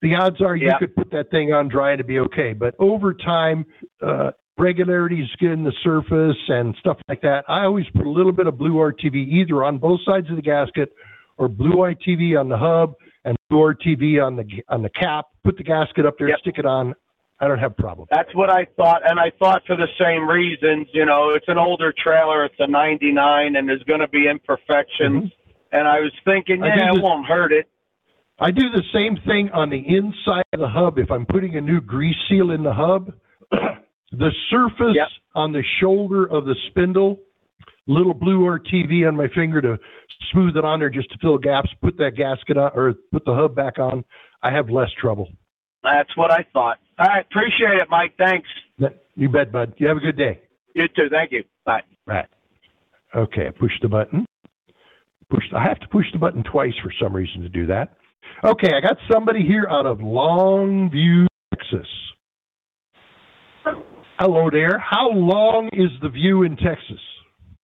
the 0.00 0.14
odds 0.14 0.40
are 0.40 0.54
you 0.54 0.68
Yeah. 0.68 0.78
could 0.78 0.94
put 0.94 1.10
that 1.10 1.30
thing 1.32 1.52
on 1.52 1.66
dry 1.66 1.90
and 1.90 2.00
it'd 2.00 2.06
be 2.06 2.20
okay. 2.20 2.52
But 2.52 2.76
over 2.78 3.12
time, 3.12 3.66
uh, 4.00 4.30
regularities 4.58 5.28
get 5.38 5.50
in 5.50 5.64
the 5.64 5.72
surface 5.82 6.36
and 6.48 6.74
stuff 6.80 6.98
like 7.08 7.20
that. 7.22 7.44
I 7.48 7.64
always 7.64 7.86
put 7.94 8.06
a 8.06 8.10
little 8.10 8.32
bit 8.32 8.46
of 8.46 8.58
blue 8.58 8.74
RTV 8.74 9.14
either 9.14 9.64
on 9.64 9.78
both 9.78 10.00
sides 10.04 10.28
of 10.30 10.36
the 10.36 10.42
gasket 10.42 10.92
or 11.36 11.48
blue 11.48 11.76
RTV 11.76 12.38
on 12.38 12.48
the 12.48 12.56
hub 12.56 12.94
and 13.24 13.36
blue 13.50 13.60
RTV 13.60 14.24
on 14.24 14.36
the 14.36 14.44
on 14.68 14.82
the 14.82 14.90
cap. 14.90 15.26
Put 15.44 15.56
the 15.56 15.64
gasket 15.64 16.06
up 16.06 16.14
there, 16.18 16.28
Yep. 16.28 16.38
stick 16.40 16.58
it 16.58 16.66
on. 16.66 16.94
I 17.38 17.48
don't 17.48 17.58
have 17.58 17.72
a 17.72 17.82
problem. 17.82 18.08
That's 18.10 18.34
what 18.34 18.48
I 18.48 18.64
thought, 18.76 19.02
and 19.04 19.20
I 19.20 19.30
thought 19.38 19.62
for 19.66 19.76
the 19.76 19.88
same 20.00 20.26
reasons. 20.26 20.88
You 20.94 21.04
know, 21.04 21.30
it's 21.30 21.48
an 21.48 21.58
older 21.58 21.92
trailer; 21.92 22.46
it's 22.46 22.54
a 22.58 22.66
'99, 22.66 23.56
and 23.56 23.68
there's 23.68 23.82
going 23.82 24.00
to 24.00 24.08
be 24.08 24.26
imperfections. 24.26 25.24
Mm-hmm. 25.24 25.76
And 25.76 25.86
I 25.86 26.00
was 26.00 26.12
thinking, 26.24 26.64
yeah, 26.64 26.94
it 26.94 27.02
won't 27.02 27.26
hurt 27.26 27.52
it. 27.52 27.68
I 28.38 28.50
do 28.50 28.70
the 28.70 28.82
same 28.92 29.18
thing 29.26 29.50
on 29.52 29.68
the 29.68 29.78
inside 29.78 30.44
of 30.52 30.60
the 30.60 30.68
hub. 30.68 30.98
If 30.98 31.10
I'm 31.10 31.26
putting 31.26 31.56
a 31.56 31.60
new 31.60 31.80
grease 31.80 32.16
seal 32.28 32.50
in 32.52 32.62
the 32.62 32.72
hub, 32.72 33.12
the 34.18 34.30
surface 34.50 34.94
Yep. 34.94 35.08
on 35.34 35.52
the 35.52 35.62
shoulder 35.80 36.26
of 36.26 36.44
the 36.46 36.54
spindle, 36.68 37.20
little 37.86 38.14
blue 38.14 38.40
RTV 38.46 39.06
on 39.06 39.16
my 39.16 39.28
finger 39.28 39.60
to 39.62 39.78
smooth 40.32 40.56
it 40.56 40.64
on 40.64 40.80
there 40.80 40.90
just 40.90 41.10
to 41.12 41.18
fill 41.18 41.38
gaps, 41.38 41.70
put 41.82 41.96
that 41.98 42.16
gasket 42.16 42.56
on 42.56 42.70
or 42.74 42.94
put 43.12 43.24
the 43.24 43.34
hub 43.34 43.54
back 43.54 43.78
on. 43.78 44.04
I 44.42 44.50
have 44.50 44.70
less 44.70 44.90
trouble. 45.00 45.28
That's 45.82 46.14
what 46.16 46.30
I 46.32 46.44
thought. 46.52 46.78
All 46.98 47.06
right, 47.06 47.24
appreciate 47.30 47.74
it, 47.80 47.88
Mike. 47.90 48.14
Thanks. 48.18 48.48
You 49.14 49.28
bet, 49.28 49.52
bud. 49.52 49.74
You 49.78 49.86
have 49.88 49.96
a 49.96 50.00
good 50.00 50.16
day. 50.16 50.40
You 50.74 50.88
too. 50.88 51.08
Thank 51.10 51.32
you. 51.32 51.44
Bye. 51.64 51.82
Right. 52.06 52.26
Okay, 53.14 53.46
I 53.46 53.50
push 53.50 53.72
the 53.80 53.88
button. 53.88 54.26
Push. 55.30 55.44
I 55.54 55.62
have 55.62 55.78
to 55.80 55.88
push 55.88 56.06
the 56.12 56.18
button 56.18 56.42
twice 56.42 56.74
for 56.82 56.92
some 57.00 57.14
reason 57.14 57.40
to 57.42 57.48
do 57.48 57.66
that. 57.66 57.94
Okay, 58.44 58.72
I 58.76 58.80
got 58.80 58.96
somebody 59.10 59.42
here 59.42 59.66
out 59.70 59.86
of 59.86 59.98
Longview, 59.98 61.26
Texas. 61.54 61.86
Hello 64.18 64.48
there. 64.50 64.78
How 64.78 65.10
long 65.10 65.68
is 65.72 65.90
the 66.00 66.08
view 66.08 66.42
in 66.44 66.56
Texas? 66.56 67.00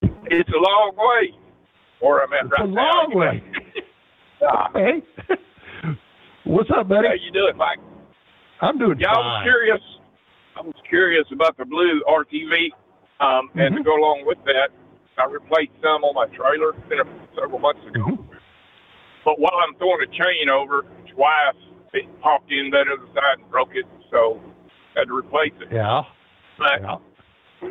It's 0.02 0.48
a 0.50 0.58
long 0.60 0.92
way. 0.96 1.34
Where 2.00 2.22
I'm 2.22 2.32
at 2.32 2.44
It's 2.46 2.52
right 2.52 2.68
a 2.68 2.70
now. 2.70 2.82
long 2.82 3.14
way. 3.14 3.42
Yeah. 4.42 4.66
Hey, 4.74 4.98
what's 6.44 6.68
up, 6.76 6.88
buddy? 6.88 7.06
How 7.06 7.14
you 7.14 7.30
doing, 7.30 7.56
Mike? 7.56 7.78
I'm 8.60 8.76
doing 8.76 8.98
Yeah, 8.98 9.14
I 9.14 9.18
was 9.18 9.38
fine. 9.38 9.44
curious. 9.44 9.80
I 10.58 10.60
was 10.62 10.74
curious 10.88 11.26
about 11.30 11.56
the 11.58 11.64
blue 11.64 12.02
RTV, 12.10 12.72
um, 13.22 13.50
and 13.54 13.76
to 13.76 13.80
Mhm. 13.82 13.84
go 13.84 13.94
along 13.94 14.24
with 14.26 14.42
that, 14.46 14.70
I 15.16 15.26
replaced 15.30 15.70
some 15.80 16.02
on 16.02 16.16
my 16.16 16.26
trailer 16.34 16.70
it's 16.74 16.88
been 16.88 16.98
a, 16.98 17.06
several 17.38 17.60
months 17.60 17.86
ago. 17.86 18.02
Mhm. 18.04 18.18
But 19.24 19.38
while 19.38 19.54
I'm 19.62 19.76
throwing 19.76 20.02
a 20.02 20.10
chain 20.10 20.50
over 20.50 20.86
twice, 21.14 21.54
it 21.92 22.08
popped 22.20 22.50
in 22.50 22.70
that 22.70 22.88
other 22.88 23.06
side 23.14 23.38
and 23.38 23.48
broke 23.48 23.76
it, 23.76 23.86
so 24.10 24.40
had 24.96 25.06
to 25.06 25.14
replace 25.16 25.54
it. 25.60 25.70
Yeah. 25.70 26.02
But 26.62 26.80
Yeah. 26.80 27.68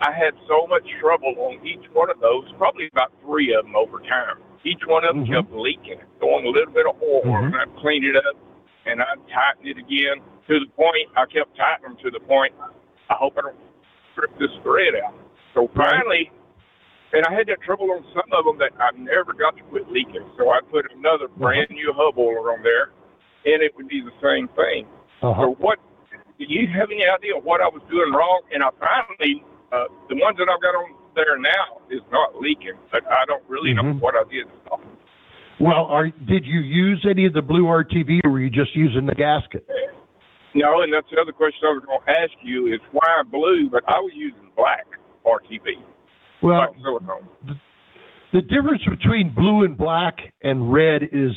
I 0.00 0.10
had 0.10 0.34
so 0.48 0.66
much 0.66 0.82
trouble 0.98 1.34
on 1.38 1.64
each 1.64 1.88
one 1.92 2.10
of 2.10 2.18
those, 2.18 2.50
probably 2.58 2.88
about 2.90 3.12
three 3.22 3.54
of 3.54 3.64
them 3.64 3.76
over 3.76 4.00
time. 4.00 4.38
Each 4.64 4.84
one 4.86 5.04
of 5.04 5.14
them 5.14 5.26
Mhm. 5.26 5.34
kept 5.34 5.52
leaking, 5.52 6.00
throwing 6.18 6.46
a 6.46 6.48
little 6.48 6.72
bit 6.72 6.86
of 6.86 7.00
oil, 7.02 7.22
Mhm. 7.22 7.46
and 7.46 7.56
I'd 7.56 7.76
clean 7.76 8.04
it 8.04 8.16
up, 8.16 8.36
and 8.84 9.00
I'd 9.00 9.28
tighten 9.28 9.66
it 9.66 9.78
again 9.78 10.20
to 10.48 10.58
the 10.58 10.66
point, 10.74 11.08
I 11.16 11.26
kept 11.26 11.56
tightening 11.56 11.94
them 11.94 11.96
to 12.02 12.10
the 12.10 12.20
point, 12.20 12.52
I 13.10 13.14
hope 13.14 13.38
I 13.38 13.42
don't 13.42 13.56
strip 14.12 14.36
this 14.38 14.50
thread 14.62 14.96
out. 14.96 15.14
So 15.54 15.68
finally, 15.68 16.32
and 17.12 17.24
I 17.26 17.32
had 17.32 17.46
that 17.46 17.60
trouble 17.60 17.92
on 17.92 18.04
some 18.12 18.32
of 18.32 18.44
them 18.44 18.58
that 18.58 18.72
I 18.80 18.90
never 18.96 19.32
got 19.32 19.56
to 19.56 19.62
quit 19.64 19.88
leaking, 19.90 20.28
so 20.36 20.50
I 20.50 20.60
put 20.62 20.90
another 20.92 21.28
brand 21.28 21.70
new 21.70 21.92
hub 21.92 22.18
oiler 22.18 22.52
on 22.52 22.62
there, 22.62 22.90
and 23.46 23.62
it 23.62 23.76
would 23.76 23.86
be 23.86 24.00
the 24.00 24.12
same 24.20 24.48
thing. 24.48 24.88
Uh-huh. 25.22 25.42
So 25.42 25.54
what? 25.54 25.78
Do 26.42 26.52
you 26.52 26.66
have 26.74 26.90
any 26.90 27.06
idea 27.06 27.38
what 27.38 27.60
I 27.60 27.68
was 27.68 27.82
doing 27.88 28.10
wrong? 28.12 28.42
And 28.50 28.64
I 28.64 28.70
finally, 28.82 29.44
uh, 29.70 29.86
the 30.08 30.16
ones 30.18 30.36
that 30.38 30.50
I've 30.50 30.60
got 30.60 30.74
on 30.74 30.90
there 31.14 31.38
now 31.38 31.78
is 31.88 32.02
not 32.10 32.40
leaking, 32.40 32.74
but 32.90 33.06
I 33.06 33.24
don't 33.26 33.44
really 33.46 33.72
know 33.72 33.82
Mhm. 33.84 34.00
what 34.00 34.16
I 34.16 34.24
did. 34.24 34.46
Well, 35.60 35.86
are 35.86 36.08
did 36.08 36.44
you 36.44 36.60
use 36.60 37.06
any 37.06 37.26
of 37.26 37.32
the 37.32 37.42
blue 37.42 37.68
RTV, 37.68 38.22
or 38.24 38.30
were 38.30 38.40
you 38.40 38.50
just 38.50 38.74
using 38.74 39.06
the 39.06 39.14
gasket? 39.14 39.64
No, 40.54 40.82
and 40.82 40.92
that's 40.92 41.08
the 41.10 41.20
other 41.20 41.30
question 41.30 41.68
I 41.68 41.72
was 41.74 41.84
going 41.84 42.00
to 42.02 42.20
ask 42.20 42.32
you 42.42 42.66
is 42.66 42.80
why 42.90 43.22
blue? 43.30 43.70
But 43.70 43.84
I 43.86 44.00
was 44.00 44.12
using 44.14 44.50
black 44.56 44.86
RTV, 45.24 45.78
Well, 46.40 46.56
black 46.66 46.82
silicone. 46.82 47.28
The 48.32 48.42
difference 48.42 48.84
between 48.84 49.28
blue 49.28 49.62
and 49.62 49.76
black 49.76 50.32
and 50.42 50.72
red 50.72 51.04
is 51.12 51.32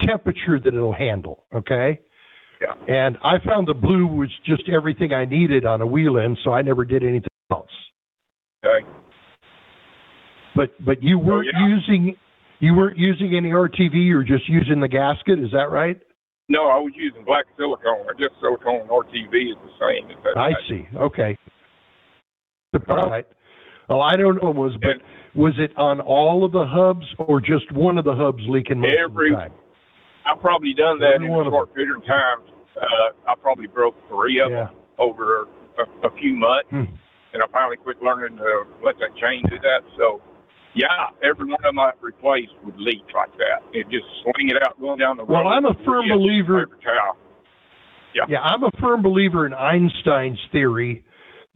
temperature 0.00 0.58
that 0.58 0.72
it'll 0.74 0.92
handle. 0.92 1.44
Okay. 1.52 2.00
Yeah. 2.60 2.74
And 2.88 3.18
I 3.24 3.38
found 3.44 3.68
the 3.68 3.74
blue 3.74 4.06
was 4.06 4.30
just 4.46 4.62
everything 4.68 5.12
I 5.12 5.24
needed 5.24 5.66
on 5.66 5.80
a 5.80 5.86
wheel 5.86 6.18
end, 6.18 6.38
so 6.44 6.52
I 6.52 6.62
never 6.62 6.84
did 6.84 7.02
anything 7.02 7.28
else. 7.50 7.68
Okay. 8.64 8.86
But 10.56 10.70
but 10.84 11.02
you 11.02 11.18
weren't 11.18 11.48
Oh, 11.54 11.58
yeah. 11.60 11.68
using 11.76 12.16
you 12.60 12.74
weren't 12.74 12.96
using 12.96 13.34
any 13.36 13.50
RTV. 13.50 13.94
You 13.94 14.16
were 14.16 14.24
just 14.24 14.48
using 14.48 14.80
the 14.80 14.88
gasket. 14.88 15.38
Is 15.38 15.50
that 15.52 15.70
right? 15.70 16.00
No, 16.48 16.68
I 16.68 16.78
was 16.78 16.92
using 16.94 17.24
black 17.24 17.44
silicone. 17.56 18.06
Or 18.06 18.14
just 18.14 18.30
silicone 18.40 18.82
and 18.82 18.90
RTV 18.90 19.50
is 19.50 19.56
the 19.62 19.70
same. 19.80 20.16
I 20.36 20.52
see. 20.68 20.86
Okay. 20.96 21.36
All 22.88 23.08
right. 23.10 23.26
Well, 23.88 24.00
I 24.00 24.16
don't 24.16 24.42
know 24.42 24.50
was 24.50 24.72
but 24.80 24.90
And 24.92 25.00
was 25.34 25.54
it 25.58 25.76
on 25.76 26.00
all 26.00 26.44
of 26.44 26.52
the 26.52 26.64
hubs 26.66 27.06
or 27.18 27.40
just 27.40 27.70
one 27.72 27.98
of 27.98 28.04
the 28.04 28.14
hubs 28.14 28.42
leaking 28.48 28.80
most 28.80 28.94
Every- 28.98 29.30
of 29.32 29.36
the 29.36 29.42
time? 29.42 29.52
I've 30.26 30.40
probably 30.40 30.74
done 30.74 30.98
that 31.00 31.16
in 31.16 31.24
a 31.24 31.44
short 31.50 31.74
period 31.74 31.96
of 31.96 32.06
time. 32.06 32.38
Uh, 32.76 33.30
I 33.30 33.34
probably 33.40 33.66
broke 33.66 33.94
three 34.08 34.40
of 34.40 34.50
Yeah. 34.50 34.66
them 34.66 34.76
over 34.98 35.46
a, 35.78 36.06
a 36.06 36.10
few 36.18 36.34
months. 36.36 36.68
Hmm. 36.70 36.84
and 37.34 37.42
I 37.42 37.46
finally 37.52 37.76
quit 37.76 38.00
learning 38.02 38.38
to 38.38 38.62
let 38.84 38.94
that 39.00 39.10
chain 39.20 39.42
do 39.50 39.58
that. 39.58 39.82
So, 39.98 40.22
yeah, 40.74 40.86
every 41.22 41.46
one 41.46 41.58
of 41.58 41.62
them 41.74 41.78
I 41.80 41.90
replaced 42.00 42.52
would 42.64 42.76
leak 42.78 43.02
like 43.14 43.32
that. 43.38 43.62
It 43.72 43.88
just 43.90 44.06
swing 44.22 44.50
it 44.50 44.56
out 44.64 44.78
going 44.80 44.98
down 45.00 45.16
the 45.16 45.24
road. 45.24 45.32
Well, 45.44 45.48
I'm 45.48 45.64
a 45.66 45.74
firm 45.84 46.08
believer- 46.08 46.66
towel. 46.82 47.16
Yeah, 48.28 48.38
I'm 48.40 48.62
a 48.62 48.70
firm 48.80 49.02
believer 49.02 49.46
in 49.46 49.52
Einstein's 49.52 50.38
theory 50.52 51.04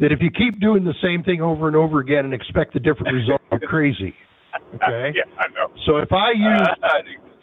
that 0.01 0.11
if 0.11 0.19
you 0.21 0.31
keep 0.31 0.59
doing 0.61 0.83
the 0.85 0.95
same 1.01 1.23
thing 1.23 1.41
over 1.41 1.69
and 1.69 1.77
over 1.77 2.01
again 2.01 2.25
and 2.25 2.35
expect 2.35 2.75
a 2.75 2.81
different 2.81 3.15
result, 3.15 3.41
you're 3.53 3.61
crazy. 3.71 4.15
Okay. 4.75 5.13
yeah, 5.15 5.23
I 5.39 5.47
know. 5.55 5.71
So 5.87 5.99
if 5.99 6.13
I 6.13 6.33
use 6.33 6.69
Uh, 6.83 6.89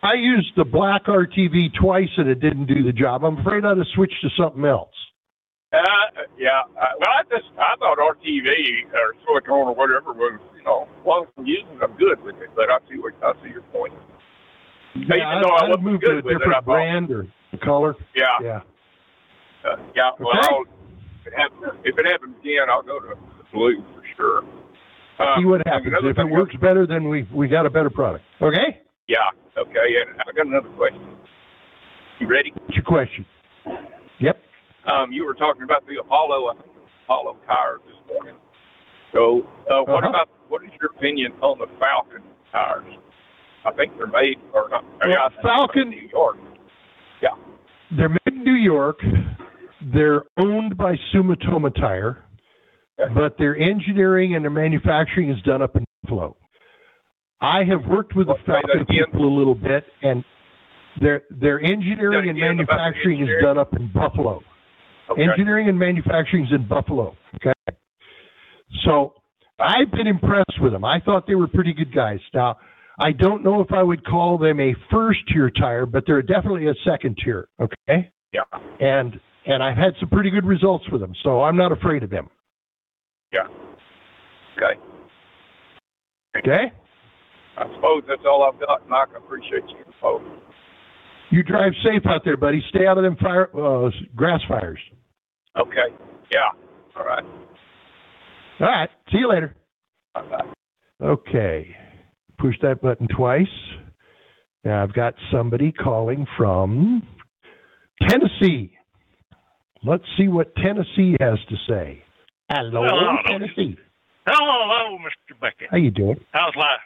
I 0.05 0.13
used 0.13 0.53
the 0.55 0.65
black 0.65 1.05
RTV 1.05 1.73
twice 1.81 2.09
and 2.17 2.29
it 2.29 2.39
didn't 2.39 2.67
do 2.67 2.83
the 2.83 2.93
job, 2.93 3.23
I'm 3.25 3.39
afraid 3.39 3.65
I'd 3.65 3.77
have 3.77 3.87
switched 3.95 4.21
to 4.21 4.29
something 4.37 4.63
else. 4.65 4.93
Uh, 5.73 5.79
yeah. 6.37 6.61
Uh, 6.79 6.85
well, 6.99 7.09
I 7.09 7.23
just 7.27 7.49
I 7.57 7.75
thought 7.79 7.97
RTV 7.97 8.47
or 8.93 9.15
silicone 9.25 9.67
or 9.67 9.75
whatever 9.75 10.13
was 10.13 10.39
you 10.55 10.63
know 10.63 10.87
as 11.01 11.05
long 11.05 11.23
as 11.23 11.29
I'm 11.37 11.45
using 11.45 11.67
it, 11.75 11.83
I'm 11.83 11.97
good 11.97 12.21
with 12.23 12.35
it. 12.37 12.49
But 12.55 12.69
I 12.69 12.77
see 12.89 12.97
what 12.99 13.13
I 13.23 13.33
see 13.43 13.49
your 13.49 13.63
point. 13.73 13.93
Yeah, 14.95 15.01
Even 15.33 15.41
though 15.41 15.49
I 15.49 15.57
I'd, 15.57 15.63
I'd 15.63 15.69
wasn't 15.69 15.83
move 15.83 16.01
to 16.01 16.07
a 16.07 16.09
good 16.21 16.25
with 16.25 16.31
it, 16.31 16.35
I 16.35 16.39
different 16.39 16.65
thought- 16.65 16.71
brand 16.71 17.11
or 17.11 17.27
color. 17.63 17.95
Yeah. 18.15 18.23
Yeah. 18.41 18.59
Uh, 19.65 19.75
yeah. 19.95 20.11
Well, 20.19 20.29
Okay. 20.29 20.47
I'll, 20.47 20.61
if, 21.25 21.27
it 21.27 21.33
happens, 21.35 21.81
if 21.83 21.97
it 21.97 22.05
happens 22.05 22.35
again, 22.39 22.69
I'll 22.69 22.83
go 22.83 22.99
to 22.99 23.15
blue 23.51 23.83
for 23.95 24.03
sure. 24.15 24.43
Uh, 25.19 25.39
See 25.39 25.45
what 25.45 25.65
happens. 25.67 25.93
If 26.03 26.17
it 26.17 26.29
works 26.29 26.55
better, 26.61 26.85
then 26.87 27.09
we 27.09 27.27
we 27.33 27.47
got 27.49 27.65
a 27.65 27.69
better 27.69 27.89
product. 27.89 28.23
Okay. 28.41 28.79
Yeah. 29.07 29.17
Okay. 29.57 30.01
And 30.01 30.19
I 30.21 30.31
got 30.35 30.47
another 30.47 30.69
question. 30.69 31.01
You 32.19 32.27
ready? 32.27 32.51
What's 32.55 32.75
your 32.75 32.83
question? 32.85 33.25
Yep. 34.19 34.41
Um, 34.85 35.11
you 35.11 35.25
were 35.25 35.33
talking 35.33 35.63
about 35.63 35.85
the 35.87 35.99
Apollo, 35.99 36.47
I 36.47 36.53
think 36.53 36.65
it 36.67 36.79
was 36.79 36.89
Apollo 37.05 37.37
tires 37.45 37.81
this 37.85 37.95
morning. 38.13 38.35
So, 39.13 39.47
uh, 39.69 39.81
what 39.83 40.03
Uh-huh. 40.03 40.09
about 40.09 40.29
what 40.49 40.63
is 40.63 40.69
your 40.79 40.91
opinion 40.95 41.33
on 41.41 41.57
the 41.59 41.65
Falken 41.79 42.21
tires? 42.51 42.85
I 43.65 43.71
think 43.71 43.97
they're 43.97 44.07
made 44.07 44.39
or 44.53 44.69
not. 44.69 44.83
Well, 45.03 45.17
I 45.17 45.29
Falken- 45.41 45.83
in 45.83 45.89
New 45.89 46.07
York. 46.11 46.37
Yeah. 47.21 47.29
They're 47.91 48.09
made 48.09 48.19
in 48.27 48.43
New 48.43 48.53
York. 48.53 48.99
They're 49.81 50.23
owned 50.37 50.77
by 50.77 50.95
Sumitomo 51.13 51.73
Tire, 51.75 52.23
but 53.13 53.37
their 53.37 53.55
engineering 53.57 54.35
and 54.35 54.43
their 54.43 54.51
manufacturing 54.51 55.29
is 55.29 55.41
done 55.41 55.61
up 55.61 55.75
in 55.75 55.85
Buffalo. 56.03 56.35
I 57.41 57.63
have 57.63 57.85
worked 57.85 58.15
with 58.15 58.27
the 58.27 58.35
Well, 58.47 58.61
Falken 58.61 58.87
people 58.87 59.25
a 59.25 59.35
little 59.35 59.55
bit, 59.55 59.85
and 60.01 60.23
their 61.01 61.23
their 61.29 61.59
engineering 61.61 62.29
and 62.29 62.39
manufacturing 62.39 63.21
is 63.21 63.29
done 63.41 63.57
up 63.57 63.75
in 63.75 63.91
Buffalo. 63.91 64.41
Okay. 65.09 65.23
Engineering 65.23 65.69
and 65.69 65.77
manufacturing 65.77 66.45
is 66.45 66.51
in 66.51 66.67
Buffalo. 66.67 67.15
Okay. 67.35 67.53
So 68.85 69.13
I've 69.59 69.91
been 69.91 70.07
impressed 70.07 70.59
with 70.61 70.71
them. 70.71 70.83
I 70.83 70.99
thought 70.99 71.27
they 71.27 71.35
were 71.35 71.47
pretty 71.47 71.73
good 71.73 71.93
guys. 71.93 72.19
Now, 72.33 72.57
I 72.99 73.11
don't 73.11 73.43
know 73.43 73.61
if 73.61 73.71
I 73.71 73.83
would 73.83 74.05
call 74.05 74.37
them 74.37 74.59
a 74.59 74.73
first 74.91 75.19
tier 75.31 75.49
tire, 75.49 75.85
but 75.85 76.05
they're 76.07 76.21
definitely 76.21 76.67
a 76.67 76.73
second 76.83 77.17
tier. 77.23 77.49
Okay. 77.59 78.11
Yeah. 78.33 78.43
And 78.79 79.19
and 79.45 79.61
I've 79.61 79.77
had 79.77 79.93
some 79.99 80.09
pretty 80.09 80.29
good 80.29 80.45
results 80.45 80.85
with 80.91 81.01
them, 81.01 81.13
so 81.23 81.43
I'm 81.43 81.57
not 81.57 81.71
afraid 81.71 82.03
of 82.03 82.09
them. 82.09 82.29
Yeah. 83.31 83.47
Okay. 84.57 84.79
Okay. 86.37 86.71
I 87.57 87.63
suppose 87.75 88.03
that's 88.07 88.21
all 88.25 88.43
I've 88.43 88.59
got, 88.59 88.87
Mike. 88.89 89.09
I 89.13 89.17
appreciate 89.17 89.63
you. 89.69 89.85
Folks. 90.01 90.25
You 91.31 91.41
drive 91.43 91.73
safe 91.83 92.03
out 92.05 92.21
there, 92.23 92.37
buddy. 92.37 92.61
Stay 92.69 92.85
out 92.85 92.97
of 92.97 93.03
them 93.03 93.15
fire 93.17 93.49
uh, 93.55 93.89
grass 94.15 94.41
fires. 94.47 94.79
okay. 95.57 95.93
Yeah. 96.31 96.49
All 96.97 97.05
right. 97.05 97.23
All 98.59 98.67
right. 98.67 98.89
See 99.11 99.19
you 99.19 99.29
later. 99.29 99.55
Bye-bye. 100.13 101.05
Okay. 101.05 101.75
Push 102.39 102.55
that 102.61 102.81
button 102.81 103.07
twice. 103.15 103.47
Now 104.63 104.83
I've 104.83 104.93
got 104.93 105.13
somebody 105.31 105.71
calling 105.71 106.25
from 106.37 107.03
Tennessee. 108.07 108.71
Let's 109.83 110.03
see 110.17 110.27
what 110.27 110.55
Tennessee 110.55 111.15
has 111.19 111.37
to 111.49 111.55
say. 111.69 112.03
Hello, 112.49 112.81
Well, 112.81 112.93
I 112.95 113.29
don't. 113.29 113.39
Tennessee. 113.39 113.77
Hello, 114.27 114.97
Mr. 114.99 115.39
Beckett. 115.39 115.69
How 115.69 115.77
you 115.77 115.91
doing? 115.91 116.17
How's 116.31 116.55
life? 116.55 116.79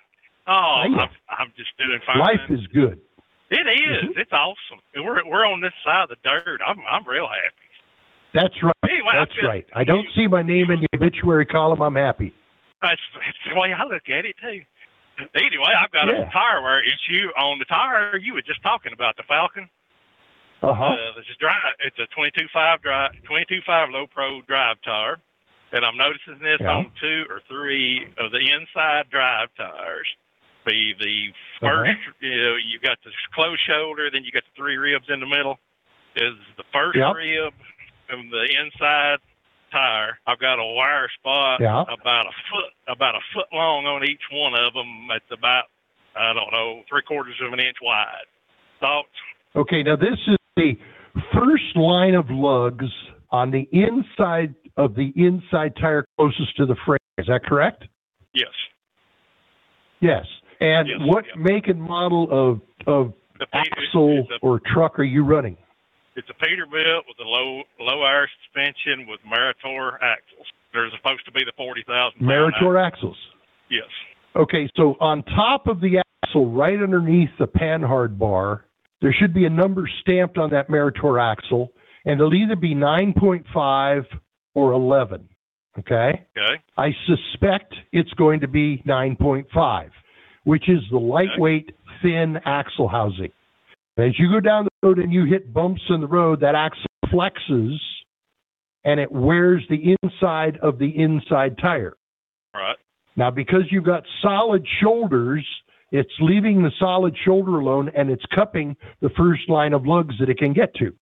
Oh, 0.50 0.82
I'm, 0.84 0.94
I'm 1.30 1.54
just 1.56 1.70
doing 1.78 2.00
fine. 2.06 2.18
Life 2.20 2.42
is 2.50 2.66
good. 2.74 3.00
It 3.52 3.66
is. 3.68 4.14
It's 4.18 4.32
awesome. 4.34 4.80
And 4.96 5.06
We're 5.06 5.22
we're 5.28 5.46
on 5.46 5.62
this 5.62 5.74
side 5.86 6.04
of 6.04 6.10
the 6.10 6.18
dirt. 6.24 6.60
I'm 6.66 6.78
I'm 6.90 7.08
real 7.08 7.28
happy. 7.28 7.70
That's 8.34 8.54
right. 8.62 8.74
Anyway, 8.90 9.14
I've 9.14 9.28
right. 9.48 9.66
I 9.76 9.84
don't 9.84 10.06
see 10.16 10.28
my 10.28 10.42
name 10.44 10.70
in 10.72 10.82
the 10.82 10.88
obituary 10.96 11.46
column. 11.46 11.82
I'm 11.82 11.96
happy. 11.96 12.34
That's, 12.82 13.02
that's 13.16 13.38
the 13.54 13.60
way 13.60 13.74
I 13.74 13.84
look 13.86 14.08
at 14.10 14.26
it 14.26 14.36
too. 14.42 14.62
Anyway, 15.36 15.74
I've 15.76 15.92
got 15.92 16.08
Yeah. 16.08 16.28
a 16.30 16.32
tire 16.32 16.62
wear 16.62 16.82
issue 16.84 17.28
on 17.38 17.60
the 17.60 17.66
tire. 17.66 18.18
You 18.18 18.34
were 18.36 18.42
just 18.42 18.62
talking 18.64 18.94
about 18.94 19.18
the 19.18 19.24
Falken. 19.24 19.68
Uh 20.62 20.74
huh. 20.74 20.86
Uh, 20.94 21.20
it's 21.20 21.28
a 21.30 21.40
drive. 21.40 21.74
It's 21.80 21.98
a 22.00 22.08
22.5 22.18 22.82
drive, 22.82 23.12
22.5 23.30 23.92
low 23.92 24.06
pro 24.08 24.42
drive 24.44 24.78
tire, 24.86 25.18
and 25.74 25.84
I'm 25.84 25.98
noticing 25.98 26.40
this 26.42 26.58
Yeah. 26.62 26.72
on 26.72 26.92
two 27.02 27.26
or 27.30 27.42
three 27.50 28.08
of 28.18 28.32
the 28.32 28.40
inside 28.40 29.10
drive 29.10 29.50
tires. 29.58 30.08
The 30.66 30.94
the 31.00 31.34
Uh-huh. 31.62 31.84
first, 31.86 32.00
you 32.22 32.38
know, 32.38 32.56
you 32.56 32.80
got 32.80 32.98
the 33.04 33.12
closed 33.34 33.62
shoulder, 33.68 34.10
then 34.12 34.24
you 34.24 34.32
got 34.32 34.44
the 34.44 34.56
three 34.56 34.78
ribs 34.78 35.10
in 35.10 35.20
the 35.20 35.26
middle. 35.26 35.60
Is 36.16 36.36
the 36.58 36.64
first 36.74 36.98
Yep. 36.98 37.16
rib 37.16 37.54
from 38.08 38.30
the 38.30 38.44
inside 38.60 39.20
tire? 39.72 40.20
I've 40.28 40.40
got 40.40 40.60
a 40.60 40.66
wire 40.66 41.10
spot 41.20 41.60
Yeah. 41.62 41.84
about 41.88 42.28
a 42.28 42.32
foot 42.52 42.74
about 42.88 43.16
a 43.16 43.22
foot 43.34 43.48
long 43.54 43.86
on 43.88 44.04
each 44.04 44.22
one 44.32 44.54
of 44.56 44.74
them. 44.74 45.10
It's 45.12 45.32
about 45.32 45.66
I 46.16 46.34
don't 46.34 46.52
know 46.52 46.84
three 46.90 47.04
quarters 47.04 47.40
of 47.42 47.54
an 47.54 47.60
inch 47.60 47.78
wide. 47.82 48.26
Thoughts? 48.80 49.10
Okay, 49.56 49.84
now 49.84 49.96
this 49.96 50.20
is 50.28 50.38
the 50.56 50.78
first 51.34 51.76
line 51.76 52.16
of 52.16 52.30
lugs 52.30 52.92
on 53.32 53.52
the 53.52 53.68
inside 53.72 54.56
of 54.78 54.96
the 54.96 55.12
inside 55.16 55.76
tire 55.78 56.06
closest 56.18 56.56
to 56.58 56.66
the 56.66 56.76
frame. 56.86 57.00
Is 57.18 57.28
that 57.28 57.44
correct? 57.44 57.86
Yes. 58.34 58.54
Yes. 60.00 60.26
And 60.62 60.88
Yes, 60.88 60.98
what 61.04 61.26
yeah. 61.26 61.42
make 61.42 61.68
and 61.68 61.82
model 61.82 62.28
of 62.32 62.62
of 62.88 63.14
The 63.40 63.46
Pe- 63.48 63.60
axle 63.60 64.20
it's 64.20 64.32
a, 64.32 64.46
or 64.46 64.60
truck 64.74 65.00
are 65.00 65.04
you 65.04 65.24
running? 65.24 65.58
it's 66.16 66.28
a 66.30 66.34
Peterbilt 66.34 67.04
with 67.08 67.18
a 67.26 67.28
low 67.28 67.64
low 67.80 68.04
air 68.04 68.30
suspension 68.44 69.08
with 69.08 69.20
Meritor 69.22 69.94
axles. 70.02 70.46
They're 70.74 70.90
supposed 70.92 71.26
to 71.26 71.32
be 71.32 71.44
the 71.46 71.54
forty 71.58 71.84
thousand. 71.88 72.22
Meritor 72.22 72.78
axles. 72.86 73.18
Yes. 73.70 73.86
Okay, 74.36 74.70
so 74.76 74.96
on 75.00 75.24
top 75.24 75.68
of 75.68 75.80
the 75.82 76.02
axle, 76.24 76.52
right 76.52 76.80
underneath 76.82 77.30
the 77.40 77.48
panhard 77.48 78.20
bar, 78.20 78.66
there 79.02 79.14
should 79.18 79.34
be 79.34 79.46
a 79.46 79.50
number 79.50 79.90
stamped 80.02 80.38
on 80.38 80.50
that 80.52 80.70
Meritor 80.70 81.20
axle, 81.22 81.72
and 82.06 82.20
it'll 82.20 82.34
either 82.36 82.56
be 82.56 82.76
9.5 82.76 84.06
or 84.54 84.74
11. 84.74 85.28
Okay? 85.80 86.26
Okay. 86.38 86.62
I 86.78 86.90
suspect 87.08 87.74
it's 87.92 88.12
going 88.14 88.42
to 88.42 88.48
be 88.48 88.84
9.5, 88.86 89.90
which 90.44 90.70
is 90.70 90.80
the 90.92 90.98
lightweight, 90.98 91.76
thin 92.02 92.40
axle 92.46 92.88
housing. 92.88 93.32
As 93.98 94.18
you 94.18 94.32
go 94.32 94.40
down 94.40 94.66
the 94.66 94.88
road 94.88 95.00
and 95.00 95.12
you 95.12 95.26
hit 95.26 95.54
bumps 95.54 95.82
in 95.90 96.00
the 96.02 96.08
road, 96.08 96.40
that 96.42 96.56
axle 96.56 96.86
flexes 97.08 97.78
and 98.86 99.00
it 99.00 99.12
wears 99.12 99.64
the 99.70 99.96
inside 100.02 100.58
of 100.62 100.80
the 100.80 100.90
inside 100.98 101.58
tire. 101.58 101.98
All 102.56 102.62
right. 102.62 102.78
Now, 103.16 103.30
because 103.30 103.64
you've 103.70 103.84
got 103.84 104.04
solid 104.22 104.66
shoulders, 104.82 105.46
it's 105.92 106.14
leaving 106.22 106.64
the 106.64 106.72
solid 106.80 107.16
shoulder 107.26 107.60
alone 107.60 107.92
and 107.96 108.10
it's 108.10 108.24
cupping 108.34 108.78
the 109.02 109.10
first 109.18 109.50
line 109.50 109.74
of 109.74 109.86
lugs 109.86 110.16
that 110.20 110.30
it 110.30 110.38
can 110.38 110.54
get 110.54 110.74
to. 110.76 110.96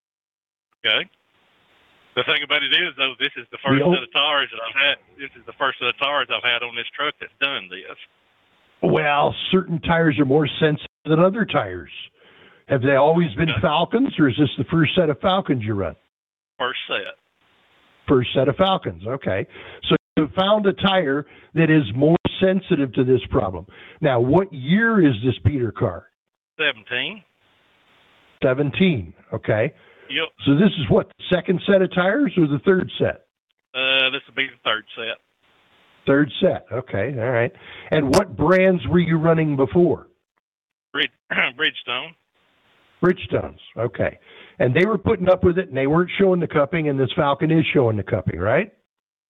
Okay. 0.83 1.07
The 2.15 2.23
thing 2.23 2.41
about 2.41 2.63
it 2.63 2.73
is, 2.73 2.97
though, 2.97 3.13
this 3.19 3.29
is 3.37 3.45
the 3.51 3.59
first 3.61 3.77
The 3.77 3.85
o- 3.85 3.93
set 3.93 4.01
of 4.01 4.11
tires 4.11 4.49
that 4.49 4.61
I've 4.65 4.81
had. 4.81 4.97
This 5.21 5.29
is 5.37 5.45
the 5.45 5.53
first 5.53 5.77
set 5.77 5.87
of 5.87 5.97
tires 5.99 6.27
I've 6.33 6.41
had 6.41 6.63
on 6.63 6.75
this 6.75 6.89
truck 6.97 7.13
that's 7.21 7.35
done 7.39 7.69
this. 7.69 7.93
Well, 8.83 9.33
certain 9.51 9.79
tires 9.81 10.19
are 10.19 10.25
more 10.25 10.47
sensitive 10.59 10.87
than 11.05 11.19
other 11.19 11.45
tires. 11.45 11.91
Have 12.67 12.81
they 12.81 12.95
always 12.95 13.33
been. 13.35 13.49
Falkens, 13.63 14.19
or 14.19 14.29
is 14.29 14.35
this 14.37 14.49
the 14.57 14.65
first 14.65 14.93
set 14.95 15.09
of 15.09 15.19
Falkens 15.19 15.63
you 15.63 15.73
run? 15.73 15.95
First 16.59 16.79
set. 16.87 17.15
First 18.07 18.29
set 18.33 18.47
of 18.47 18.55
Falkens. 18.55 19.05
Okay. 19.07 19.47
So 19.89 19.95
you 20.17 20.27
found 20.35 20.65
a 20.65 20.73
tire 20.73 21.25
that 21.53 21.69
is 21.69 21.83
more 21.95 22.17
sensitive 22.41 22.93
to 22.93 23.03
this 23.03 23.21
problem. 23.29 23.65
Now, 24.01 24.19
what 24.19 24.51
year 24.51 25.05
is 25.05 25.15
this 25.23 25.35
Peter 25.45 25.71
car? 25.71 26.07
17. 26.59 27.23
17. 28.43 29.13
Okay. 29.33 29.73
Yep. 30.09 30.29
So 30.45 30.53
this 30.53 30.71
is 30.77 30.89
what, 30.89 31.11
second 31.29 31.61
set 31.65 31.81
of 31.81 31.93
tires 31.93 32.33
or 32.37 32.47
the 32.47 32.59
third 32.65 32.89
set? 32.97 33.25
Uh, 33.73 34.09
this 34.09 34.21
would 34.27 34.35
be 34.35 34.47
the 34.47 34.59
third 34.63 34.85
set. 34.95 35.17
Third 36.07 36.31
set. 36.41 36.65
Okay. 36.71 37.13
All 37.17 37.29
right. 37.29 37.51
And 37.91 38.09
what 38.15 38.35
brands 38.35 38.81
were 38.87 38.99
you 38.99 39.17
running 39.17 39.55
before? 39.55 40.07
Bridge, 40.93 41.11
Bridgestone. 41.31 42.11
Bridgestones. 43.03 43.59
Okay. 43.77 44.17
And 44.59 44.73
they 44.73 44.85
were 44.85 44.97
putting 44.97 45.29
up 45.29 45.43
with 45.43 45.59
it 45.59 45.67
and 45.67 45.77
they 45.77 45.85
weren't 45.85 46.09
showing 46.17 46.39
the 46.39 46.47
cupping 46.47 46.89
and 46.89 46.99
this 46.99 47.09
Falken 47.15 47.57
is 47.57 47.65
showing 47.73 47.97
the 47.97 48.03
cupping, 48.03 48.39
right? 48.39 48.71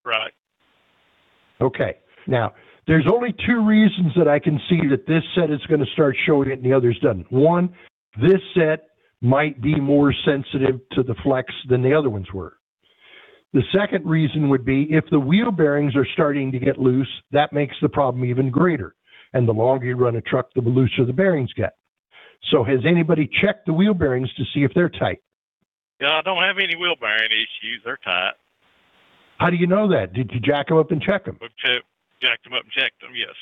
Right. 0.05 0.31
Okay. 1.59 1.97
Now, 2.27 2.53
there's 2.85 3.07
only 3.11 3.35
two 3.45 3.65
reasons 3.65 4.13
that 4.15 4.27
I 4.27 4.39
can 4.39 4.59
see 4.69 4.87
that 4.89 5.05
this 5.07 5.23
set 5.35 5.51
is 5.51 5.59
going 5.67 5.81
to 5.81 5.91
start 5.91 6.15
showing 6.25 6.49
it 6.49 6.59
and 6.59 6.63
the 6.63 6.73
others 6.73 6.97
doesn't. 7.01 7.29
One, 7.31 7.75
this 8.21 8.39
set 8.55 8.87
might 9.21 9.61
be 9.61 9.75
more 9.75 10.13
sensitive 10.25 10.79
to 10.93 11.03
the 11.03 11.15
flex 11.23 11.53
than 11.67 11.81
the 11.81 11.93
other 11.93 12.09
ones 12.09 12.27
were. 12.33 12.56
The 13.53 13.63
second 13.75 14.05
reason 14.05 14.49
would 14.49 14.65
be 14.65 14.87
if 14.89 15.05
the 15.09 15.19
wheel 15.19 15.51
bearings 15.51 15.95
are 15.95 16.07
starting 16.13 16.51
to 16.51 16.59
get 16.59 16.77
loose, 16.77 17.09
that 17.31 17.53
makes 17.53 17.75
the 17.81 17.89
problem 17.89 18.25
even 18.25 18.49
greater. 18.49 18.95
And 19.33 19.47
the 19.47 19.53
longer 19.53 19.85
you 19.85 19.95
run 19.95 20.15
a 20.15 20.21
truck, 20.21 20.47
the 20.53 20.61
looser 20.61 21.05
the 21.05 21.13
bearings 21.13 21.51
get. 21.53 21.75
So 22.51 22.63
has 22.63 22.79
anybody 22.85 23.29
checked 23.41 23.65
the 23.65 23.73
wheel 23.73 23.93
bearings 23.93 24.29
to 24.35 24.43
see 24.53 24.63
if 24.63 24.71
they're 24.73 24.89
tight? 24.89 25.19
Yeah, 25.99 26.19
I 26.19 26.21
don't 26.21 26.43
have 26.43 26.57
any 26.57 26.75
wheel 26.75 26.95
bearing 26.99 27.31
issues. 27.31 27.81
They're 27.83 27.99
tight. 28.03 28.33
How 29.39 29.49
do 29.49 29.55
you 29.55 29.67
know 29.67 29.89
that? 29.89 30.13
Did 30.13 30.31
you 30.33 30.39
jack 30.39 30.67
them 30.67 30.77
up 30.77 30.91
and 30.91 31.01
check 31.01 31.25
them? 31.25 31.37
Checked, 31.41 31.85
jacked 32.21 32.43
them 32.43 32.53
up 32.53 32.63
and 32.63 32.71
checked 32.71 33.01
them. 33.01 33.11
Yes. 33.15 33.35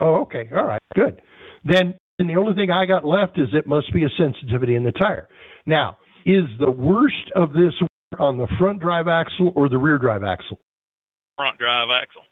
Oh, 0.00 0.20
okay. 0.22 0.48
All 0.54 0.64
right. 0.64 0.80
Good. 0.94 1.22
Then 1.64 1.94
and 2.18 2.28
the 2.28 2.36
only 2.36 2.54
thing 2.54 2.70
I 2.70 2.84
got 2.84 3.04
left 3.04 3.38
is 3.38 3.48
it 3.52 3.66
must 3.66 3.92
be 3.92 4.04
a 4.04 4.08
sensitivity 4.18 4.74
in 4.74 4.82
the 4.82 4.92
tire. 4.92 5.28
Now, 5.66 5.98
is 6.26 6.44
the 6.58 6.70
worst 6.70 7.30
of 7.36 7.52
this 7.52 7.72
on 8.18 8.38
the 8.38 8.46
front 8.58 8.80
drive 8.80 9.08
axle 9.08 9.52
or 9.54 9.68
the 9.68 9.78
rear 9.78 9.98
drive 9.98 10.22
axle? 10.24 10.58
Front 11.36 11.58
drive 11.58 11.88
axle. 11.90 12.22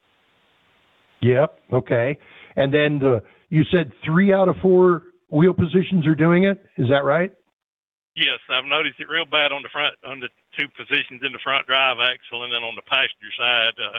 Yep. 1.22 1.58
Okay. 1.72 2.18
And 2.56 2.72
then 2.72 2.98
the 2.98 3.22
you 3.48 3.62
said 3.70 3.92
three 4.04 4.32
out 4.32 4.48
of 4.48 4.56
four 4.60 5.04
wheel 5.30 5.54
positions 5.54 6.06
are 6.06 6.14
doing 6.14 6.44
it. 6.44 6.64
Is 6.76 6.88
that 6.88 7.04
right? 7.04 7.32
Yes, 8.16 8.40
I've 8.48 8.64
noticed 8.64 8.98
it 8.98 9.08
real 9.08 9.26
bad 9.26 9.52
on 9.52 9.62
the 9.62 9.68
front, 9.70 9.94
on 10.04 10.20
the 10.20 10.28
two 10.58 10.66
positions 10.76 11.20
in 11.24 11.32
the 11.32 11.38
front 11.44 11.66
drive 11.66 11.98
axle, 12.00 12.44
and 12.44 12.52
then 12.52 12.62
on 12.62 12.74
the 12.74 12.82
passenger 12.82 13.30
side 13.38 13.74
uh, 13.76 13.98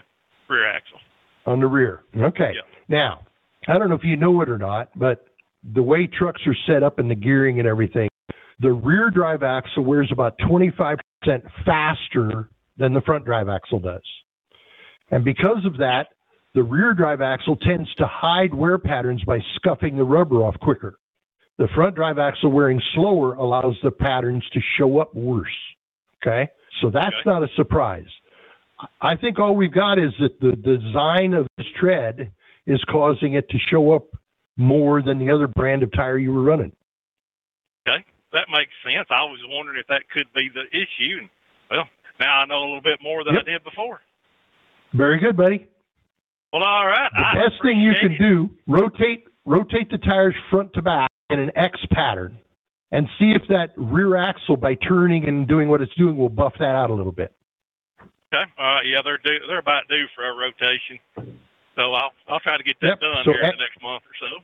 rear 0.50 0.68
axle. 0.68 0.98
On 1.46 1.60
the 1.60 1.68
rear. 1.68 2.02
Okay. 2.18 2.52
Yeah. 2.56 2.62
Now, 2.90 3.22
I 3.68 3.78
don't 3.78 3.90
know 3.90 3.96
if 3.96 4.04
you 4.04 4.16
know 4.16 4.42
it 4.42 4.50
or 4.50 4.58
not, 4.58 4.90
but 4.98 5.28
the 5.74 5.84
way 5.84 6.08
trucks 6.08 6.42
are 6.48 6.56
set 6.66 6.82
up 6.82 7.00
and 7.00 7.12
the 7.12 7.16
gearing 7.16 7.60
and 7.60 7.68
everything, 7.68 8.10
the 8.60 8.72
rear 8.72 9.12
drive 9.12 9.44
axle 9.44 9.84
wears 9.84 10.10
about 10.12 10.38
25% 10.40 10.98
faster 11.66 12.50
than 12.78 12.94
the 12.94 13.02
front 13.02 13.26
drive 13.26 13.50
axle 13.50 13.80
does. 13.80 14.02
And 15.12 15.24
because 15.24 15.66
of 15.66 15.78
that, 15.78 16.08
the 16.54 16.64
rear 16.64 16.94
drive 16.94 17.22
axle 17.22 17.56
tends 17.56 17.94
to 17.96 18.08
hide 18.08 18.54
wear 18.54 18.78
patterns 18.78 19.24
by 19.26 19.40
scuffing 19.56 19.96
the 19.96 20.04
rubber 20.04 20.38
off 20.38 20.60
quicker. 20.60 20.98
The 21.58 21.68
front 21.76 21.96
drive 21.96 22.20
axle 22.20 22.52
wearing 22.52 22.82
slower 22.94 23.34
allows 23.34 23.76
the 23.84 23.92
patterns 23.92 24.44
to 24.54 24.60
show 24.78 25.00
up 25.00 25.14
worse. 25.16 25.48
Okay? 26.22 26.50
So 26.82 26.90
that's 26.90 27.16
Okay. 27.22 27.30
not 27.30 27.44
a 27.44 27.48
surprise. 27.56 28.10
I 29.02 29.16
think 29.16 29.40
all 29.40 29.56
we've 29.56 29.72
got 29.72 29.98
is 29.98 30.14
that 30.20 30.40
the 30.40 30.56
design 30.56 31.34
of 31.34 31.48
this 31.58 31.68
tread 31.80 32.32
is 32.68 32.84
causing 32.86 33.34
it 33.34 33.50
to 33.50 33.58
show 33.70 33.92
up 33.92 34.04
more 34.58 35.02
than 35.02 35.18
the 35.18 35.32
other 35.32 35.48
brand 35.48 35.84
of 35.84 35.92
tire 35.94 36.18
you 36.18 36.34
were 36.34 36.44
running. 36.44 36.76
Okay, 37.88 38.04
that 38.38 38.46
makes 38.54 38.72
sense. 38.86 39.08
I 39.10 39.24
was 39.26 39.40
wondering 39.50 39.80
if 39.80 39.88
that 39.88 40.04
could 40.14 40.28
be 40.36 40.50
the 40.54 40.66
issue. 40.70 41.18
And, 41.26 41.30
well, 41.72 41.90
now 42.20 42.42
I 42.42 42.46
know 42.46 42.60
a 42.60 42.68
little 42.70 42.82
bit 42.82 43.00
more 43.02 43.24
than 43.24 43.34
Yep. 43.34 43.44
I 43.48 43.52
did 43.52 43.64
before. 43.64 44.02
Very 44.94 45.20
good, 45.20 45.36
buddy. 45.36 45.68
Well, 46.54 46.64
all 46.64 46.86
right. 46.88 47.10
The 47.12 47.26
I 47.26 47.34
best 47.34 47.62
thing 47.62 47.80
you 47.80 47.94
can 48.00 48.14
it. 48.14 48.20
do, 48.20 48.50
rotate 48.68 49.26
rotate 49.46 49.90
the 49.90 49.98
tires 49.98 50.36
front 50.50 50.74
to 50.74 50.82
back 50.82 51.10
in 51.30 51.40
an 51.40 51.52
X 51.56 51.80
pattern 51.92 52.38
and 52.92 53.08
see 53.20 53.32
if 53.32 53.42
that 53.50 53.72
rear 53.76 54.16
axle 54.16 54.56
by 54.58 54.76
turning 54.76 55.28
and 55.28 55.48
doing 55.48 55.68
what 55.70 55.82
it's 55.82 55.94
doing 55.96 56.16
will 56.18 56.30
buff 56.30 56.54
that 56.60 56.76
out 56.76 56.90
a 56.90 56.94
little 56.94 57.12
bit. 57.12 57.34
Okay. 58.34 58.44
Uh, 58.58 58.80
yeah, 58.86 59.02
they're 59.04 59.18
due, 59.20 59.40
they're 59.48 59.60
about 59.60 59.88
due 59.90 60.06
for 60.16 60.30
a 60.30 60.36
rotation, 60.36 61.00
so 61.76 61.94
I'll 61.94 62.12
I'll 62.30 62.40
try 62.42 62.58
to 62.58 62.64
get 62.64 62.76
that 62.82 62.88
Yep, 62.88 63.00
done 63.00 63.24
so 63.26 63.32
here 63.32 63.42
in 63.42 63.52
the 63.52 63.64
next 63.64 63.82
month 63.82 64.04
or 64.04 64.16
so. 64.20 64.44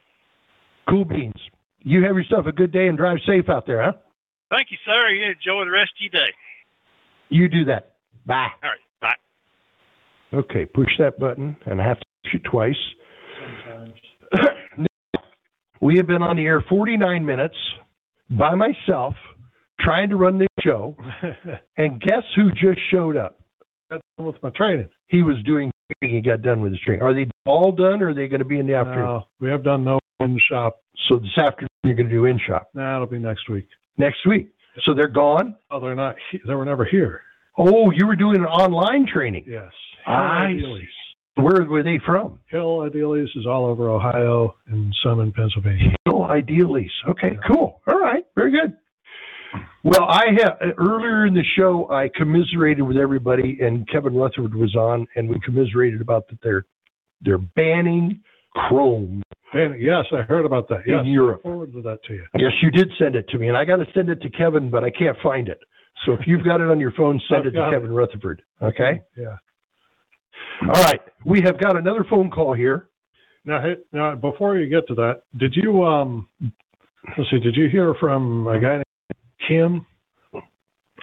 Cool 0.90 1.06
beans. 1.06 1.40
You 1.84 2.04
have 2.06 2.16
yourself 2.16 2.46
a 2.46 2.52
good 2.52 2.72
day 2.72 2.88
and 2.88 2.98
drive 2.98 3.18
safe 3.28 3.50
out 3.50 3.68
there, 3.68 3.84
huh? 3.84 3.94
Thank 4.50 4.72
you, 4.72 4.78
sir. 4.86 5.10
You 5.10 5.26
enjoy 5.32 5.66
the 5.66 5.72
rest 5.72 5.92
of 5.98 6.12
your 6.12 6.26
day. 6.26 6.32
You 7.30 7.50
do 7.50 7.66
that. 7.66 7.96
Bye. 8.26 8.48
All 8.64 8.70
right. 8.70 8.80
Bye. 9.02 10.38
Okay, 10.38 10.66
push 10.66 10.90
that 11.00 11.20
button 11.20 11.58
and 11.66 11.82
I 11.82 11.88
have 11.88 12.00
to 12.00 12.06
push 12.24 12.36
it 12.36 12.44
twice. 12.50 12.76
we 15.82 15.98
have 15.98 16.08
been 16.08 16.22
on 16.22 16.38
the 16.38 16.44
air 16.44 16.64
49 16.70 17.26
minutes 17.26 17.56
by 18.30 18.56
myself 18.56 19.16
trying 19.80 20.10
to 20.10 20.16
run 20.16 20.38
this 20.38 20.48
show. 20.62 20.96
and 21.78 22.02
guess 22.02 22.24
who 22.36 22.52
just 22.52 22.80
showed 22.92 23.18
up? 23.18 23.40
That's 23.90 24.02
with 24.18 24.42
my 24.42 24.50
training. 24.52 24.90
He 25.08 25.22
was 25.22 25.36
doing. 25.46 25.72
He 26.02 26.22
got 26.22 26.42
done 26.42 26.62
with 26.62 26.72
his 26.74 26.82
training. 26.82 27.04
Are 27.04 27.14
they 27.14 27.28
all 27.46 27.72
done 27.72 28.02
or 28.02 28.10
are 28.10 28.14
they 28.14 28.28
going 28.28 28.40
to 28.40 28.46
be 28.46 28.60
in 28.60 28.68
the 28.68 28.76
afternoon? 28.76 29.06
No, 29.06 29.28
we 29.40 29.50
have 29.50 29.64
done 29.64 29.84
no 29.84 30.00
in 30.20 30.40
shop. 30.50 30.78
So 31.10 31.18
this 31.18 31.38
afternoon 31.38 31.70
you're 31.84 31.96
going 31.96 32.08
to 32.10 32.14
do 32.14 32.26
in 32.26 32.40
shop 32.40 32.70
Nah, 32.74 32.96
it'll 32.96 33.08
be 33.08 33.20
next 33.20 33.50
week. 33.50 33.68
next 33.98 34.26
week. 34.28 34.50
So 34.84 34.94
they're 34.94 35.08
gone? 35.08 35.56
Oh, 35.70 35.80
they're 35.80 35.96
not. 35.96 36.16
he- 36.32 36.40
They 36.48 36.56
were 36.56 36.66
never 36.66 36.86
here. 36.86 37.22
Oh, 37.58 37.92
you 37.92 38.08
were 38.08 38.16
doing 38.16 38.38
an 38.38 38.46
online 38.46 39.06
training. 39.06 39.44
Yes. 39.48 39.72
I 40.08 40.50
Hill 40.58 40.70
Ideales. 40.76 40.88
Where 41.36 41.64
were 41.66 41.84
they 41.84 42.00
from? 42.06 42.40
Hill 42.48 42.78
Ideales 42.80 43.28
is 43.36 43.46
all 43.48 43.66
over 43.66 43.90
Ohio 43.90 44.56
and 44.68 44.94
some 45.04 45.20
in 45.20 45.32
Pennsylvania. 45.32 45.96
Hill 46.06 46.22
Ideales. 46.30 46.90
Okay, 47.10 47.38
cool. 47.48 47.82
All 47.88 48.00
right, 48.00 48.24
very 48.36 48.52
good. 48.52 48.76
Well, 49.84 50.06
I 50.08 50.26
have 50.40 50.58
earlier 50.78 51.26
in 51.26 51.34
the 51.34 51.44
show 51.58 51.90
I 51.92 52.10
commiserated 52.16 52.84
with 52.84 52.98
everybody, 52.98 53.60
and 53.62 53.88
Kevin 53.90 54.16
Rutherford 54.16 54.56
was 54.56 54.76
on, 54.76 55.06
and 55.16 55.30
we 55.30 55.40
commiserated 55.42 56.02
about 56.02 56.28
that 56.30 56.40
they're 56.42 56.66
they're 57.22 57.38
banning 57.38 58.22
chrome 58.56 59.24
And 59.54 59.82
yes, 59.82 60.06
I 60.12 60.22
heard 60.22 60.46
about 60.46 60.68
that. 60.70 60.82
Yes, 60.86 61.02
in 61.02 61.08
Europe. 61.08 61.42
I 61.44 61.50
forwarded 61.50 61.84
that 61.84 62.00
to 62.08 62.14
you. 62.14 62.26
Yes, 62.38 62.52
you 62.62 62.72
did 62.72 62.90
send 62.98 63.16
it 63.16 63.28
to 63.30 63.38
me, 63.38 63.48
and 63.48 63.58
I 63.58 63.66
got 63.66 63.78
to 63.78 63.86
send 63.94 64.10
it 64.10 64.22
to 64.22 64.30
Kevin, 64.30 64.70
but 64.70 64.84
I 64.84 64.90
can't 64.90 65.18
find 65.22 65.48
it. 65.48 65.60
So 66.06 66.14
if 66.14 66.22
you've 66.26 66.44
got 66.44 66.60
it 66.62 66.70
on 66.70 66.80
your 66.80 66.92
phone, 66.92 67.22
send 67.30 67.42
I've 67.42 67.48
it 67.48 67.52
to 67.52 67.68
it. 67.68 67.72
Kevin 67.72 67.92
Rutherford. 67.94 68.42
Okay. 68.62 69.02
Yeah. 69.18 69.38
All 70.64 70.84
right, 70.84 71.02
we 71.26 71.42
have 71.42 71.60
got 71.60 71.78
another 71.78 72.06
phone 72.10 72.30
call 72.30 72.54
here. 72.54 72.90
Now, 73.46 73.62
hey, 73.62 73.76
now 73.92 74.16
before 74.16 74.58
you 74.58 74.70
get 74.70 74.88
to 74.88 74.96
that, 74.96 75.24
did 75.38 75.56
you 75.56 75.84
um, 75.84 76.28
let's 77.18 77.30
see, 77.30 77.40
did 77.40 77.56
you 77.56 77.70
hear 77.70 77.94
from 78.00 78.48
a 78.48 78.60
guy 78.60 78.74
named 78.76 78.83
Kim? 79.48 79.86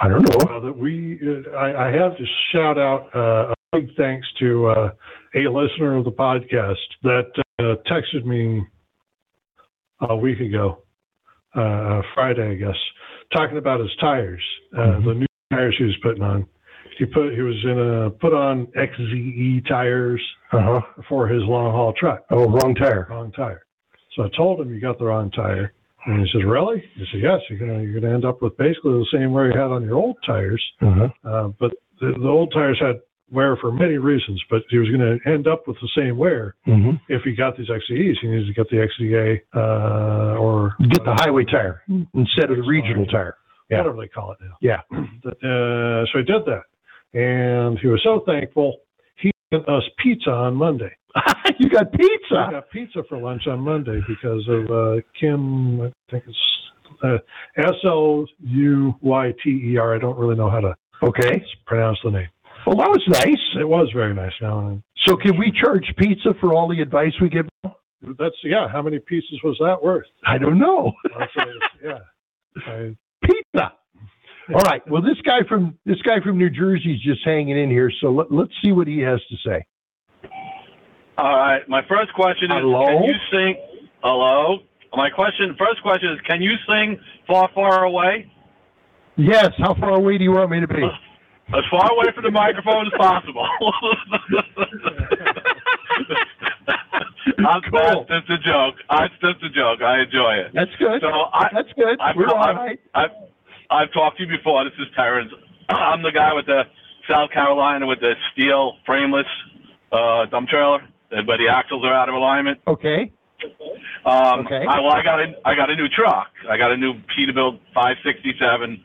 I 0.00 0.08
don't 0.08 0.22
know. 0.22 0.56
Uh, 0.56 0.60
that 0.60 0.76
we, 0.76 1.18
uh, 1.22 1.50
I, 1.50 1.88
I 1.88 1.92
have 1.92 2.16
to 2.16 2.24
shout 2.52 2.78
out 2.78 3.14
uh, 3.14 3.52
a 3.52 3.54
big 3.72 3.88
thanks 3.96 4.26
to 4.38 4.66
uh, 4.68 4.90
a 5.34 5.40
listener 5.48 5.96
of 5.96 6.04
the 6.04 6.12
podcast 6.12 6.76
that 7.02 7.26
uh, 7.58 7.74
texted 7.90 8.24
me 8.24 8.62
a 10.08 10.16
week 10.16 10.40
ago, 10.40 10.82
uh, 11.54 12.00
Friday, 12.14 12.52
I 12.52 12.54
guess, 12.54 12.76
talking 13.34 13.58
about 13.58 13.80
his 13.80 13.90
tires, 14.00 14.42
uh, 14.74 14.80
Mhm. 14.80 15.04
the 15.04 15.14
new 15.14 15.26
tires 15.52 15.74
he 15.76 15.84
was 15.84 15.96
putting 16.02 16.22
on. 16.22 16.46
He 16.98 17.04
put 17.06 17.34
he 17.34 17.40
was 17.42 17.56
in 17.64 17.78
a 17.78 18.10
put 18.10 18.32
on 18.34 18.66
XZE 18.76 19.60
tires 19.68 20.22
Uh 20.52 20.60
huh. 20.60 20.80
for 21.08 21.26
his 21.28 21.42
long 21.44 21.72
haul 21.72 21.92
truck, 21.92 22.24
Oh, 22.30 22.46
wrong 22.48 22.74
tire. 22.74 23.06
wrong 23.10 23.32
tire. 23.32 23.62
So 24.14 24.24
I 24.24 24.28
told 24.36 24.60
him 24.60 24.72
you 24.74 24.80
got 24.80 24.98
the 24.98 25.04
wrong 25.06 25.30
tire, 25.30 25.72
and 26.06 26.20
he 26.20 26.26
says, 26.32 26.44
"Really?" 26.46 26.82
He 26.94 27.04
said, 27.12 27.20
"Yes. 27.22 27.40
You're 27.48 27.58
gonna 27.58 27.82
you're 27.82 28.00
gonna 28.00 28.14
end 28.14 28.24
up 28.24 28.42
with 28.42 28.56
basically 28.56 28.92
the 28.92 29.06
same 29.12 29.32
wear 29.32 29.46
you 29.46 29.58
had 29.58 29.70
on 29.70 29.82
your 29.84 29.96
old 29.96 30.16
tires." 30.26 30.62
Uh 30.80 30.92
huh. 30.92 31.08
Uh, 31.28 31.48
but 31.58 31.70
the, 32.00 32.12
the 32.20 32.28
old 32.28 32.52
tires 32.52 32.78
had 32.80 32.96
wear 33.32 33.56
for 33.60 33.70
many 33.70 33.96
reasons, 33.96 34.42
but 34.50 34.62
he 34.70 34.78
was 34.78 34.88
going 34.88 34.98
to 34.98 35.30
end 35.30 35.46
up 35.46 35.68
with 35.68 35.76
the 35.80 35.88
same 35.96 36.16
wear 36.16 36.56
Mm-hmm. 36.66 36.96
if 37.08 37.22
he 37.22 37.32
got 37.36 37.56
these 37.56 37.68
XZEs. 37.68 38.14
He 38.20 38.26
needed 38.26 38.46
to 38.48 38.52
get 38.54 38.68
the 38.70 38.84
XDA 38.88 39.38
uh, 39.54 40.36
or 40.36 40.74
Get 40.90 41.04
the 41.04 41.14
highway 41.14 41.44
tire 41.44 41.80
instead 41.88 42.50
of 42.50 42.56
the 42.56 42.64
regional 42.66 43.06
tire. 43.06 43.36
Yeah. 43.70 43.78
whatever 43.82 43.98
they 44.00 44.08
call 44.08 44.32
it 44.32 44.38
now. 44.40 44.56
Yeah. 44.60 44.80
Uh, 45.24 46.04
so 46.12 46.18
he 46.18 46.24
did 46.24 46.42
that, 46.46 46.62
and 47.14 47.78
he 47.78 47.86
was 47.86 48.00
so 48.02 48.22
thankful. 48.26 48.78
He 49.16 49.30
sent 49.52 49.68
us 49.68 49.82
pizza 50.02 50.30
on 50.30 50.54
Monday. 50.56 50.90
you 51.58 51.68
got 51.68 51.92
pizza. 51.92 52.48
got 52.50 52.70
pizza 52.70 53.02
for 53.08 53.18
lunch 53.18 53.46
on 53.46 53.60
Monday 53.60 54.00
because 54.06 54.46
of 54.48 54.70
uh, 54.70 55.00
Kim. 55.18 55.80
I 55.82 55.92
think 56.10 56.24
it's 56.26 56.38
uh, 57.02 57.18
S 57.56 57.74
L 57.84 58.24
U 58.40 58.94
Y 59.00 59.32
T 59.42 59.50
E 59.72 59.76
R. 59.76 59.94
I 59.94 59.98
don't 59.98 60.18
really 60.18 60.36
know 60.36 60.50
how 60.50 60.60
to 60.60 60.74
Okay. 61.02 61.42
pronounce 61.66 61.98
the 62.04 62.10
name. 62.10 62.28
Well, 62.66 62.76
that 62.76 62.88
was 62.90 63.02
nice. 63.08 63.40
It 63.58 63.66
was 63.66 63.88
very 63.94 64.14
nice. 64.14 64.32
Now 64.42 64.78
So, 65.06 65.16
can 65.16 65.38
we 65.38 65.50
charge 65.50 65.84
pizza 65.96 66.34
for 66.40 66.52
all 66.52 66.68
the 66.68 66.80
advice 66.82 67.12
we 67.20 67.30
give? 67.30 67.46
That's 68.18 68.34
yeah. 68.44 68.68
How 68.68 68.82
many 68.82 68.98
pieces 68.98 69.40
was 69.42 69.56
that 69.60 69.82
worth? 69.82 70.06
I 70.26 70.38
don't 70.38 70.58
know. 70.58 70.92
I'll 71.18 71.26
say 71.36 71.42
it's- 71.48 71.70
yeah. 71.82 71.98
I, 72.66 72.96
Pizza. 73.24 73.72
All 74.54 74.60
right. 74.62 74.82
Well, 74.90 75.00
this 75.02 75.20
guy 75.24 75.38
from 75.48 75.78
this 75.86 76.00
guy 76.02 76.20
from 76.20 76.36
New 76.38 76.50
Jersey 76.50 76.94
is 76.94 77.00
just 77.02 77.20
hanging 77.24 77.56
in 77.58 77.70
here. 77.70 77.90
So 78.00 78.10
let, 78.10 78.32
let's 78.32 78.52
see 78.62 78.72
what 78.72 78.86
he 78.88 78.98
has 79.00 79.20
to 79.30 79.36
say. 79.48 79.64
All 81.18 81.36
right. 81.36 81.68
My 81.68 81.82
first 81.88 82.12
question 82.14 82.50
is, 82.50 82.58
Hello? 82.60 82.86
can 82.86 83.02
you 83.04 83.14
sing? 83.30 83.56
Hello. 84.02 84.58
My 84.94 85.08
question, 85.10 85.54
first 85.58 85.82
question 85.82 86.10
is, 86.12 86.20
can 86.26 86.42
you 86.42 86.54
sing 86.66 86.98
"Far, 87.26 87.48
Far 87.54 87.84
Away"? 87.84 88.30
Yes. 89.16 89.50
How 89.58 89.74
far 89.74 89.90
away 89.90 90.18
do 90.18 90.24
you 90.24 90.32
want 90.32 90.50
me 90.50 90.60
to 90.60 90.66
be? 90.68 90.82
As 91.52 91.64
far 91.70 91.90
away 91.92 92.06
from 92.14 92.22
the 92.22 92.30
microphone 92.30 92.86
as 92.86 92.92
possible. 92.96 93.44
I'm, 97.38 97.60
Cool. 97.62 98.06
That's 98.08 98.26
just 98.26 98.30
a 98.30 98.38
joke. 98.38 98.76
That's 98.88 99.12
just 99.20 99.42
a 99.42 99.50
joke. 99.50 99.82
I 99.82 100.02
enjoy 100.02 100.34
it. 100.34 100.52
That's 100.54 100.70
good. 100.78 101.00
So 101.00 101.08
I, 101.08 101.48
That's 101.52 101.72
good. 101.74 101.98
I've, 102.00 102.14
We're 102.14 102.28
all 102.28 102.36
I've. 102.38 102.78
I've, 102.94 103.10
I've 103.68 103.92
talked 103.92 104.18
to 104.18 104.24
you 104.24 104.28
before. 104.36 104.62
This 104.64 104.74
is 104.78 104.86
Terrence. 104.94 105.32
I'm 105.68 106.02
the 106.02 106.12
guy 106.12 106.32
with 106.34 106.46
the 106.46 106.62
South 107.08 107.30
Carolina 107.32 107.84
with 107.86 107.98
the 108.00 108.14
steel 108.32 108.74
frameless 108.86 109.26
uh, 109.92 110.26
dump 110.26 110.48
trailer, 110.48 110.80
but 111.10 111.36
the 111.38 111.48
axles 111.48 111.84
are 111.84 111.92
out 111.94 112.08
of 112.08 112.14
alignment. 112.14 112.60
Okay. 112.66 113.12
Um, 114.04 114.46
Okay. 114.46 114.64
I, 114.66 114.80
well, 114.80 114.92
I 114.92 115.02
got 115.02 115.20
a 115.20 115.34
I 115.44 115.54
got 115.54 115.70
a 115.70 115.76
new 115.76 115.88
truck. 115.88 116.28
I 116.48 116.56
got 116.56 116.72
a 116.72 116.76
new 116.76 116.94
Peterbilt 117.16 117.58
567. 117.74 118.82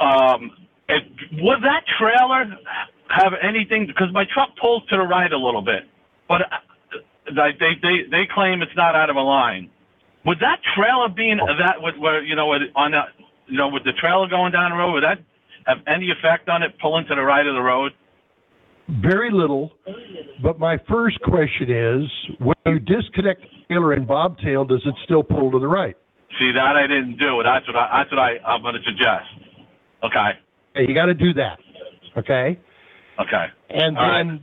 Um, 0.00 0.50
it, 0.88 1.02
would 1.40 1.62
that 1.62 1.84
trailer 1.98 2.56
have 3.08 3.32
anything? 3.42 3.86
Because 3.86 4.08
my 4.12 4.24
truck 4.32 4.50
pulls 4.60 4.82
to 4.90 4.96
the 4.96 5.02
right 5.02 5.32
a 5.32 5.36
little 5.38 5.62
bit, 5.62 5.84
but 6.28 6.42
uh, 6.42 6.56
they 7.34 7.52
they 7.58 7.74
they, 7.82 7.96
they 8.10 8.26
claim 8.32 8.62
it's 8.62 8.74
not 8.76 8.94
out 8.94 9.10
of 9.10 9.16
a 9.16 9.20
line. 9.22 9.70
Would 10.24 10.38
that 10.40 10.58
trailer 10.74 11.08
being 11.08 11.38
that 11.38 11.76
with 11.80 11.96
where 11.96 12.22
you 12.22 12.34
know 12.36 12.48
with- 12.48 12.70
on 12.74 12.92
that 12.92 13.08
you 13.46 13.56
know 13.56 13.68
with 13.68 13.84
the 13.84 13.92
trailer 13.92 14.28
going 14.28 14.52
down 14.52 14.70
the 14.72 14.76
road 14.76 14.92
would 14.94 15.04
that 15.04 15.18
have 15.66 15.78
any 15.86 16.10
effect 16.10 16.48
on 16.48 16.62
it 16.62 16.78
pulling 16.80 17.06
to 17.06 17.14
the 17.14 17.22
right 17.22 17.46
of 17.46 17.54
the 17.54 17.62
road? 17.62 17.92
Very 18.88 19.30
little. 19.32 19.72
But 20.42 20.58
my 20.58 20.78
first 20.88 21.20
question 21.22 21.70
is, 21.70 22.38
when 22.38 22.56
you 22.66 22.78
disconnect 22.78 23.42
the 23.42 23.48
trailer 23.68 23.92
and 23.94 24.06
bobtail, 24.06 24.64
does 24.64 24.82
it 24.84 24.94
still 25.04 25.22
pull 25.22 25.50
to 25.50 25.58
the 25.58 25.66
right? 25.66 25.96
See 26.38 26.52
that 26.52 26.76
I 26.76 26.86
didn't 26.86 27.18
do. 27.18 27.42
That's 27.42 27.66
what 27.66 27.76
I 27.76 27.98
that's 27.98 28.10
what 28.12 28.18
I 28.18 28.38
I'm 28.46 28.62
going 28.62 28.74
to 28.74 28.82
suggest. 28.84 29.26
Okay. 30.04 30.86
You 30.86 30.94
got 30.94 31.06
to 31.06 31.14
do 31.14 31.32
that. 31.34 31.58
Okay. 32.16 32.58
Okay. 33.18 33.46
And 33.70 33.96
All 33.96 34.08
right. 34.08 34.24
then 34.24 34.42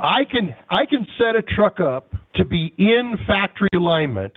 I 0.00 0.24
can 0.24 0.54
I 0.70 0.86
can 0.86 1.06
set 1.18 1.36
a 1.36 1.42
truck 1.42 1.80
up 1.80 2.12
to 2.36 2.44
be 2.44 2.74
in 2.78 3.16
factory 3.26 3.68
alignment 3.74 4.32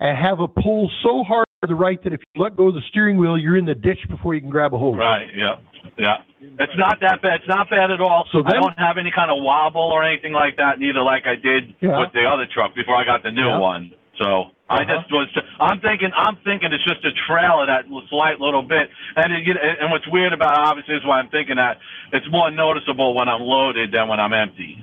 and 0.00 0.16
have 0.16 0.40
a 0.40 0.48
pull 0.48 0.90
so 1.02 1.22
hard 1.24 1.46
to 1.66 1.74
the 1.74 1.74
right 1.74 2.02
that 2.04 2.12
if 2.12 2.20
you 2.34 2.42
let 2.42 2.56
go 2.56 2.68
of 2.68 2.74
the 2.74 2.82
steering 2.88 3.16
wheel, 3.16 3.36
you're 3.38 3.56
in 3.56 3.64
the 3.64 3.74
ditch 3.74 3.98
before 4.08 4.34
you 4.34 4.40
can 4.40 4.50
grab 4.50 4.74
a 4.74 4.78
hold. 4.78 4.98
Right. 4.98 5.28
Yeah. 5.34 5.56
Yeah. 5.98 6.18
It's 6.40 6.76
not 6.76 6.98
that 7.00 7.20
bad. 7.22 7.40
It's 7.40 7.48
not 7.48 7.68
bad 7.70 7.90
at 7.90 8.00
all. 8.00 8.26
So 8.32 8.40
I 8.44 8.52
then- 8.52 8.62
don't 8.62 8.78
have 8.78 8.98
any 8.98 9.10
kind 9.10 9.30
of 9.30 9.42
wobble 9.42 9.80
or 9.80 10.02
anything 10.02 10.32
like 10.32 10.56
that, 10.56 10.78
neither 10.78 11.00
like 11.02 11.26
I 11.26 11.34
did 11.36 11.74
Yeah. 11.80 11.98
with 12.00 12.12
the 12.12 12.24
other 12.24 12.46
truck 12.46 12.74
before 12.74 12.96
I 12.96 13.04
got 13.04 13.22
the 13.22 13.30
new 13.30 13.46
Yeah. 13.46 13.58
one. 13.58 13.92
So 14.18 14.50
I 14.70 14.82
Uh-huh. 14.82 14.96
just 14.96 15.12
was. 15.12 15.28
I'm 15.60 15.80
thinking. 15.80 16.10
I'm 16.16 16.36
thinking 16.36 16.72
it's 16.72 16.84
just 16.84 17.04
a 17.04 17.12
trailer 17.12 17.66
that 17.66 17.84
slight 18.08 18.40
little 18.40 18.62
bit. 18.62 18.88
And 19.16 19.32
it, 19.32 19.44
you 19.44 19.54
know, 19.54 19.60
and 19.60 19.90
what's 19.90 20.06
weird 20.08 20.32
about 20.32 20.54
it, 20.54 20.58
obviously 20.60 20.94
is 20.94 21.04
why 21.04 21.18
I'm 21.18 21.28
thinking 21.28 21.56
that 21.56 21.78
it's 22.12 22.28
more 22.30 22.50
noticeable 22.50 23.14
when 23.14 23.28
I'm 23.28 23.42
loaded 23.42 23.92
than 23.92 24.08
when 24.08 24.20
I'm 24.20 24.32
empty. 24.32 24.82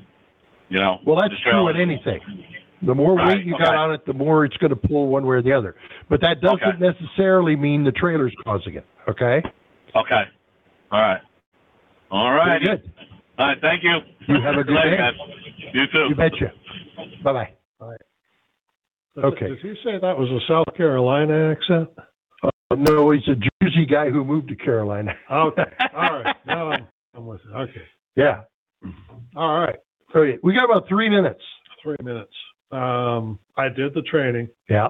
You 0.69 0.79
know. 0.79 0.99
Well, 1.03 1.15
that's 1.17 1.31
The 1.33 1.37
true 1.41 1.51
trailer. 1.51 1.71
in 1.71 1.77
anything. 1.77 2.19
The 2.83 2.95
more 2.95 3.15
Right, 3.15 3.37
weight 3.37 3.45
you 3.45 3.53
okay. 3.55 3.63
got 3.65 3.75
on 3.75 3.91
it, 3.93 4.05
the 4.05 4.13
more 4.13 4.43
it's 4.45 4.57
going 4.57 4.71
to 4.71 4.75
pull 4.75 5.07
one 5.07 5.25
way 5.25 5.35
or 5.37 5.41
the 5.41 5.53
other. 5.53 5.75
But 6.09 6.19
that 6.21 6.41
doesn't 6.41 6.63
Okay. 6.63 6.77
necessarily 6.79 7.55
mean 7.55 7.83
the 7.83 7.91
trailer's 7.91 8.33
causing 8.43 8.75
it. 8.75 8.85
Okay. 9.07 9.41
Okay. 9.95 10.23
All 10.91 11.01
right. 11.01 11.21
All 12.09 12.29
Very 12.31 12.37
right. 12.37 12.61
good. 12.61 12.91
All 13.37 13.47
right. 13.47 13.61
Thank 13.61 13.83
you. 13.83 13.97
You 14.27 14.41
have 14.41 14.55
a 14.57 14.63
good 14.63 14.75
Thanks, 14.81 14.89
day. 14.89 14.97
guys. 14.97 15.13
You 15.73 15.87
too. 15.87 16.05
You 16.09 16.15
betcha. 16.15 16.51
Bye 17.23 17.33
bye. 17.33 17.53
All 17.79 17.89
right. 17.89 18.01
Okay. 19.17 19.47
Did 19.49 19.63
you 19.63 19.75
say 19.83 19.99
that 19.99 20.17
was 20.17 20.29
a 20.29 20.39
South 20.47 20.75
Carolina 20.75 21.51
accent? 21.51 21.89
Uh, 22.43 22.49
no, 22.75 23.11
he's 23.11 23.27
a 23.27 23.35
Jersey 23.61 23.85
guy 23.85 24.09
who 24.09 24.23
moved 24.25 24.47
to 24.49 24.55
Carolina. 24.55 25.13
Okay. 25.31 25.63
All 25.95 26.21
right. 26.23 26.35
Now 26.45 26.71
I'm, 26.71 26.87
I'm 27.15 27.25
with 27.27 27.41
you. 27.45 27.53
Okay. 27.55 27.83
Yeah. 28.15 28.41
All 29.35 29.59
right. 29.59 29.77
Okay. 30.15 30.39
We 30.43 30.53
got 30.53 30.65
about 30.65 30.87
three 30.89 31.09
minutes. 31.09 31.41
Three 31.83 31.95
minutes. 32.03 32.33
Um, 32.71 33.39
I 33.57 33.69
did 33.69 33.93
the 33.93 34.01
training. 34.03 34.49
Yeah. 34.69 34.89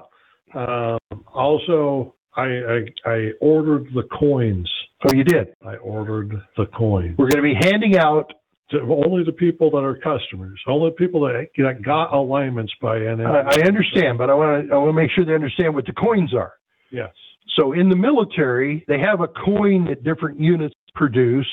Um, 0.54 0.98
also, 1.34 2.14
I, 2.36 2.42
I 2.44 3.10
I 3.10 3.30
ordered 3.40 3.86
the 3.94 4.04
coins. 4.18 4.70
Oh, 5.06 5.14
you 5.14 5.24
did. 5.24 5.48
I 5.66 5.76
ordered 5.76 6.32
the 6.56 6.66
coins. 6.66 7.16
We're 7.18 7.28
going 7.28 7.42
to 7.42 7.54
be 7.54 7.68
handing 7.68 7.96
out. 7.98 8.32
To 8.70 8.80
only 9.04 9.22
the 9.22 9.32
people 9.32 9.70
that 9.72 9.84
are 9.84 9.96
customers. 9.96 10.58
Only 10.66 10.92
people 10.92 11.20
that, 11.22 11.48
that 11.58 11.82
got 11.82 12.14
alignments 12.14 12.72
by 12.80 13.00
NM. 13.00 13.26
I, 13.26 13.60
I 13.60 13.66
understand, 13.66 14.16
but 14.16 14.30
I 14.30 14.34
want 14.34 14.68
to. 14.68 14.74
I 14.74 14.78
want 14.78 14.88
to 14.88 14.92
make 14.94 15.10
sure 15.10 15.26
they 15.26 15.34
understand 15.34 15.74
what 15.74 15.84
the 15.84 15.92
coins 15.92 16.32
are. 16.34 16.54
yes. 16.90 17.10
So 17.58 17.72
in 17.72 17.90
the 17.90 17.96
military, 17.96 18.82
they 18.88 18.98
have 18.98 19.20
a 19.20 19.28
coin 19.28 19.84
that 19.86 20.02
different 20.04 20.40
units 20.40 20.74
produce 20.94 21.46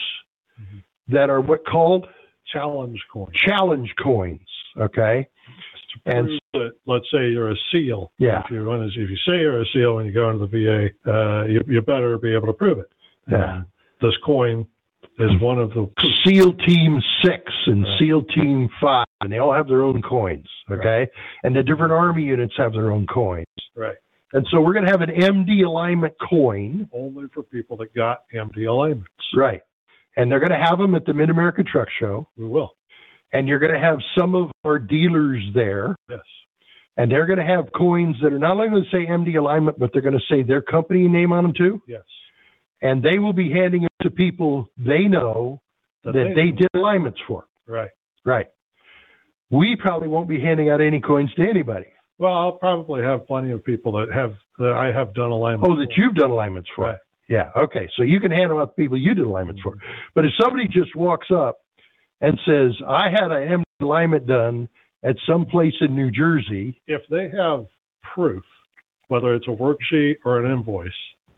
Mhm. 0.62 0.82
that 1.10 1.30
are 1.30 1.42
what 1.42 1.66
called 1.66 2.08
Challenge 2.54 3.00
coins. 3.12 3.36
challenge 3.36 3.94
coins. 4.02 4.48
Okay. 4.80 5.28
To 5.94 6.00
And- 6.18 6.28
prove 6.28 6.40
that, 6.54 6.72
let's 6.86 7.06
say 7.12 7.30
you're 7.30 7.52
a 7.52 7.56
SEAL. 7.72 8.12
Yeah. 8.20 8.44
If 8.46 8.52
you 8.52 8.64
want 8.66 8.92
to, 8.92 9.02
if 9.02 9.10
you 9.10 9.16
say 9.28 9.40
you're 9.40 9.62
a 9.62 9.66
SEAL 9.74 9.96
when 9.96 10.06
you 10.06 10.12
go 10.12 10.30
into 10.30 10.46
the 10.46 10.48
VA, 10.48 10.90
uh, 11.12 11.46
you, 11.46 11.62
you 11.68 11.82
better 11.82 12.18
be 12.18 12.34
able 12.34 12.48
to 12.48 12.54
prove 12.54 12.80
it. 12.80 12.90
Yeah. 13.30 13.58
And 13.58 13.66
this 14.02 14.14
coin 14.26 14.68
is 15.20 15.32
one 15.42 15.60
of 15.60 15.70
the. 15.72 15.90
SEAL 16.26 16.54
Team 16.66 17.02
Six 17.24 17.44
and 17.68 17.84
Right. 17.84 18.00
SEAL 18.00 18.24
Team 18.36 18.70
Five, 18.82 19.06
and 19.22 19.32
they 19.32 19.40
all 19.40 19.54
have 19.54 19.68
their 19.68 19.82
own 19.84 20.02
coins. 20.02 20.48
Okay. 20.72 21.08
And 21.44 21.56
the 21.56 21.64
different 21.64 21.92
Army 21.92 22.24
units 22.24 22.54
have 22.58 22.74
their 22.74 22.92
own 22.92 23.06
coins. 23.08 23.46
Right. 23.76 23.96
And 24.34 24.46
so 24.52 24.62
we're 24.62 24.74
going 24.74 24.86
to 24.86 24.92
have 24.92 25.02
an 25.02 25.10
MD 25.10 25.66
alignment 25.66 26.14
coin. 26.30 26.88
Only 26.94 27.26
for 27.34 27.42
people 27.44 27.78
that 27.78 27.94
got 27.96 28.24
MD 28.34 28.68
alignments. 28.70 29.10
Right. 29.36 29.62
And 30.18 30.32
they're 30.32 30.40
going 30.40 30.52
to 30.52 30.58
have 30.64 30.78
them 30.78 30.94
at 30.96 31.06
the 31.06 31.14
Mid 31.14 31.30
America 31.30 31.64
Truck 31.64 31.88
Show. 32.00 32.28
We 32.38 32.46
will. 32.46 32.76
And 33.32 33.48
you're 33.48 33.60
going 33.60 33.74
to 33.74 33.80
have 33.80 34.00
some 34.18 34.36
of 34.36 34.52
our 34.64 34.80
dealers 34.80 35.44
there. 35.54 35.96
Yes. 36.10 36.20
And 36.98 37.12
they're 37.12 37.26
going 37.26 37.40
to 37.40 37.46
have 37.46 37.72
coins 37.76 38.18
that 38.22 38.34
are 38.34 38.40
not 38.40 38.58
only 38.58 38.70
going 38.70 38.84
to 38.84 38.90
say 38.90 39.06
MD 39.06 39.38
alignment, 39.38 39.80
but 39.80 39.92
they're 39.94 40.02
going 40.02 40.18
to 40.18 40.26
say 40.30 40.44
their 40.44 40.62
company 40.62 41.08
name 41.08 41.32
on 41.32 41.44
them 41.44 41.54
too. 41.56 41.82
Yes. 41.88 42.02
And 42.82 43.04
they 43.04 43.20
will 43.20 43.34
be 43.34 43.52
handing 43.52 43.82
them 43.82 43.90
to 44.02 44.10
people 44.10 44.70
they 44.78 45.04
know 45.04 45.62
that 46.04 46.14
they 46.14 46.52
did 46.52 46.68
alignments 46.74 47.20
for. 47.28 47.46
Right. 47.68 47.92
Right. 48.26 48.48
We 49.50 49.76
probably 49.76 50.08
won't 50.08 50.28
be 50.28 50.40
handing 50.40 50.70
out 50.70 50.82
any 50.82 51.00
coins 51.00 51.34
to 51.36 51.48
anybody. 51.48 51.88
Well, 52.18 52.34
I'll 52.34 52.52
probably 52.54 53.02
have 53.02 53.26
plenty 53.26 53.52
of 53.52 53.64
people 53.64 53.94
that 53.94 54.14
have 54.14 54.34
that 54.58 54.74
I 54.74 54.92
have 54.92 55.14
done 55.14 55.32
alignments. 55.32 55.70
Oh, 55.72 55.80
that 55.80 55.94
you've 55.96 56.16
done 56.16 56.32
alignments 56.32 56.70
for. 56.76 56.86
Right. 56.86 56.98
Yeah. 57.30 57.52
Okay. 57.56 57.90
So 57.96 58.04
you 58.04 58.20
can 58.20 58.32
hand 58.32 58.52
them 58.52 58.58
out 58.58 58.76
to 58.76 58.82
people 58.82 58.98
you 58.98 59.14
did 59.14 59.26
alignments 59.26 59.62
for. 59.62 59.76
Mm-hmm. 59.76 59.92
But 60.16 60.26
if 60.26 60.32
somebody 60.40 60.68
just 60.68 60.96
walks 60.96 61.28
up 61.32 61.60
and 62.22 62.40
says, 62.46 62.72
I 62.88 63.10
had 63.10 63.32
an 63.32 63.64
alignment 63.82 64.28
done 64.28 64.68
at 65.04 65.16
some 65.28 65.46
place 65.46 65.74
in 65.82 65.96
New 65.96 66.12
Jersey. 66.12 66.80
If 66.88 67.02
they 67.10 67.30
have 67.38 67.66
proof, 68.14 68.44
whether 69.08 69.34
it's 69.34 69.48
a 69.48 69.52
worksheet 69.52 70.16
or 70.26 70.44
an 70.44 70.52
invoice, 70.52 70.92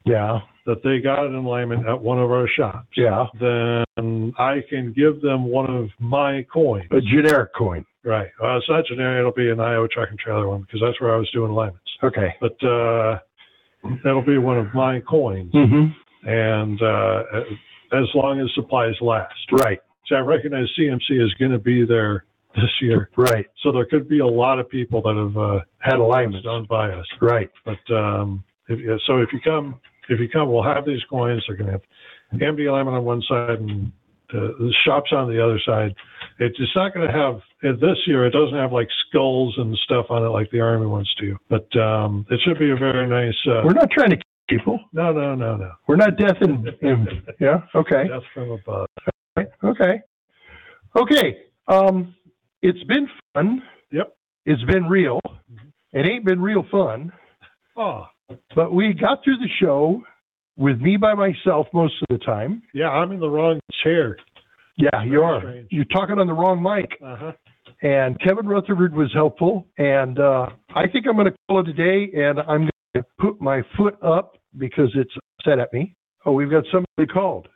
Yeah. 0.06 0.40
that 0.66 0.82
they 0.84 1.00
got 1.00 1.26
an 1.26 1.36
alignment 1.36 1.88
at 1.88 2.00
one 2.02 2.20
of 2.20 2.32
our 2.32 2.48
shops, 2.48 2.88
Yeah. 2.96 3.28
then 3.40 4.34
I 4.38 4.62
can 4.70 4.94
give 4.94 5.22
them 5.22 5.46
one 5.46 5.70
of 5.70 5.90
my 6.00 6.44
coins. 6.52 6.88
A 6.92 7.02
generic 7.02 7.54
coin. 7.54 7.86
Right. 8.04 8.30
Uh, 8.42 8.58
it's 8.58 8.68
not 8.68 8.86
generic. 8.88 9.20
It'll 9.20 9.32
be 9.32 9.52
an 9.52 9.60
Iowa 9.60 9.88
truck 9.88 10.10
and 10.10 10.18
trailer 10.18 10.48
one 10.50 10.62
because 10.62 10.82
that's 10.82 11.00
where 11.00 11.14
I 11.14 11.18
was 11.18 11.30
doing 11.32 11.52
alignments. 11.52 11.86
Okay. 12.04 12.34
But 12.42 12.62
uh, 12.64 13.20
that'll 14.04 14.24
be 14.26 14.40
one 14.40 14.58
of 14.58 14.74
my 14.74 15.00
coins, 15.02 15.52
Mm-hmm. 15.54 16.28
and 16.28 16.82
uh, 16.82 17.24
as 17.94 18.06
long 18.16 18.40
as 18.40 18.48
supplies 18.56 18.96
last. 19.02 19.34
Right. 19.52 19.80
So 20.12 20.18
I 20.18 20.20
recognize 20.20 20.68
CMC 20.78 21.24
is 21.26 21.34
going 21.40 21.52
to 21.52 21.58
be 21.60 21.86
there 21.86 22.26
this 22.56 22.70
year, 22.82 23.10
Right. 23.16 23.46
so 23.64 23.72
there 23.72 23.86
could 23.86 24.10
be 24.10 24.20
a 24.20 24.28
lot 24.28 24.60
of 24.60 24.68
people 24.70 25.02
that 25.04 25.16
have 25.16 25.38
uh, 25.38 25.60
Had 25.80 26.00
alignments. 26.00 26.44
done 26.46 26.66
by 26.70 26.92
us. 26.92 27.06
Right. 27.22 27.50
But 27.64 27.80
um, 27.96 28.44
if, 28.68 28.78
yeah, 28.80 28.98
so 29.08 29.20
if 29.22 29.30
you 29.32 29.40
come, 29.42 29.80
if 30.10 30.20
you 30.20 30.28
come, 30.28 30.52
we'll 30.52 30.62
have 30.64 30.86
these 30.86 31.00
coins. 31.10 31.42
They're 31.48 31.56
going 31.56 31.68
to 31.68 31.72
have 31.74 31.82
MD 32.42 32.68
alignment 32.70 32.98
on 32.98 33.06
one 33.06 33.22
side 33.30 33.60
and 33.60 33.90
the, 34.34 34.54
the 34.60 34.74
shops 34.86 35.12
on 35.14 35.30
the 35.34 35.42
other 35.42 35.62
side. 35.66 35.96
It's 36.40 36.58
just 36.58 36.76
not 36.76 36.94
going 36.94 37.08
to 37.08 37.14
have 37.14 37.36
uh, 37.64 37.78
this 37.80 37.98
year. 38.06 38.26
It 38.26 38.32
doesn't 38.32 38.58
have 38.58 38.74
like 38.74 38.90
skulls 39.08 39.54
and 39.58 39.78
stuff 39.86 40.08
on 40.10 40.22
it 40.26 40.30
like 40.30 40.52
the 40.52 40.60
army 40.60 40.88
wants 40.88 41.14
to. 41.22 41.38
But 41.50 41.74
um, 41.80 42.26
it 42.30 42.40
should 42.46 42.60
be 42.60 42.72
a 42.72 42.76
very 42.76 43.08
nice. 43.08 43.36
Uh, 43.48 43.62
We're 43.64 43.72
not 43.74 43.90
trying 43.92 44.10
to 44.10 44.18
kill 44.18 44.60
people. 44.60 44.80
no, 44.92 45.14
no, 45.14 45.36
no, 45.36 45.56
no. 45.56 45.72
We're 45.88 45.96
not 45.96 46.18
death 46.18 46.36
and, 46.42 46.68
and 46.82 47.08
yeah. 47.40 47.62
Okay. 47.76 48.10
Death 48.10 48.24
from 48.34 48.52
above. 48.52 48.88
Okay. 49.38 50.02
Okay. 50.96 51.38
Um, 51.68 52.16
it's 52.62 52.84
been 52.84 53.08
fun. 53.34 53.62
Yep. 53.92 54.16
It's 54.46 54.64
been 54.64 54.86
real. 54.86 55.20
It 55.94 56.06
ain't 56.06 56.26
been 56.26 56.42
real 56.42 56.66
fun, 56.72 57.12
Oh, 57.78 58.06
but 58.56 58.74
we 58.74 58.94
got 58.94 59.24
through 59.24 59.38
the 59.38 59.50
show 59.60 60.02
with 60.58 60.80
me 60.80 60.96
by 60.98 61.14
myself 61.14 61.68
most 61.74 61.94
of 62.02 62.08
the 62.20 62.24
time. 62.26 62.62
yeah. 62.74 62.90
I'm 62.90 63.12
in 63.12 63.20
the 63.20 63.30
wrong 63.30 63.60
chair. 63.84 64.18
Yeah, 64.78 65.04
you 65.04 65.22
are. 65.22 65.42
strange. 65.42 65.68
You're 65.72 65.86
talking 65.86 66.18
on 66.18 66.28
the 66.28 66.34
wrong 66.34 66.62
mic. 66.64 66.90
Uh 67.04 67.16
huh. 67.18 67.32
And 67.84 68.20
Kevin 68.22 68.48
Rutherford 68.48 68.94
was 68.96 69.12
helpful. 69.14 69.68
And 69.78 70.20
uh, 70.20 70.48
I 70.76 70.88
think 70.92 71.06
I'm 71.08 71.16
going 71.16 71.26
to 71.28 71.36
call 71.50 71.60
it 71.62 71.68
a 71.68 71.74
day. 71.74 72.12
And 72.16 72.40
I'm 72.40 72.62
going 72.62 72.72
to 72.96 73.04
put 73.20 73.42
my 73.42 73.62
foot 73.78 73.98
up 74.04 74.38
because 74.58 74.90
it's 74.96 75.12
upset 75.40 75.60
at 75.60 75.72
me. 75.74 75.96
Oh, 76.26 76.32
we've 76.32 76.50
got 76.52 76.64
somebody 76.72 77.12
called. 77.12 77.48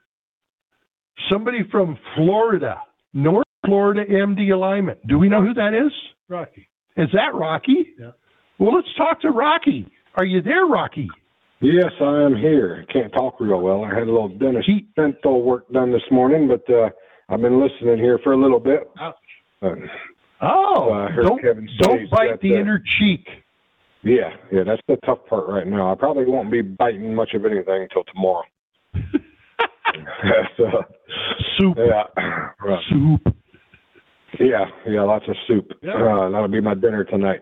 Somebody 1.30 1.60
from 1.72 1.98
Florida, 2.16 2.82
North 3.14 3.46
Florida 3.66 4.06
MD 4.06 4.52
alignment. 4.54 5.06
Do 5.08 5.18
we 5.18 5.30
know 5.30 5.42
who 5.42 5.54
that 5.54 5.74
is? 5.74 5.92
Rocky. 6.30 6.68
Is 6.98 7.10
that 7.14 7.34
Rocky? 7.34 7.94
Yeah. 8.00 8.12
Well, 8.60 8.74
let's 8.76 8.94
talk 8.98 9.22
to 9.22 9.30
Rocky. 9.32 9.88
Are 10.16 10.26
you 10.26 10.42
there, 10.42 10.66
Rocky? 10.66 11.10
Yes, 11.62 11.92
I 12.02 12.24
am 12.24 12.36
here. 12.36 12.86
Can't 12.92 13.12
talk 13.14 13.40
real 13.40 13.60
well. 13.62 13.84
I 13.84 13.90
had 13.90 14.04
a 14.04 14.12
little 14.12 14.30
dentist 14.30 14.70
dental 14.96 15.42
work 15.42 15.68
done 15.72 15.92
this 15.92 16.04
morning, 16.12 16.48
but 16.48 16.70
uh, 16.74 16.90
I've 17.30 17.42
been 17.42 17.60
listening 17.62 17.98
here 17.98 18.20
for 18.24 18.34
a 18.34 18.38
little 18.38 18.60
bit. 18.60 18.90
Ouch. 19.00 19.16
Uh, 19.62 19.70
Oh, 20.42 20.92
I 20.92 21.10
heard 21.12 21.24
don't 21.24 21.42
Kevin 21.42 21.68
don't 21.80 22.10
bite 22.12 22.30
that, 22.32 22.42
the 22.42 22.56
uh, 22.56 22.60
inner 22.60 22.84
cheek. 23.00 23.26
yeah, 24.04 24.32
yeah, 24.52 24.64
that's 24.66 24.82
the 24.88 24.98
tough 25.06 25.20
part 25.30 25.48
right 25.48 25.66
now. 25.66 25.90
I 25.92 25.96
probably 25.96 26.26
won't 26.26 26.52
be 26.52 26.62
biting 26.62 27.16
much 27.16 27.34
of 27.34 27.46
anything 27.46 27.84
until 27.84 28.04
tomorrow. 28.04 28.44
so, 30.58 30.66
Soup, 31.58 31.78
yeah, 31.78 32.04
right. 32.64 32.84
soup. 32.90 33.36
yeah, 34.40 34.66
yeah, 34.88 35.02
lots 35.04 35.26
of 35.28 35.36
soup. 35.48 35.72
Uh, 35.84 36.30
that'll 36.30 36.48
be 36.48 36.62
my 36.62 36.74
dinner 36.74 37.04
tonight. 37.04 37.42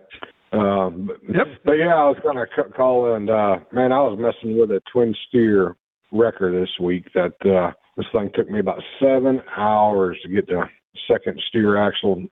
Um, 0.52 1.08
but, 1.08 1.18
Yep. 1.36 1.48
but 1.66 1.72
yeah, 1.74 1.96
I 1.96 2.06
was 2.10 2.18
gonna 2.24 2.46
c- 2.56 2.72
call 2.76 3.16
and 3.16 3.30
uh, 3.30 3.58
man, 3.72 3.92
I 3.92 4.00
was 4.02 4.20
messing 4.20 4.58
with 4.60 4.70
a 4.72 4.82
twin 4.92 5.16
steer 5.28 5.76
wrecker 6.12 6.52
this 6.52 6.70
week. 6.80 7.08
That 7.16 7.34
uh, 7.44 7.72
this 7.98 8.06
thing 8.12 8.30
took 8.36 8.50
me 8.52 8.60
about 8.60 8.80
seven 9.02 9.42
hours 9.58 10.18
to 10.24 10.30
get 10.30 10.46
the 10.46 10.62
second 11.08 11.42
steer 11.50 11.78
axle 11.78 12.24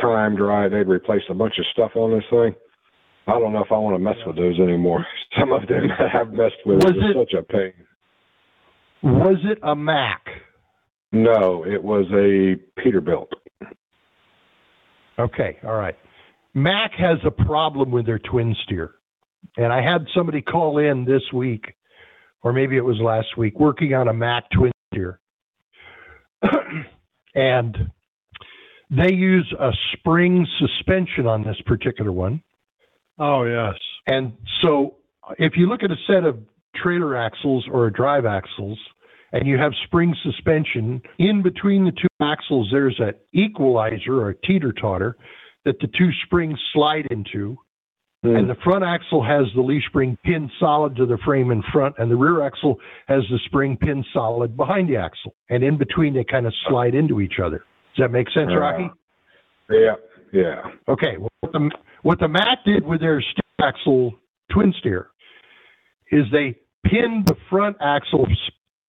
timed 0.00 0.40
right. 0.40 0.68
They'd 0.68 0.88
replaced 0.88 1.26
a 1.30 1.34
bunch 1.34 1.54
of 1.58 1.66
stuff 1.72 1.92
on 1.94 2.10
this 2.12 2.24
thing. 2.30 2.54
I 3.28 3.38
don't 3.38 3.52
know 3.52 3.62
if 3.62 3.70
I 3.70 3.78
want 3.78 3.94
to 3.94 4.00
mess 4.00 4.16
with 4.26 4.36
those 4.36 4.58
anymore. 4.58 5.06
Some 5.38 5.52
of 5.52 5.68
them 5.68 5.88
I 5.96 6.08
have 6.16 6.32
messed 6.32 6.56
with. 6.66 6.82
Was 6.82 6.94
it- 6.96 7.16
such 7.16 7.38
a 7.38 7.42
pain. 7.44 7.72
Was 9.02 9.38
it 9.44 9.58
a 9.62 9.76
Mack? 9.76 10.24
No, 11.12 11.64
it 11.64 11.82
was 11.82 12.06
a 12.12 12.56
Peterbilt. 12.80 13.28
Okay, 15.18 15.58
all 15.64 15.74
right. 15.74 15.96
Mack 16.54 16.92
has 16.94 17.18
a 17.24 17.30
problem 17.30 17.90
with 17.90 18.06
their 18.06 18.18
twin 18.18 18.54
steer. 18.64 18.94
And 19.56 19.72
I 19.72 19.82
had 19.82 20.06
somebody 20.14 20.42
call 20.42 20.78
in 20.78 21.04
this 21.04 21.22
week, 21.32 21.74
or 22.42 22.52
maybe 22.52 22.76
it 22.76 22.84
was 22.84 22.98
last 23.00 23.36
week, 23.36 23.58
working 23.58 23.94
on 23.94 24.08
a 24.08 24.12
Mack 24.12 24.50
twin 24.50 24.72
steer. 24.92 25.20
and 27.34 27.76
they 28.90 29.12
use 29.12 29.52
a 29.58 29.72
spring 29.92 30.46
suspension 30.58 31.26
on 31.26 31.42
this 31.44 31.60
particular 31.66 32.12
one. 32.12 32.42
Oh, 33.18 33.44
yes. 33.44 33.74
And 34.06 34.34
so 34.62 34.96
if 35.38 35.54
you 35.56 35.68
look 35.68 35.82
at 35.82 35.90
a 35.90 35.96
set 36.06 36.24
of 36.24 36.38
trailer 36.82 37.16
axles 37.16 37.66
or 37.70 37.90
drive 37.90 38.26
axles 38.26 38.78
and 39.32 39.46
you 39.46 39.58
have 39.58 39.72
spring 39.84 40.14
suspension, 40.22 41.02
in 41.18 41.42
between 41.42 41.84
the 41.84 41.92
two 41.92 42.08
axles, 42.20 42.68
there's 42.72 42.98
an 42.98 43.12
equalizer 43.32 44.14
or 44.14 44.30
a 44.30 44.34
teeter 44.46 44.72
totter 44.72 45.16
that 45.64 45.78
the 45.80 45.88
two 45.98 46.10
springs 46.24 46.58
slide 46.72 47.06
into. 47.10 47.56
Hmm. 48.22 48.36
And 48.36 48.50
the 48.50 48.56
front 48.64 48.84
axle 48.84 49.22
has 49.22 49.44
the 49.54 49.60
leaf 49.60 49.82
spring 49.88 50.16
pinned 50.24 50.50
solid 50.58 50.96
to 50.96 51.06
the 51.06 51.18
frame 51.24 51.50
in 51.50 51.62
front, 51.72 51.94
and 51.98 52.10
the 52.10 52.16
rear 52.16 52.44
axle 52.44 52.76
has 53.06 53.22
the 53.30 53.38
spring 53.44 53.76
pinned 53.76 54.06
solid 54.12 54.56
behind 54.56 54.88
the 54.88 54.96
axle. 54.96 55.34
And 55.50 55.62
in 55.62 55.78
between, 55.78 56.14
they 56.14 56.24
kind 56.24 56.46
of 56.46 56.54
slide 56.68 56.94
into 56.94 57.20
each 57.20 57.38
other. 57.42 57.58
Does 57.96 58.04
that 58.04 58.10
make 58.10 58.28
sense, 58.30 58.50
Rocky? 58.56 58.90
Uh, 59.70 59.74
yeah, 59.74 59.94
yeah. 60.32 60.62
Okay, 60.88 61.16
what 61.18 61.52
the, 61.52 61.70
what 62.02 62.18
the 62.18 62.28
Mack 62.28 62.64
did 62.64 62.84
with 62.84 63.00
their 63.00 63.20
steer 63.20 63.68
axle 63.68 64.14
twin 64.50 64.72
steer 64.80 65.10
is 66.10 66.24
they 66.32 66.56
pinned 66.84 67.26
the 67.26 67.36
front 67.50 67.76
axle 67.80 68.26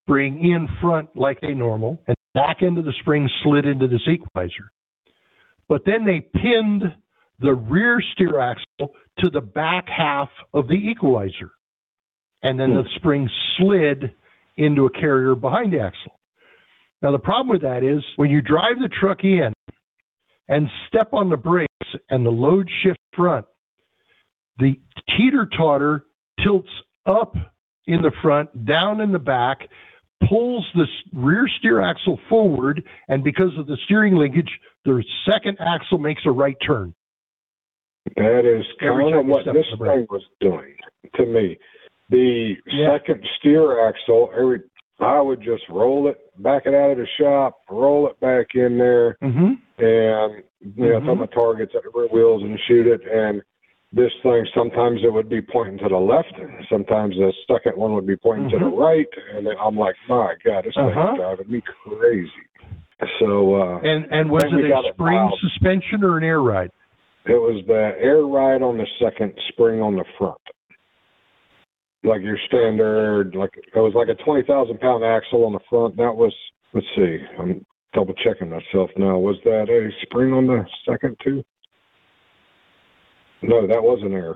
spring 0.04 0.44
in 0.44 0.68
front 0.82 1.10
like 1.16 1.40
a 1.42 1.54
normal, 1.54 2.02
and 2.08 2.16
back 2.34 2.62
into 2.62 2.82
the 2.82 2.94
spring 3.02 3.30
slid 3.44 3.66
into 3.66 3.88
this 3.88 4.02
equalizer. 4.08 4.72
But 5.68 5.84
then 5.86 6.06
they 6.06 6.22
pinned 6.22 6.84
the 7.40 7.54
rear 7.54 8.02
steer 8.14 8.40
axle 8.40 8.94
to 9.20 9.30
the 9.30 9.42
back 9.42 9.88
half 9.88 10.30
of 10.54 10.68
the 10.68 10.74
equalizer, 10.74 11.52
and 12.42 12.60
then 12.60 12.74
the 12.74 12.84
hmm. 12.84 12.96
spring 12.98 13.30
slid 13.58 14.14
into 14.58 14.86
a 14.86 14.90
carrier 14.92 15.36
behind 15.36 15.74
the 15.74 15.80
axle. 15.80 16.20
Now 17.02 17.12
the 17.12 17.20
problem 17.20 17.48
with 17.48 17.62
that 17.62 17.84
is 17.84 18.04
when 18.18 18.30
you 18.30 18.42
drive 18.42 18.80
the 18.82 18.90
truck 18.90 19.24
in 19.24 19.54
and 20.50 20.68
step 20.88 21.14
on 21.14 21.30
the 21.30 21.38
brakes 21.38 21.70
and 22.10 22.26
the 22.26 22.32
load 22.32 22.70
shift 22.84 23.00
front, 23.16 23.46
the 24.58 24.76
teeter 25.18 25.48
totter 25.58 26.06
tilts 26.44 26.70
up 27.06 27.36
in 27.90 28.02
the 28.02 28.12
front, 28.22 28.66
down 28.66 29.02
in 29.02 29.12
the 29.12 29.20
back, 29.20 29.68
pulls 30.28 30.66
the 30.76 30.86
rear 31.14 31.48
steer 31.60 31.82
axle 31.82 32.20
forward, 32.30 32.84
and 33.08 33.24
because 33.24 33.52
of 33.58 33.68
the 33.68 33.78
steering 33.86 34.16
linkage, 34.16 34.50
the 34.86 35.04
second 35.30 35.58
axle 35.60 35.98
makes 35.98 36.22
a 36.26 36.32
right 36.32 36.58
turn. 36.66 36.94
That 38.16 38.46
is 38.46 38.66
kind 38.80 39.16
of 39.16 39.26
what 39.26 39.46
this 39.46 39.66
the 39.78 39.86
thing 39.86 40.08
was 40.10 40.24
doing 40.40 40.76
to 41.16 41.26
me. 41.26 41.58
The 42.10 42.56
Yeah. 42.66 42.98
second 42.98 43.26
steer 43.38 43.88
axle, 43.88 44.32
every 44.36 44.62
I 45.02 45.22
would 45.22 45.42
just 45.42 45.64
roll 45.70 46.10
it, 46.10 46.18
back 46.40 46.66
it 46.66 46.74
out 46.74 46.92
of 46.92 46.98
the 46.98 47.08
shop, 47.18 47.62
roll 47.70 48.08
it 48.10 48.20
back 48.20 48.48
in 48.56 48.78
there, 48.78 49.16
Mm-hmm. 49.24 49.54
and 49.84 50.44
you 50.76 50.90
know, 50.90 51.00
throw 51.00 51.16
Mhm. 51.16 51.20
my 51.20 51.26
targets 51.28 51.74
at 51.74 51.84
the 51.84 51.90
rear 51.94 52.08
wheels 52.10 52.44
and 52.44 52.60
shoot 52.68 52.86
it. 52.86 53.02
And 53.08 53.42
this 53.92 54.12
thing, 54.22 54.46
sometimes 54.54 55.00
it 55.04 55.12
would 55.12 55.30
be 55.30 55.42
pointing 55.42 55.78
to 55.80 55.90
the 55.90 55.98
left, 55.98 56.34
sometimes 56.70 57.16
the 57.16 57.34
second 57.52 57.76
one 57.76 57.94
would 57.94 58.06
be 58.06 58.16
pointing 58.16 58.50
to 58.52 58.60
the 58.60 58.66
Mhm. 58.66 58.78
right, 58.78 59.08
and 59.34 59.46
then 59.48 59.56
I'm 59.60 59.76
like, 59.76 59.96
my 60.08 60.36
God, 60.44 60.64
this 60.66 60.78
Uh-huh. 60.78 61.06
thing's 61.08 61.18
driving 61.18 61.50
me 61.52 61.62
crazy. 61.62 62.32
So 63.18 63.56
uh, 63.56 63.80
And 63.80 64.06
and 64.12 64.30
was 64.30 64.44
it 64.44 64.70
a 64.70 64.94
spring 64.94 65.16
dialed. 65.18 65.40
suspension 65.40 66.04
or 66.04 66.18
an 66.18 66.24
air 66.24 66.42
ride? 66.42 66.70
It 67.26 67.42
was 67.42 67.66
the 67.66 67.96
air 68.00 68.22
ride 68.26 68.62
on 68.62 68.78
the 68.78 68.86
second, 69.00 69.34
spring 69.50 69.82
on 69.82 69.96
the 69.96 70.04
front. 70.18 70.38
Like 72.04 72.22
your 72.22 72.38
standard, 72.48 73.36
like 73.36 73.56
it 73.58 73.76
was 73.80 73.94
like 73.96 74.10
a 74.10 74.16
twenty 74.16 74.44
thousand 74.44 74.80
pound 74.80 75.04
axle 75.04 75.46
on 75.46 75.54
the 75.54 75.60
front. 75.70 75.96
That 75.98 76.16
was, 76.16 76.34
let's 76.74 76.88
see, 76.96 77.26
I'm 77.38 77.66
double 77.94 78.14
checking 78.16 78.50
myself 78.50 78.92
now. 78.98 79.18
Was 79.18 79.42
that 79.44 79.70
a 79.70 79.92
spring 80.04 80.32
on 80.34 80.46
the 80.48 80.66
second 80.86 81.18
too? 81.24 81.44
No, 83.42 83.66
that 83.68 83.82
was 83.82 84.00
an 84.04 84.14
air. 84.14 84.36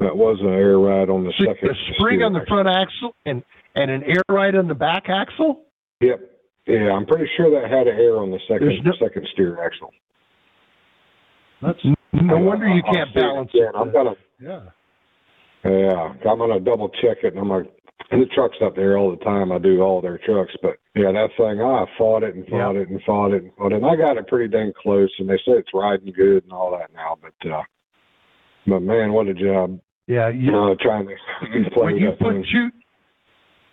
That 0.00 0.16
was 0.16 0.38
an 0.40 0.48
air 0.48 0.78
ride 0.78 1.10
on 1.10 1.24
the 1.24 1.32
second. 1.38 1.70
a 1.70 1.74
spring 1.94 2.16
steer 2.18 2.26
on 2.26 2.32
the 2.32 2.40
axle. 2.40 2.56
front 2.56 2.68
axle 2.68 3.14
and 3.26 3.42
and 3.74 3.90
an 3.90 4.02
air 4.04 4.22
ride 4.30 4.54
on 4.56 4.66
the 4.66 4.74
back 4.74 5.04
axle. 5.08 5.62
Yep. 6.00 6.20
Yeah, 6.66 6.92
I'm 6.92 7.04
pretty 7.06 7.28
sure 7.36 7.50
that 7.50 7.70
had 7.70 7.86
an 7.86 7.98
air 7.98 8.16
on 8.18 8.30
the 8.30 8.38
second 8.48 8.68
There's 8.68 8.80
no- 8.84 8.92
second 8.98 9.26
steer 9.32 9.62
axle. 9.62 9.92
That's, 11.62 11.78
No 12.12 12.38
wonder 12.38 12.66
you 12.68 12.82
I'll 12.86 12.94
can't 12.94 13.08
see 13.12 13.20
it 13.20 13.22
balance 13.22 13.50
again. 13.52 13.66
it. 13.66 13.74
I'm 13.76 13.92
gonna 13.92 14.14
yeah. 14.40 14.60
Yeah, 15.64 16.14
I'm 16.30 16.38
gonna 16.38 16.60
double 16.60 16.88
check 16.88 17.18
it, 17.22 17.34
and 17.34 17.38
I'm 17.38 17.50
like, 17.50 17.70
and 18.10 18.20
the 18.22 18.26
truck's 18.26 18.56
up 18.62 18.74
there 18.76 18.96
all 18.98 19.10
the 19.10 19.24
time. 19.24 19.52
I 19.52 19.58
do 19.58 19.80
all 19.82 20.00
their 20.00 20.18
trucks, 20.18 20.52
but 20.62 20.76
yeah, 20.94 21.12
that 21.12 21.30
thing, 21.36 21.60
I 21.60 21.84
fought 21.96 22.22
it 22.22 22.34
and 22.34 22.46
fought 22.48 22.76
it 22.76 22.88
and 22.88 23.00
fought 23.02 23.32
it 23.32 23.42
and 23.42 23.52
fought 23.56 23.72
it. 23.72 23.76
And 23.76 23.86
I 23.86 23.96
got 23.96 24.16
it 24.16 24.26
pretty 24.28 24.48
dang 24.48 24.72
close, 24.82 25.10
and 25.18 25.28
they 25.28 25.36
say 25.38 25.52
it's 25.52 25.68
riding 25.74 26.12
good 26.12 26.42
and 26.44 26.52
all 26.52 26.70
that 26.72 26.92
now. 26.92 27.16
But 27.20 27.50
uh, 27.50 27.62
but 28.66 28.80
man, 28.80 29.12
what 29.12 29.26
a 29.28 29.34
job! 29.34 29.80
Yeah, 30.06 30.28
you, 30.28 30.56
Uh, 30.56 30.74
trying 30.80 31.06
to 31.08 31.70
play 31.72 31.84
when 31.84 31.96
you 31.96 32.10
that 32.10 32.18
put 32.18 32.32
thing. 32.32 32.44
two 32.52 32.70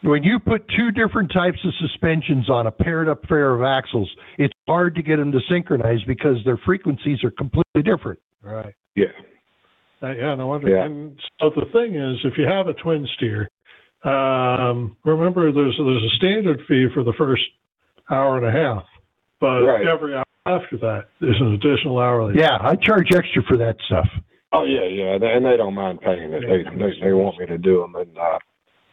when 0.03 0.23
you 0.23 0.37
put 0.39 0.63
two 0.77 0.91
different 0.91 1.31
types 1.33 1.57
of 1.65 1.73
suspensions 1.81 2.49
on 2.51 2.67
a 2.67 2.71
paired 2.71 3.09
up 3.09 3.23
pair 3.23 3.55
of 3.55 3.63
axles, 3.63 4.09
it's 4.37 4.53
hard 4.67 4.93
to 4.95 5.01
get 5.01 5.17
them 5.17 5.31
to 5.31 5.39
synchronize 5.49 6.03
because 6.05 6.37
their 6.45 6.57
frequencies 6.65 7.23
are 7.23 7.31
completely 7.31 7.81
different. 7.83 8.19
Right. 8.43 8.75
Yeah, 8.95 9.05
Uh, 10.03 10.11
yeah, 10.11 10.35
no 10.35 10.45
wonder. 10.47 10.69
Yeah. 10.69 10.85
And 10.85 11.19
so 11.41 11.49
the 11.49 11.65
thing 11.73 11.95
is, 11.95 12.17
if 12.23 12.37
you 12.37 12.45
have 12.45 12.67
a 12.67 12.73
twin 12.75 13.07
steer, 13.15 13.49
um, 14.03 14.95
remember 15.03 15.51
there's 15.51 15.75
there's 15.77 16.03
a 16.03 16.15
standard 16.17 16.61
fee 16.67 16.87
for 16.93 17.03
the 17.03 17.13
first 17.17 17.43
hour 18.09 18.37
and 18.37 18.45
a 18.45 18.51
half, 18.51 18.83
but 19.39 19.63
Right. 19.63 19.87
every 19.87 20.15
hour 20.15 20.23
after 20.45 20.77
that 20.77 21.05
there's 21.19 21.39
an 21.41 21.53
additional 21.53 21.99
hourly. 21.99 22.35
Yeah, 22.39 22.57
I 22.61 22.75
charge 22.75 23.11
extra 23.13 23.43
for 23.43 23.57
that 23.57 23.75
stuff. 23.87 24.07
Oh 24.53 24.63
yeah, 24.63 24.85
yeah, 24.85 25.17
they- 25.17 25.33
and 25.33 25.45
they 25.45 25.57
don't 25.57 25.73
mind 25.73 26.01
paying 26.01 26.31
it. 26.31 26.41
They 26.41 26.63
they, 26.77 26.99
they 27.01 27.13
want 27.13 27.37
me 27.39 27.45
to 27.47 27.57
do 27.57 27.81
them, 27.81 27.95
and 27.95 28.17
uh, 28.17 28.39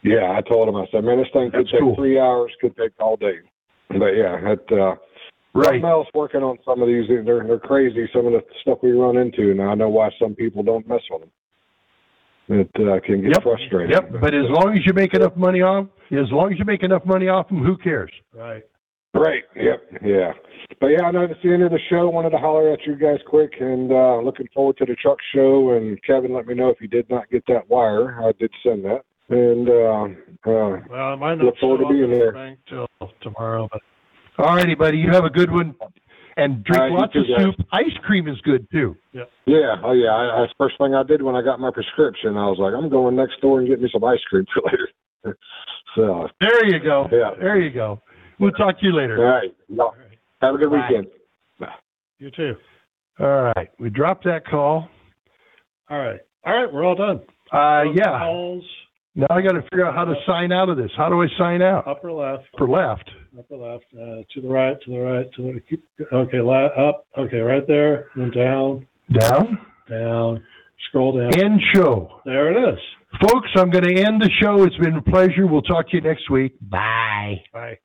yeah, 0.03 0.31
I 0.37 0.41
told 0.41 0.67
them 0.67 0.75
I 0.75 0.85
said, 0.91 1.03
man, 1.03 1.17
this 1.17 1.27
thing 1.33 1.49
could 1.51 1.61
That's 1.61 1.71
take 1.71 1.79
cool. 1.81 1.95
three 1.95 2.19
hours, 2.19 2.51
could 2.59 2.75
take 2.75 2.91
all 2.99 3.15
day. 3.17 3.39
But 3.89 4.11
yeah, 4.17 4.37
it 4.51 4.65
uh, 4.71 4.95
Right. 5.53 5.65
Something 5.79 5.85
else 5.85 6.07
working 6.13 6.43
on 6.43 6.57
some 6.65 6.81
of 6.81 6.87
these. 6.89 7.07
They're 7.07 7.23
they're 7.23 7.57
crazy. 7.59 8.09
Some 8.13 8.25
of 8.25 8.33
the 8.33 8.43
stuff 8.61 8.79
we 8.83 8.91
run 8.91 9.15
into, 9.15 9.51
and 9.51 9.61
I 9.61 9.73
know 9.73 9.87
why 9.87 10.09
some 10.21 10.35
people 10.35 10.63
don't 10.63 10.85
mess 10.85 10.99
with 11.09 11.21
them. 11.21 11.31
It 12.47 12.69
uh, 12.75 12.99
can 13.05 13.21
get 13.21 13.31
Yep. 13.33 13.43
frustrating. 13.43 13.91
Yep, 13.91 14.21
but 14.21 14.33
as 14.35 14.45
long 14.49 14.77
as 14.77 14.85
you 14.85 14.93
make 14.93 15.13
enough 15.13 15.35
money 15.35 15.61
off, 15.61 15.87
as 16.11 16.31
long 16.31 16.51
as 16.53 16.59
you 16.59 16.65
make 16.65 16.83
enough 16.83 17.03
money 17.05 17.27
off 17.27 17.47
them, 17.49 17.63
who 17.63 17.75
cares? 17.77 18.11
Right. 18.33 18.63
Right. 19.15 19.43
Yep. 19.55 19.81
Yeah. 20.03 20.33
But 20.81 20.87
yeah, 20.87 21.05
I 21.05 21.11
know 21.11 21.21
it's 21.21 21.41
the 21.41 21.53
end 21.53 21.63
of 21.63 21.71
the 21.71 21.79
show. 21.89 22.09
Wanted 22.09 22.31
to 22.31 22.37
holler 22.37 22.71
at 22.73 22.85
you 22.85 22.95
guys 22.95 23.19
quick, 23.25 23.53
and 23.61 23.91
uh, 23.91 24.17
looking 24.19 24.47
forward 24.53 24.77
to 24.77 24.85
the 24.85 24.95
truck 24.95 25.17
show. 25.33 25.71
And 25.71 25.97
Kevin, 26.03 26.33
let 26.33 26.45
me 26.47 26.53
know 26.53 26.69
if 26.69 26.81
you 26.81 26.87
did 26.87 27.09
not 27.09 27.29
get 27.31 27.43
that 27.47 27.67
wire. 27.69 28.21
I 28.21 28.33
did 28.37 28.51
send 28.61 28.83
that, 28.85 29.01
and 29.29 29.69
uh, 29.69 30.49
uh, 30.51 30.81
Well, 30.89 31.07
I 31.13 31.15
might 31.15 31.35
not 31.35 31.45
Look 31.45 31.57
forward 31.59 31.79
show 31.81 31.87
to 31.87 31.93
being 31.93 32.03
up 32.03 32.09
at 32.09 32.13
the 32.13 32.19
there. 32.19 32.31
bank 32.33 32.59
till 32.69 32.87
tomorrow, 33.21 33.69
but 33.71 33.81
All 34.37 34.55
righty, 34.55 34.75
buddy. 34.75 34.97
You 34.97 35.11
have 35.11 35.23
a 35.23 35.29
good 35.29 35.49
one. 35.49 35.75
And 36.37 36.63
drink 36.63 36.81
All 36.81 36.89
right, 36.89 36.99
lots 36.99 37.15
of 37.15 37.25
too, 37.25 37.33
guys. 37.35 37.45
soup. 37.57 37.67
Ice 37.71 37.93
cream 38.03 38.27
is 38.27 38.39
good 38.41 38.67
too. 38.71 38.95
Yeah, 39.13 39.23
Yeah. 39.45 39.75
oh 39.83 39.93
yeah. 39.93 40.13
I, 40.13 40.41
that's 40.41 40.51
the 40.53 40.63
first 40.65 40.77
thing 40.77 40.93
I 40.93 41.03
did 41.03 41.21
when 41.21 41.35
I 41.35 41.41
got 41.41 41.59
my 41.59 41.71
prescription. 41.71 42.35
I 42.37 42.47
was 42.47 42.57
like, 42.59 42.73
I'm 42.73 42.89
going 42.89 43.15
next 43.15 43.39
door 43.41 43.59
and 43.59 43.67
get 43.67 43.81
me 43.81 43.89
some 43.91 44.03
ice 44.03 44.19
cream 44.29 44.45
for 44.53 44.61
later. 44.65 44.89
so, 45.95 46.27
There 46.41 46.65
you 46.65 46.79
go. 46.79 47.07
Yeah. 47.11 47.31
There 47.39 47.59
you 47.59 47.69
go. 47.71 48.01
We'll 48.39 48.51
talk 48.51 48.79
to 48.79 48.85
you 48.85 48.93
later. 48.93 49.17
right. 49.17 49.55
Y'all 49.69 49.95
Have 50.41 50.55
a 50.55 50.57
good 50.57 50.69
Bye. 50.71 50.87
weekend. 50.89 51.07
You 52.19 52.31
too. 52.31 52.55
All 53.19 53.43
right. 53.55 53.69
We 53.79 53.89
dropped 53.89 54.23
that 54.25 54.45
call. 54.45 54.87
All 55.89 55.97
right. 55.99 56.19
All 56.45 56.53
right. 56.55 56.71
We're 56.73 56.83
all 56.85 56.95
done. 56.95 57.21
Uh, 57.51 57.83
yeah. 57.93 58.19
Calls, 58.19 58.63
Now 59.15 59.27
I 59.29 59.41
got 59.41 59.53
to 59.53 59.61
figure 59.63 59.85
out 59.85 59.95
how 59.95 60.03
to 60.05 60.15
sign 60.25 60.51
out 60.51 60.67
of 60.69 60.75
this. 60.77 60.91
How 60.97 61.07
do 61.09 61.21
I 61.21 61.27
sign 61.37 61.61
out? 61.61 61.87
upper 61.87 62.11
left, 62.11 62.43
For 62.57 62.67
left. 62.67 63.09
upper 63.37 63.55
left, 63.55 63.85
uh, 63.93 64.23
to 64.33 64.41
the 64.41 64.47
right, 64.47 64.75
to 64.81 64.91
the 64.91 64.97
right, 64.99 65.25
to 65.35 65.41
the, 65.53 65.59
keep, 65.69 65.83
okay, 66.11 66.41
la, 66.41 66.65
up, 66.65 67.05
okay, 67.17 67.37
right 67.39 67.65
there, 67.65 68.07
then 68.17 68.31
down, 68.31 68.85
Down. 69.17 69.57
down, 69.89 70.43
scroll 70.89 71.17
down. 71.17 71.33
End 71.39 71.61
show. 71.73 72.19
There 72.25 72.51
it 72.51 72.73
is. 72.73 72.79
Folks, 73.21 73.47
I'm 73.55 73.69
going 73.69 73.85
to 73.85 73.95
end 74.03 74.21
the 74.21 74.29
show. 74.41 74.63
It's 74.63 74.75
been 74.77 74.95
a 74.97 75.01
pleasure. 75.01 75.47
We'll 75.47 75.61
talk 75.61 75.89
to 75.91 75.95
you 75.95 76.01
next 76.01 76.29
week. 76.29 76.53
Bye. 76.69 77.41
Bye. 77.53 77.77